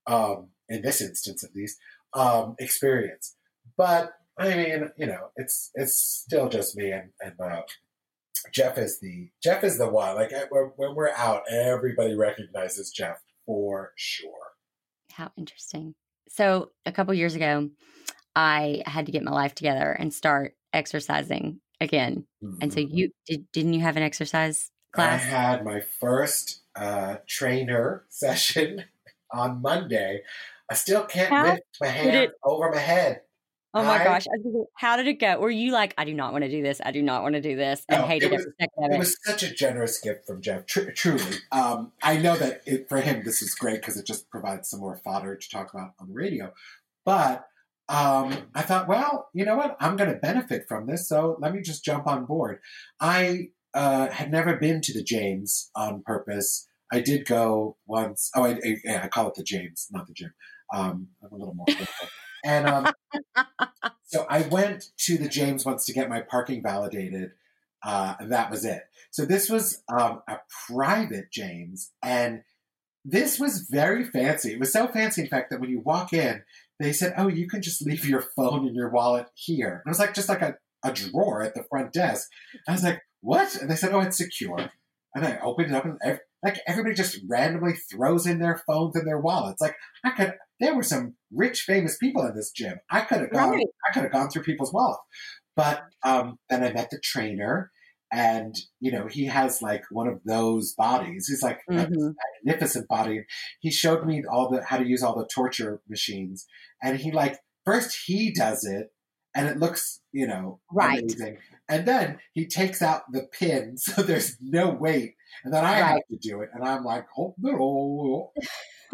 um, 0.06 0.50
in 0.70 0.82
this 0.82 1.02
instance 1.02 1.43
at 1.43 1.56
least, 1.56 1.78
um, 2.14 2.56
experience. 2.60 3.36
But 3.78 4.12
I 4.38 4.50
mean, 4.56 4.89
you 4.98 5.08
know, 5.08 5.30
it's 5.36 5.72
it's 5.76 5.98
still 5.98 6.50
just 6.50 6.76
me 6.76 6.91
and, 6.91 7.10
and 7.20 7.34
uh, 7.39 7.62
Jeff 8.54 8.78
is 8.78 9.00
the 9.00 9.30
Jeff 9.43 9.64
is 9.64 9.78
the 9.78 9.89
one. 9.89 10.16
Like 10.16 10.32
when 10.52 10.95
we're 10.95 11.14
out, 11.16 11.43
everybody 11.52 12.16
recognizes 12.16 12.91
Jeff 12.91 13.18
for 13.45 13.93
sure. 13.95 14.32
How 15.12 15.32
interesting. 15.38 15.95
So, 16.30 16.72
a 16.86 16.91
couple 16.91 17.14
years 17.14 17.36
ago, 17.36 17.70
I 18.36 18.84
had 18.86 19.08
to 19.08 19.12
get 19.12 19.24
my 19.24 19.32
life 19.32 19.56
together 19.56 19.91
and 19.91 20.14
start 20.14 20.54
exercising 20.74 21.60
again. 21.80 22.26
And 22.62 22.72
so, 22.74 22.80
you 22.80 23.12
did, 23.26 23.46
didn't 23.52 23.74
you 23.74 23.82
have 23.82 23.98
an 23.98 24.04
exercise 24.04 24.72
Mm-hmm. 24.96 25.02
I 25.14 25.18
had 25.18 25.66
my 25.66 25.82
first 25.82 26.62
uh, 26.76 27.18
trainer 27.28 28.06
session 28.10 28.86
on 29.32 29.62
Monday. 29.62 30.22
I 30.72 30.74
still 30.74 31.04
can't 31.04 31.30
How 31.30 31.46
lift 31.52 31.62
my 31.82 31.88
hand 31.88 32.16
it- 32.16 32.32
over 32.44 32.72
my 32.72 32.80
head. 32.80 33.22
Oh 33.74 33.84
my 33.84 34.00
I- 34.00 34.04
gosh. 34.04 34.26
I 34.28 34.32
was 34.38 34.44
gonna 34.44 34.64
say, 34.64 34.70
How 34.76 34.98
did 34.98 35.08
it 35.08 35.20
go? 35.20 35.40
Were 35.40 35.52
you 35.52 35.72
like, 35.72 35.94
I 36.00 36.06
do 36.06 36.14
not 36.16 36.32
want 36.32 36.46
to 36.46 36.50
do 36.50 36.64
this. 36.64 36.82
I 36.84 36.92
do 36.92 37.04
not 37.04 37.22
want 37.22 37.36
to 37.36 37.42
do 37.42 37.56
this 37.56 37.84
and 37.90 38.02
No, 38.02 38.08
hated 38.08 38.32
it 38.32 38.38
was- 38.38 38.48
every 38.82 38.96
it? 38.96 38.98
was 38.98 39.18
such 39.24 39.44
a 39.44 39.54
generous 39.54 40.00
gift 40.00 40.26
from 40.26 40.42
Jeff. 40.42 40.66
Tr- 40.66 40.90
truly, 40.92 41.36
um, 41.52 41.92
I 42.02 42.18
know 42.18 42.36
that 42.38 42.62
it, 42.66 42.90
for 42.90 43.00
him 43.02 43.24
this 43.24 43.42
is 43.44 43.54
great 43.54 43.82
because 43.82 43.98
it 43.98 44.06
just 44.06 44.30
provides 44.32 44.70
some 44.70 44.80
more 44.80 44.96
fodder 44.96 45.36
to 45.36 45.50
talk 45.50 45.74
about 45.74 45.92
on 46.00 46.08
the 46.08 46.14
radio. 46.14 46.54
But 47.06 47.46
um, 47.90 48.34
I 48.54 48.64
thought, 48.64 48.88
well, 48.88 49.30
you 49.34 49.46
know 49.46 49.56
what? 49.56 49.78
I'm 49.80 49.96
going 49.96 50.12
to 50.12 50.18
benefit 50.18 50.66
from 50.68 50.88
this, 50.88 51.08
so 51.08 51.38
let 51.40 51.54
me 51.54 51.62
just 51.62 51.86
jump 51.86 52.06
on 52.06 52.26
board. 52.26 52.60
I 53.00 53.50
uh, 53.74 54.10
had 54.10 54.32
never 54.32 54.58
been 54.58 54.82
to 54.82 54.94
the 54.94 55.04
James 55.04 55.72
on 55.76 56.02
purpose. 56.02 56.68
I 56.92 57.00
did 57.00 57.26
go 57.26 57.78
once. 57.86 58.30
Oh, 58.36 58.44
I, 58.44 58.52
I, 58.52 58.78
yeah, 58.84 59.02
I 59.04 59.08
call 59.08 59.28
it 59.28 59.36
the 59.36 59.44
James, 59.44 59.88
not 59.92 60.08
the 60.08 60.14
gym. 60.14 60.34
Um, 60.74 61.08
I'm 61.24 61.32
a 61.32 61.36
little 61.36 61.54
more. 61.54 61.68
and 62.44 62.68
um, 62.68 62.88
so 64.04 64.26
I 64.30 64.42
went 64.42 64.92
to 65.00 65.18
the 65.18 65.30
James 65.30 65.66
once 65.66 65.86
to 65.86 65.94
get 65.94 66.10
my 66.10 66.22
parking 66.22 66.62
validated. 66.62 67.32
Uh, 67.84 68.16
and 68.20 68.32
that 68.32 68.52
was 68.52 68.66
it. 68.66 68.84
So 69.12 69.26
this 69.26 69.50
was 69.50 69.84
um, 69.88 70.22
a 70.28 70.40
private 70.68 71.32
James, 71.32 71.92
and 72.04 72.42
this 73.06 73.40
was 73.40 73.68
very 73.70 74.04
fancy. 74.04 74.54
It 74.54 74.60
was 74.60 74.74
so 74.74 74.88
fancy, 74.88 75.22
in 75.22 75.28
fact, 75.28 75.52
that 75.52 75.62
when 75.62 75.70
you 75.70 75.80
walk 75.80 76.12
in, 76.12 76.42
they 76.80 76.94
said, 76.94 77.14
"Oh, 77.18 77.28
you 77.28 77.48
can 77.48 77.62
just 77.62 77.86
leave 77.86 78.06
your 78.06 78.24
phone 78.36 78.68
and 78.68 78.76
your 78.76 78.90
wallet 78.90 79.28
here." 79.36 79.82
And 79.86 79.88
it 79.88 79.90
was 79.90 80.00
like 80.00 80.14
just 80.14 80.30
like 80.30 80.42
a, 80.42 80.56
a 80.84 80.92
drawer 80.92 81.42
at 81.42 81.56
the 81.56 81.66
front 81.70 81.94
desk. 81.94 82.28
I 82.68 82.72
was 82.74 82.84
like, 82.84 83.02
"What?" 83.22 83.56
And 83.56 83.70
they 83.70 83.76
said, 83.76 83.94
"Oh, 83.94 84.00
it's 84.02 84.18
secure." 84.18 84.70
And 85.16 85.26
I 85.26 85.40
opened 85.40 85.72
it 85.72 85.76
up, 85.76 85.86
and 85.86 85.98
ev- 86.04 86.20
like 86.44 86.60
everybody 86.68 86.96
just 86.96 87.20
randomly 87.28 87.74
throws 87.74 88.28
in 88.28 88.40
their 88.40 88.62
phones 88.68 88.96
and 88.96 89.08
their 89.08 89.20
wallets. 89.20 89.62
Like 89.62 89.76
I 90.04 90.12
could, 90.12 90.36
there 90.60 90.76
were 90.76 90.84
some 90.84 91.16
rich, 91.34 91.62
famous 91.62 91.98
people 91.98 92.26
in 92.26 92.36
this 92.36 92.52
gym. 92.52 92.78
I 92.92 93.02
could 93.02 93.22
have 93.22 93.32
gone. 93.32 93.52
Right. 93.52 93.66
I 93.90 93.94
could 93.94 94.04
have 94.04 94.12
gone 94.12 94.30
through 94.30 94.44
people's 94.44 94.74
wallets. 94.74 95.02
But 95.56 95.82
um, 96.04 96.38
then 96.50 96.64
I 96.64 96.72
met 96.72 96.92
the 96.92 97.00
trainer, 97.04 97.72
and 98.12 98.55
you 98.80 98.91
know 98.91 99.08
he 99.08 99.26
has 99.26 99.62
like 99.62 99.84
one 99.91 100.08
of 100.08 100.22
those 100.26 100.74
bodies. 100.74 101.28
He's 101.28 101.43
like 101.43 101.60
Mhm. 101.70 102.16
magnificent 102.45 102.88
body. 102.88 103.26
He 103.60 103.72
showed 103.72 104.05
me 104.05 104.24
all 104.30 104.49
the 104.49 104.64
how 104.64 104.78
to 104.78 104.86
use 104.88 105.03
all 105.03 105.18
the 105.18 105.28
torture 105.34 105.82
machines, 105.88 106.47
and 106.82 106.97
he 106.97 107.12
like 107.12 107.39
first 107.66 107.97
he 108.05 108.32
does 108.34 108.66
it, 108.66 108.93
and 109.36 109.47
it 109.47 109.58
looks 109.58 110.01
you 110.12 110.28
know 110.28 110.60
Right. 110.72 110.99
amazing, 111.01 111.38
and 111.70 111.86
then 111.88 112.20
he 112.34 112.47
takes 112.47 112.82
out 112.82 113.03
the 113.12 113.24
pin 113.24 113.78
so 113.78 114.01
there's 114.01 114.38
no 114.41 114.70
weight, 114.72 115.16
and 115.43 115.53
then 115.53 115.66
I 115.66 115.76
have 115.76 115.99
to 116.10 116.18
do 116.18 116.41
it, 116.41 116.49
and 116.53 116.64
I'm 116.64 116.84
like 116.84 117.05
oh 117.18 117.36
no. 117.38 118.32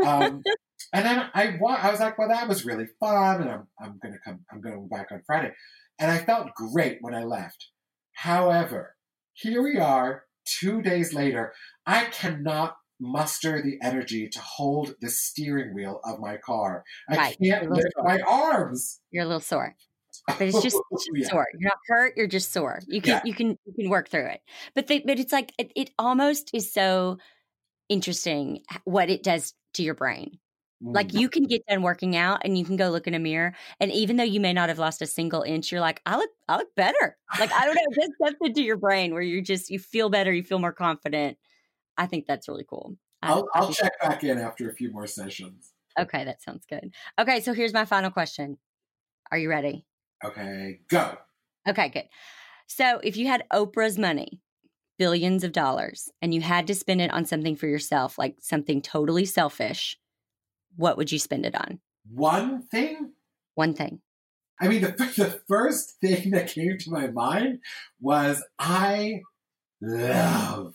Um, 0.03 0.43
and 0.93 1.05
then 1.05 1.30
I 1.34 1.57
I 1.59 1.91
was 1.91 1.99
like, 1.99 2.18
well, 2.18 2.30
that 2.30 2.47
was 2.47 2.66
really 2.66 2.88
fun, 2.99 3.41
and 3.41 3.49
I'm 3.51 3.68
I'm 3.80 3.99
gonna 4.01 4.20
come 4.24 4.45
I'm 4.51 4.61
to 4.61 4.70
go 4.70 4.88
back 4.89 5.11
on 5.11 5.22
Friday, 5.26 5.53
and 5.99 6.11
I 6.11 6.18
felt 6.20 6.53
great 6.55 6.97
when 7.01 7.14
I 7.16 7.24
left. 7.24 7.68
However, 8.14 8.95
here 9.34 9.62
we 9.64 9.78
are, 9.78 10.24
two 10.60 10.82
days 10.82 11.14
later. 11.14 11.54
I 11.86 12.06
cannot 12.06 12.76
muster 13.00 13.62
the 13.62 13.78
energy 13.82 14.30
to 14.30 14.40
hold 14.40 14.96
the 15.02 15.10
steering 15.10 15.74
wheel 15.74 16.00
of 16.06 16.20
my 16.20 16.38
car. 16.38 16.84
I 17.10 17.18
Right. 17.18 17.38
can't 17.42 17.70
lift 17.70 17.94
my 17.98 18.20
arms. 18.22 19.02
You're 19.12 19.24
a 19.24 19.28
little 19.28 19.40
sore. 19.42 19.76
But 20.28 20.42
it's 20.42 20.62
just, 20.62 20.78
it's 20.92 21.06
just 21.06 21.10
oh, 21.12 21.16
Yeah. 21.18 21.28
sore. 21.28 21.48
You're 21.54 21.70
not 21.70 21.80
hurt. 21.88 22.14
You're 22.16 22.28
just 22.28 22.54
sore. 22.54 22.80
You 22.88 23.02
can 23.02 23.12
Yeah. 23.14 23.22
you 23.26 23.34
can 23.34 23.58
you 23.66 23.74
can 23.78 23.90
work 23.90 24.10
through 24.10 24.28
it. 24.28 24.42
But 24.74 24.88
they, 24.88 25.00
but 25.00 25.20
it's 25.20 25.34
like 25.34 25.52
it, 25.58 25.72
it 25.76 25.90
almost 26.00 26.52
is 26.54 26.72
so 26.72 27.18
interesting 27.90 28.62
what 28.86 29.10
it 29.10 29.24
does 29.24 29.54
to 29.74 29.84
your 29.84 29.96
brain. 29.96 30.40
Like 30.94 31.10
Mm. 31.10 31.20
you 31.20 31.30
can 31.30 31.44
get 31.46 31.66
done 31.68 31.82
working 31.82 32.16
out 32.16 32.42
and 32.44 32.58
you 32.58 32.66
can 32.66 32.76
go 32.76 32.90
look 32.90 33.08
in 33.08 33.14
a 33.16 33.20
mirror, 33.20 33.56
and 33.80 33.92
even 33.92 34.18
though 34.18 34.24
you 34.24 34.40
may 34.40 34.54
not 34.54 34.70
have 34.70 34.80
lost 34.80 35.02
a 35.02 35.08
single 35.08 35.42
inch, 35.42 35.72
you're 35.72 35.82
like, 35.82 36.02
I 36.06 36.18
look 36.18 36.30
I 36.50 36.58
look 36.58 36.76
better. 36.76 37.18
Like 37.40 37.52
I 37.52 37.66
don't 37.66 37.76
know, 37.76 38.02
just 38.02 38.12
something 38.24 38.54
to 38.54 38.62
your 38.64 38.78
brain 38.78 39.14
where 39.14 39.22
you 39.22 39.42
just 39.42 39.70
you 39.70 39.80
feel 39.80 40.10
better, 40.10 40.34
you 40.34 40.44
feel 40.44 40.60
more 40.60 40.74
confident. 40.74 41.38
I 41.98 42.08
think 42.08 42.26
that's 42.28 42.48
really 42.48 42.66
cool. 42.68 42.98
I'll, 43.22 43.48
I'll 43.56 43.74
check 43.74 43.94
back 44.02 44.24
in 44.24 44.38
after 44.40 44.70
a 44.70 44.74
few 44.74 44.92
more 44.92 45.08
sessions. 45.08 45.74
Okay, 45.98 46.26
that 46.26 46.42
sounds 46.42 46.66
good. 46.66 46.94
Okay, 47.20 47.40
so 47.40 47.54
here's 47.54 47.74
my 47.74 47.86
final 47.86 48.12
question. 48.12 48.58
Are 49.32 49.38
you 49.38 49.50
ready? 49.50 49.86
Okay, 50.24 50.82
go. 50.88 51.18
Okay, 51.68 51.90
good. 51.90 52.08
So 52.68 53.00
if 53.04 53.18
you 53.18 53.28
had 53.28 53.46
Oprah's 53.54 53.98
money, 53.98 54.42
billions 55.00 55.44
of 55.44 55.52
dollars, 55.54 56.10
and 56.22 56.34
you 56.34 56.42
had 56.42 56.68
to 56.68 56.76
spend 56.76 57.02
it 57.02 57.12
on 57.12 57.26
something 57.26 57.56
for 57.56 57.68
yourself, 57.68 58.18
like 58.18 58.38
something 58.42 58.82
totally 58.82 59.26
selfish, 59.26 59.98
what 60.76 60.97
would 60.97 61.11
you 61.11 61.19
spend 61.19 61.45
it 61.45 61.55
on? 61.55 61.80
One 62.11 62.63
thing 62.63 63.13
One 63.55 63.74
thing. 63.74 64.01
I 64.59 64.67
mean, 64.67 64.82
the, 64.82 64.91
the 65.17 65.41
first 65.47 65.99
thing 66.01 66.32
that 66.32 66.47
came 66.47 66.78
to 66.78 66.91
my 66.91 67.07
mind 67.07 67.59
was 67.99 68.43
I 68.59 69.21
love 69.82 70.74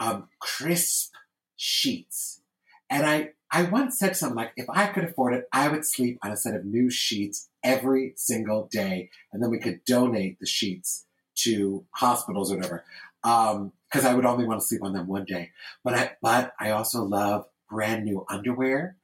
um, 0.00 0.28
crisp 0.40 1.12
sheets. 1.56 2.40
And 2.88 3.06
I, 3.06 3.30
I 3.52 3.64
once 3.64 3.98
said 3.98 4.16
something 4.16 4.36
like, 4.36 4.52
if 4.56 4.68
I 4.70 4.86
could 4.86 5.04
afford 5.04 5.34
it, 5.34 5.44
I 5.52 5.68
would 5.68 5.84
sleep 5.84 6.18
on 6.22 6.32
a 6.32 6.36
set 6.36 6.54
of 6.54 6.64
new 6.64 6.90
sheets 6.90 7.48
every 7.62 8.14
single 8.16 8.68
day. 8.72 9.10
And 9.32 9.42
then 9.42 9.50
we 9.50 9.58
could 9.58 9.84
donate 9.84 10.40
the 10.40 10.46
sheets 10.46 11.06
to 11.36 11.84
hospitals 11.92 12.50
or 12.50 12.56
whatever. 12.56 12.84
Because 13.22 14.04
I 14.04 14.14
would 14.14 14.24
only 14.24 14.46
want 14.46 14.60
to 14.60 14.66
sleep 14.66 14.82
on 14.82 14.94
them 14.94 15.06
one 15.06 15.24
day. 15.24 15.50
But 15.84 15.94
I, 15.94 16.10
but 16.22 16.54
I 16.58 16.70
also 16.70 17.04
love 17.04 17.46
brand 17.68 18.04
new 18.04 18.24
underwear. 18.28 18.96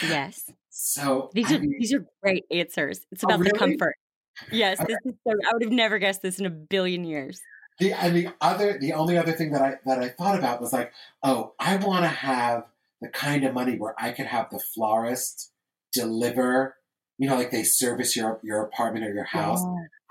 Yes. 0.00 0.50
So 0.70 1.30
These 1.34 1.52
I 1.52 1.56
are 1.56 1.58
mean, 1.60 1.74
these 1.78 1.92
are 1.94 2.04
great 2.22 2.44
answers. 2.50 3.06
It's 3.10 3.24
Oh, 3.24 3.34
about 3.34 3.44
the 3.44 3.50
comfort. 3.52 3.94
Yes, 4.50 4.80
Okay. 4.80 4.94
this 4.94 4.98
is 5.04 5.14
so, 5.26 5.32
I 5.48 5.52
would 5.52 5.62
have 5.62 5.72
never 5.72 5.98
guessed 5.98 6.22
this 6.22 6.38
in 6.38 6.46
a 6.46 6.50
billion 6.50 7.04
years. 7.04 7.40
The 7.78 7.92
and 7.92 8.14
the 8.16 8.28
other 8.40 8.78
the 8.78 8.92
only 8.92 9.16
other 9.16 9.32
thing 9.32 9.52
that 9.52 9.62
I 9.62 9.76
that 9.86 9.98
I 9.98 10.08
thought 10.10 10.38
about 10.38 10.60
was 10.60 10.72
like, 10.72 10.92
oh, 11.22 11.54
I 11.58 11.76
want 11.76 12.04
to 12.04 12.08
have 12.08 12.64
the 13.00 13.08
kind 13.08 13.44
of 13.44 13.54
money 13.54 13.76
where 13.78 13.94
I 13.98 14.12
could 14.12 14.26
have 14.26 14.50
the 14.50 14.58
florist 14.60 15.52
deliver, 15.92 16.76
you 17.18 17.28
know, 17.28 17.36
like 17.36 17.50
they 17.50 17.64
service 17.64 18.16
your 18.16 18.40
your 18.42 18.62
apartment 18.62 19.06
or 19.06 19.14
your 19.14 19.24
house. 19.24 19.64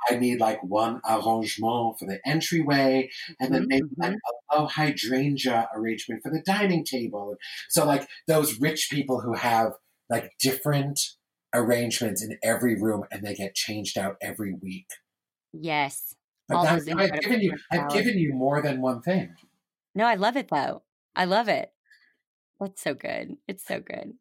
I 0.09 0.15
need 0.15 0.39
like 0.39 0.63
one 0.63 0.99
arrangement 1.07 1.95
for 1.99 2.05
the 2.07 2.19
entryway, 2.27 3.09
and 3.39 3.53
then 3.53 3.65
Mhm, 3.65 3.67
maybe 3.69 3.85
like 4.01 4.13
a 4.51 4.57
low 4.57 4.65
hydrangea 4.67 5.69
arrangement 5.75 6.23
for 6.23 6.31
the 6.31 6.41
dining 6.41 6.83
table. 6.83 7.35
So 7.69 7.85
like 7.85 8.07
those 8.27 8.59
rich 8.59 8.89
people 8.91 9.21
who 9.21 9.33
have 9.35 9.73
like 10.09 10.33
different 10.39 10.99
arrangements 11.53 12.23
in 12.23 12.37
every 12.43 12.75
room, 12.81 13.05
and 13.11 13.23
they 13.23 13.35
get 13.35 13.53
changed 13.55 13.97
out 13.97 14.17
every 14.21 14.53
week. 14.55 14.87
Yes. 15.53 16.15
But 16.47 16.61
I've 16.99 17.17
given 17.19 17.41
you 17.41 17.57
I've 17.71 17.87
given 17.87 18.19
you 18.19 18.33
more 18.35 18.61
than 18.61 18.79
one 18.81 19.01
thing. 19.01 19.35
No, 19.95 20.05
I 20.05 20.15
love 20.15 20.35
it 20.37 20.49
though. 20.49 20.83
I 21.15 21.25
love 21.25 21.47
it. 21.47 21.73
That's 22.59 22.81
so 22.81 22.93
good. 22.95 23.37
It's 23.47 23.65
so 23.65 23.81
good. 23.81 24.17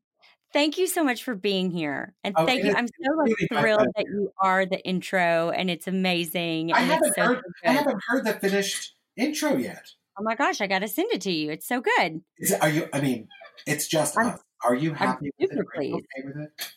Thank 0.52 0.78
you 0.78 0.86
so 0.86 1.04
much 1.04 1.22
for 1.22 1.34
being 1.34 1.70
here. 1.70 2.14
And 2.24 2.34
Oh, 2.36 2.44
thank 2.44 2.64
you. 2.64 2.74
I'm 2.74 2.86
so 2.86 3.16
like 3.16 3.28
really 3.28 3.48
thrilled 3.62 3.88
that 3.96 4.06
you 4.06 4.32
are 4.40 4.66
the 4.66 4.80
intro 4.84 5.50
and 5.50 5.70
it's 5.70 5.86
amazing. 5.86 6.72
I 6.72 6.80
haven't 6.80 7.14
so, 7.14 7.22
heard 7.22 7.42
I 7.64 7.72
haven't 7.72 8.00
heard 8.08 8.24
the 8.24 8.32
finished 8.34 8.94
intro 9.16 9.56
yet. 9.56 9.86
Oh 10.18 10.22
my 10.22 10.34
gosh, 10.34 10.60
I 10.60 10.66
gotta 10.66 10.88
send 10.88 11.12
it 11.12 11.20
to 11.22 11.32
you. 11.32 11.50
It's 11.50 11.68
so 11.68 11.80
good. 11.80 12.20
Is 12.38 12.52
are 12.52 12.68
you? 12.68 12.88
I 12.92 13.00
mean, 13.00 13.28
it's 13.66 13.86
just 13.86 14.18
I'm- 14.18 14.28
us. 14.34 14.40
Are 14.62 14.74
you 14.74 14.92
happy 14.92 15.30
with 15.38 15.52
it? 15.52 15.58
Are 15.58 15.82
you 15.82 15.94
okay 15.94 16.26
with 16.26 16.36
it? 16.36 16.72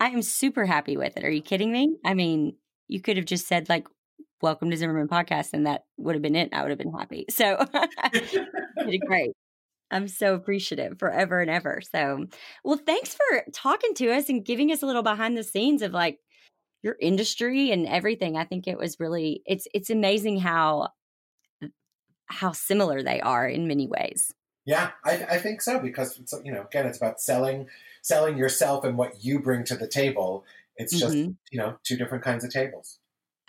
I 0.00 0.08
am 0.08 0.22
super 0.22 0.64
happy 0.64 0.96
with 0.96 1.16
it. 1.18 1.24
Are 1.24 1.30
you 1.30 1.42
kidding 1.42 1.70
me? 1.70 1.96
I 2.04 2.14
mean, 2.14 2.56
you 2.88 3.00
could 3.00 3.18
have 3.18 3.26
just 3.26 3.46
said 3.46 3.68
like 3.68 3.86
Welcome 4.40 4.70
to 4.70 4.76
Zimmerman 4.76 5.06
podcast, 5.08 5.50
and 5.52 5.66
that 5.66 5.84
would 5.98 6.14
have 6.14 6.22
been 6.22 6.34
it. 6.34 6.48
I 6.52 6.62
would 6.62 6.70
have 6.70 6.78
been 6.78 6.92
happy. 6.92 7.26
So 7.30 7.64
great. 9.06 9.32
I'm 9.92 10.08
so 10.08 10.34
appreciative 10.34 10.98
forever 10.98 11.40
and 11.40 11.50
ever. 11.50 11.80
So, 11.80 12.26
well, 12.64 12.80
thanks 12.84 13.14
for 13.14 13.44
talking 13.52 13.94
to 13.94 14.10
us 14.12 14.28
and 14.28 14.44
giving 14.44 14.72
us 14.72 14.82
a 14.82 14.86
little 14.86 15.02
behind 15.02 15.36
the 15.36 15.44
scenes 15.44 15.82
of 15.82 15.92
like 15.92 16.18
your 16.82 16.96
industry 17.00 17.70
and 17.70 17.86
everything. 17.86 18.36
I 18.36 18.44
think 18.44 18.66
it 18.66 18.78
was 18.78 18.98
really 18.98 19.42
it's 19.46 19.68
it's 19.74 19.90
amazing 19.90 20.40
how 20.40 20.88
how 22.26 22.52
similar 22.52 23.02
they 23.02 23.20
are 23.20 23.46
in 23.46 23.68
many 23.68 23.86
ways. 23.86 24.32
Yeah, 24.64 24.90
I, 25.04 25.26
I 25.30 25.38
think 25.38 25.60
so 25.60 25.78
because 25.78 26.20
you 26.44 26.52
know 26.52 26.62
again 26.62 26.86
it's 26.86 26.98
about 26.98 27.20
selling 27.20 27.68
selling 28.02 28.36
yourself 28.36 28.84
and 28.84 28.96
what 28.96 29.24
you 29.24 29.40
bring 29.40 29.64
to 29.64 29.76
the 29.76 29.88
table. 29.88 30.44
It's 30.76 30.98
just 30.98 31.14
mm-hmm. 31.14 31.32
you 31.50 31.58
know 31.58 31.76
two 31.84 31.96
different 31.96 32.24
kinds 32.24 32.44
of 32.44 32.52
tables. 32.52 32.98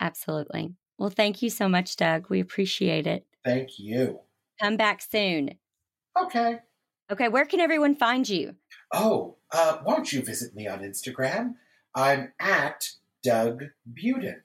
Absolutely. 0.00 0.74
Well, 0.98 1.10
thank 1.10 1.42
you 1.42 1.50
so 1.50 1.68
much, 1.68 1.96
Doug. 1.96 2.28
We 2.28 2.40
appreciate 2.40 3.06
it. 3.06 3.24
Thank 3.44 3.78
you. 3.78 4.20
Come 4.60 4.76
back 4.76 5.02
soon. 5.02 5.54
Okay. 6.20 6.60
Okay. 7.10 7.28
Where 7.28 7.44
can 7.44 7.60
everyone 7.60 7.94
find 7.94 8.28
you? 8.28 8.56
Oh, 8.92 9.36
uh, 9.52 9.78
won't 9.84 10.12
you 10.12 10.22
visit 10.22 10.54
me 10.54 10.66
on 10.66 10.80
Instagram? 10.80 11.54
I'm 11.94 12.32
at 12.40 12.90
Doug 13.22 13.64
Budin. 13.90 14.40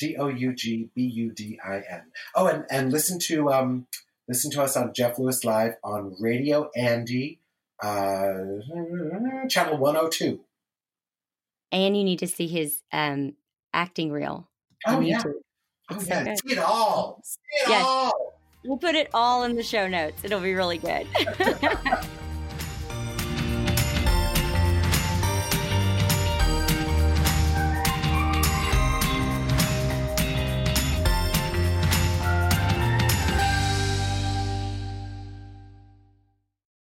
D 0.00 0.16
O 0.16 0.28
U 0.28 0.54
G 0.54 0.88
B 0.94 1.02
U 1.02 1.30
D 1.30 1.60
I 1.64 1.82
N. 1.88 2.04
Oh, 2.34 2.46
and, 2.46 2.64
and 2.70 2.90
listen 2.90 3.18
to 3.20 3.52
um, 3.52 3.86
listen 4.26 4.50
to 4.52 4.62
us 4.62 4.76
on 4.76 4.94
Jeff 4.94 5.18
Lewis 5.18 5.44
Live 5.44 5.74
on 5.84 6.16
Radio 6.18 6.70
Andy, 6.74 7.38
uh, 7.82 8.32
channel 9.48 9.76
102. 9.76 10.40
And 11.70 11.96
you 11.96 12.02
need 12.02 12.18
to 12.20 12.26
see 12.26 12.48
his 12.48 12.82
um, 12.92 13.34
acting 13.72 14.10
reel. 14.10 14.48
Oh, 14.86 15.00
yeah. 15.00 15.22
Oh, 15.90 16.02
yeah. 16.06 16.34
See 16.34 16.52
it 16.52 16.58
all. 16.58 17.20
See 17.22 17.38
it 17.64 17.68
yes. 17.68 17.84
all. 17.86 18.12
We'll 18.64 18.76
put 18.76 18.94
it 18.94 19.08
all 19.14 19.44
in 19.44 19.56
the 19.56 19.62
show 19.62 19.88
notes. 19.88 20.22
It'll 20.24 20.40
be 20.40 20.54
really 20.54 20.78
good. 20.78 21.06